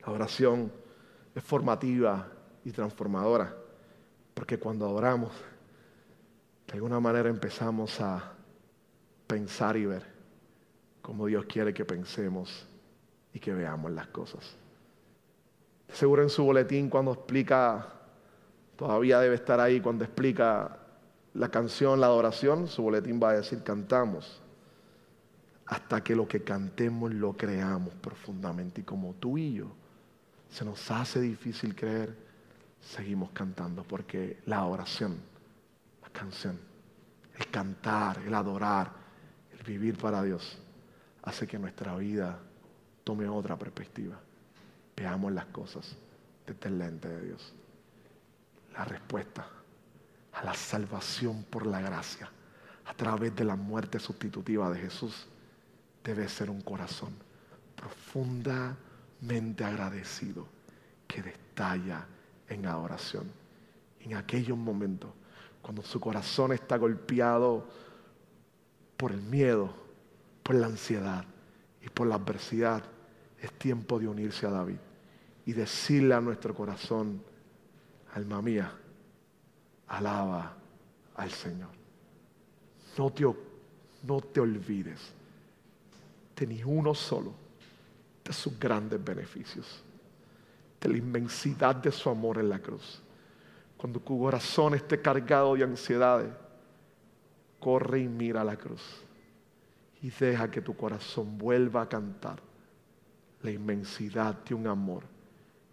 La 0.00 0.06
adoración 0.06 0.72
es 1.34 1.42
formativa 1.42 2.28
y 2.64 2.70
transformadora, 2.72 3.54
porque 4.34 4.58
cuando 4.58 4.86
adoramos, 4.86 5.32
de 6.66 6.72
alguna 6.74 7.00
manera 7.00 7.28
empezamos 7.28 8.00
a 8.00 8.32
pensar 9.26 9.76
y 9.76 9.86
ver 9.86 10.04
como 11.02 11.26
Dios 11.26 11.44
quiere 11.46 11.74
que 11.74 11.84
pensemos 11.84 12.66
y 13.32 13.40
que 13.40 13.52
veamos 13.52 13.90
las 13.90 14.06
cosas. 14.08 14.56
Seguro 15.92 16.22
en 16.22 16.30
su 16.30 16.44
boletín 16.44 16.88
cuando 16.88 17.12
explica, 17.12 17.86
todavía 18.76 19.18
debe 19.18 19.34
estar 19.34 19.60
ahí 19.60 19.80
cuando 19.80 20.04
explica 20.04 20.78
la 21.34 21.50
canción, 21.50 22.00
la 22.00 22.06
adoración, 22.06 22.68
su 22.68 22.82
boletín 22.82 23.20
va 23.22 23.30
a 23.30 23.34
decir 23.34 23.62
cantamos 23.62 24.40
hasta 25.70 26.02
que 26.02 26.16
lo 26.16 26.26
que 26.26 26.42
cantemos 26.42 27.14
lo 27.14 27.32
creamos 27.36 27.94
profundamente. 27.94 28.80
Y 28.80 28.84
como 28.84 29.14
tú 29.14 29.38
y 29.38 29.54
yo 29.54 29.72
se 30.50 30.64
nos 30.64 30.90
hace 30.90 31.20
difícil 31.20 31.76
creer, 31.76 32.16
seguimos 32.80 33.30
cantando 33.30 33.84
porque 33.84 34.40
la 34.46 34.64
oración, 34.64 35.20
la 36.02 36.08
canción, 36.08 36.58
el 37.38 37.46
cantar, 37.50 38.18
el 38.26 38.34
adorar, 38.34 38.90
el 39.56 39.62
vivir 39.62 39.96
para 39.96 40.24
Dios, 40.24 40.58
hace 41.22 41.46
que 41.46 41.56
nuestra 41.56 41.94
vida 41.94 42.40
tome 43.04 43.28
otra 43.28 43.56
perspectiva. 43.56 44.18
Veamos 44.96 45.30
las 45.30 45.46
cosas 45.46 45.96
desde 46.48 46.68
el 46.68 46.78
lente 46.78 47.08
de 47.08 47.26
Dios. 47.26 47.54
La 48.72 48.84
respuesta 48.84 49.46
a 50.32 50.44
la 50.44 50.54
salvación 50.54 51.44
por 51.44 51.64
la 51.64 51.80
gracia 51.80 52.28
a 52.86 52.94
través 52.94 53.36
de 53.36 53.44
la 53.44 53.54
muerte 53.54 54.00
sustitutiva 54.00 54.68
de 54.68 54.80
Jesús 54.80 55.28
debe 56.02 56.28
ser 56.28 56.50
un 56.50 56.60
corazón 56.60 57.14
profundamente 57.76 59.64
agradecido 59.64 60.46
que 61.06 61.22
destalla 61.22 62.06
en 62.48 62.66
adoración. 62.66 63.30
En 64.00 64.14
aquellos 64.14 64.56
momentos, 64.56 65.10
cuando 65.62 65.82
su 65.82 66.00
corazón 66.00 66.52
está 66.52 66.76
golpeado 66.76 67.66
por 68.96 69.12
el 69.12 69.22
miedo, 69.22 69.74
por 70.42 70.54
la 70.54 70.66
ansiedad 70.66 71.24
y 71.82 71.88
por 71.88 72.06
la 72.06 72.16
adversidad, 72.16 72.82
es 73.40 73.52
tiempo 73.52 73.98
de 73.98 74.08
unirse 74.08 74.46
a 74.46 74.50
David 74.50 74.78
y 75.46 75.52
decirle 75.52 76.14
a 76.14 76.20
nuestro 76.20 76.54
corazón, 76.54 77.22
alma 78.14 78.42
mía, 78.42 78.72
alaba 79.88 80.56
al 81.16 81.30
Señor. 81.30 81.70
No 82.98 83.10
te, 83.10 83.24
no 84.02 84.20
te 84.20 84.40
olvides 84.40 85.19
ni 86.46 86.62
uno 86.62 86.94
solo 86.94 87.32
de 88.24 88.32
sus 88.32 88.58
grandes 88.58 89.02
beneficios, 89.02 89.82
de 90.80 90.88
la 90.88 90.98
inmensidad 90.98 91.76
de 91.76 91.92
su 91.92 92.08
amor 92.08 92.38
en 92.38 92.48
la 92.48 92.58
cruz. 92.58 93.02
Cuando 93.76 94.00
tu 94.00 94.18
corazón 94.18 94.74
esté 94.74 95.00
cargado 95.00 95.54
de 95.54 95.64
ansiedades, 95.64 96.32
corre 97.58 98.00
y 98.00 98.08
mira 98.08 98.42
la 98.42 98.56
cruz 98.56 98.82
y 100.02 100.10
deja 100.10 100.50
que 100.50 100.62
tu 100.62 100.76
corazón 100.76 101.36
vuelva 101.36 101.82
a 101.82 101.88
cantar 101.88 102.40
la 103.42 103.50
inmensidad 103.50 104.34
de 104.44 104.54
un 104.54 104.66
amor 104.66 105.04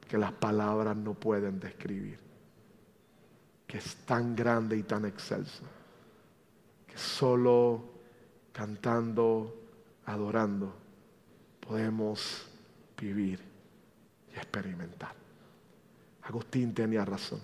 que 0.08 0.18
las 0.18 0.32
palabras 0.32 0.96
no 0.96 1.14
pueden 1.14 1.60
describir, 1.60 2.20
que 3.66 3.78
es 3.78 3.96
tan 4.06 4.36
grande 4.36 4.78
y 4.78 4.84
tan 4.84 5.06
excelso, 5.06 5.64
que 6.86 6.98
solo 6.98 7.84
cantando 8.54 9.67
adorando, 10.08 10.74
podemos 11.60 12.48
vivir 13.00 13.40
y 14.34 14.36
experimentar. 14.36 15.14
Agustín 16.24 16.74
tenía 16.74 17.06
razón. 17.06 17.40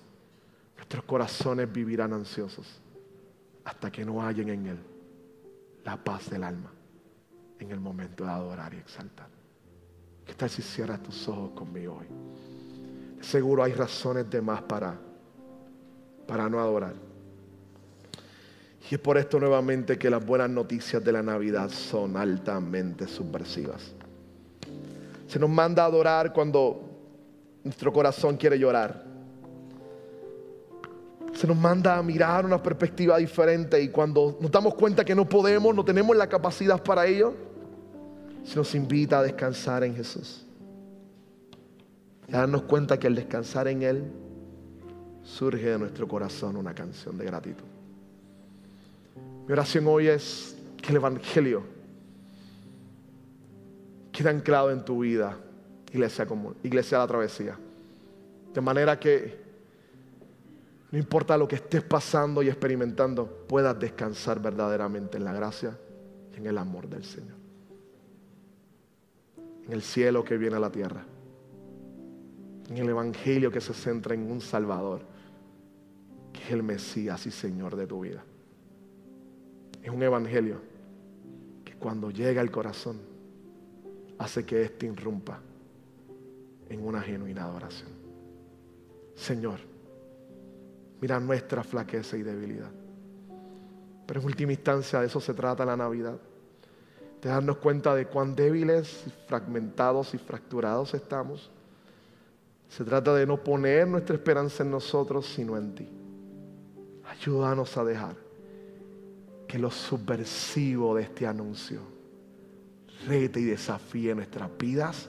Nuestros 0.75 1.03
corazones 1.03 1.71
vivirán 1.71 2.13
ansiosos 2.13 2.81
hasta 3.65 3.91
que 3.91 4.03
no 4.03 4.21
hallen 4.21 4.49
en 4.49 4.65
Él 4.65 4.79
la 5.83 6.01
paz 6.01 6.29
del 6.29 6.43
alma 6.43 6.71
en 7.59 7.71
el 7.71 7.79
momento 7.79 8.23
de 8.23 8.31
adorar 8.31 8.73
y 8.73 8.77
exaltar. 8.77 9.27
¿Qué 10.25 10.33
tal 10.33 10.49
si 10.49 10.61
cierras 10.61 11.03
tus 11.03 11.27
ojos 11.27 11.51
conmigo 11.51 11.97
hoy? 11.99 12.07
Seguro 13.21 13.63
hay 13.63 13.73
razones 13.73 14.29
de 14.29 14.41
más 14.41 14.61
para, 14.63 14.97
para 16.25 16.49
no 16.49 16.59
adorar. 16.59 16.95
Y 18.89 18.95
es 18.95 18.99
por 18.99 19.17
esto 19.17 19.39
nuevamente 19.39 19.97
que 19.97 20.09
las 20.09 20.25
buenas 20.25 20.49
noticias 20.49 21.03
de 21.03 21.11
la 21.11 21.23
Navidad 21.23 21.69
son 21.69 22.17
altamente 22.17 23.07
subversivas. 23.07 23.93
Se 25.27 25.39
nos 25.39 25.49
manda 25.49 25.83
a 25.83 25.85
adorar 25.87 26.33
cuando 26.33 26.81
nuestro 27.63 27.93
corazón 27.93 28.35
quiere 28.35 28.59
llorar. 28.59 29.03
Se 31.33 31.47
nos 31.47 31.57
manda 31.57 31.97
a 31.97 32.03
mirar 32.03 32.45
una 32.45 32.61
perspectiva 32.61 33.17
diferente 33.17 33.81
y 33.81 33.89
cuando 33.89 34.37
nos 34.39 34.51
damos 34.51 34.75
cuenta 34.75 35.03
que 35.03 35.15
no 35.15 35.27
podemos, 35.27 35.73
no 35.73 35.83
tenemos 35.83 36.15
la 36.15 36.27
capacidad 36.27 36.81
para 36.83 37.07
ello, 37.07 37.33
se 38.43 38.55
nos 38.57 38.75
invita 38.75 39.19
a 39.19 39.23
descansar 39.23 39.83
en 39.83 39.95
Jesús. 39.95 40.45
Y 42.27 42.35
a 42.35 42.39
darnos 42.39 42.63
cuenta 42.63 42.99
que 42.99 43.07
al 43.07 43.15
descansar 43.15 43.67
en 43.67 43.81
Él, 43.81 44.03
surge 45.23 45.69
de 45.69 45.79
nuestro 45.79 46.07
corazón 46.07 46.57
una 46.57 46.75
canción 46.75 47.17
de 47.17 47.25
gratitud. 47.25 47.72
Mi 49.45 49.51
oración 49.51 49.85
hoy 49.87 50.07
es 50.07 50.57
que 50.81 50.91
el 50.91 50.97
Evangelio 50.97 51.63
quede 54.11 54.29
anclado 54.29 54.71
en 54.71 54.85
tu 54.85 54.99
vida, 54.99 55.37
iglesia 55.91 56.25
común, 56.25 56.55
iglesia 56.63 56.97
de 56.97 57.03
la 57.03 57.07
travesía. 57.07 57.59
De 58.53 58.61
manera 58.61 58.97
que 58.97 59.43
no 60.91 60.97
importa 60.97 61.37
lo 61.37 61.47
que 61.47 61.55
estés 61.55 61.81
pasando 61.81 62.41
y 62.41 62.47
experimentando, 62.47 63.45
puedas 63.47 63.77
descansar 63.77 64.41
verdaderamente 64.41 65.17
en 65.17 65.25
la 65.25 65.33
gracia 65.33 65.77
y 66.31 66.37
en 66.37 66.47
el 66.47 66.57
amor 66.57 66.87
del 66.87 67.03
Señor. 67.03 67.35
En 69.65 69.73
el 69.73 69.81
cielo 69.81 70.23
que 70.23 70.37
viene 70.37 70.55
a 70.55 70.59
la 70.59 70.71
tierra. 70.71 71.03
En 72.69 72.77
el 72.77 72.87
Evangelio 72.87 73.51
que 73.51 73.59
se 73.59 73.73
centra 73.73 74.13
en 74.13 74.31
un 74.31 74.39
Salvador, 74.39 75.01
que 76.31 76.43
es 76.43 76.51
el 76.51 76.63
Mesías 76.63 77.25
y 77.25 77.31
Señor 77.31 77.75
de 77.75 77.87
tu 77.87 78.01
vida. 78.01 78.23
Es 79.83 79.89
un 79.89 80.01
Evangelio 80.01 80.61
que 81.65 81.75
cuando 81.75 82.09
llega 82.09 82.39
al 82.39 82.49
corazón 82.49 83.01
hace 84.17 84.45
que 84.45 84.63
éste 84.63 84.85
irrumpa 84.85 85.41
en 86.69 86.87
una 86.87 87.01
genuina 87.01 87.43
adoración. 87.43 87.89
Señor, 89.13 89.59
mira 91.01 91.19
nuestra 91.19 91.65
flaqueza 91.65 92.15
y 92.15 92.23
debilidad. 92.23 92.71
Pero 94.07 94.21
en 94.21 94.25
última 94.25 94.53
instancia 94.53 95.01
de 95.01 95.07
eso 95.07 95.19
se 95.19 95.33
trata 95.33 95.65
la 95.65 95.75
Navidad. 95.75 96.17
De 97.21 97.29
darnos 97.29 97.57
cuenta 97.57 97.93
de 97.93 98.05
cuán 98.05 98.35
débiles, 98.35 99.03
fragmentados 99.27 100.13
y 100.13 100.17
fracturados 100.17 100.93
estamos. 100.93 101.51
Se 102.69 102.85
trata 102.85 103.13
de 103.15 103.25
no 103.25 103.43
poner 103.43 103.85
nuestra 103.85 104.15
esperanza 104.15 104.63
en 104.63 104.71
nosotros, 104.71 105.25
sino 105.25 105.57
en 105.57 105.75
ti. 105.75 105.89
Ayúdanos 107.05 107.77
a 107.77 107.83
dejar 107.83 108.22
que 109.53 109.59
lo 109.59 109.69
subversivo 109.69 110.95
de 110.95 111.03
este 111.03 111.27
anuncio 111.27 111.79
rete 113.05 113.39
y 113.39 113.43
desafíe 113.43 114.15
nuestras 114.15 114.49
vidas 114.57 115.07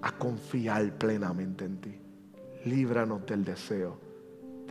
a 0.00 0.12
confiar 0.12 0.96
plenamente 0.96 1.66
en 1.66 1.76
ti. 1.82 1.94
Líbranos 2.64 3.26
del 3.26 3.44
deseo 3.44 4.00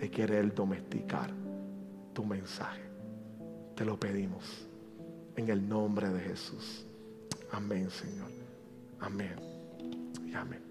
de 0.01 0.09
querer 0.09 0.55
domesticar 0.55 1.29
tu 2.11 2.25
mensaje. 2.25 2.81
Te 3.75 3.85
lo 3.85 3.99
pedimos 3.99 4.67
en 5.35 5.47
el 5.47 5.69
nombre 5.69 6.09
de 6.09 6.19
Jesús. 6.19 6.83
Amén, 7.51 7.91
Señor. 7.91 8.31
Amén. 8.99 9.35
Y 10.25 10.33
amén. 10.33 10.63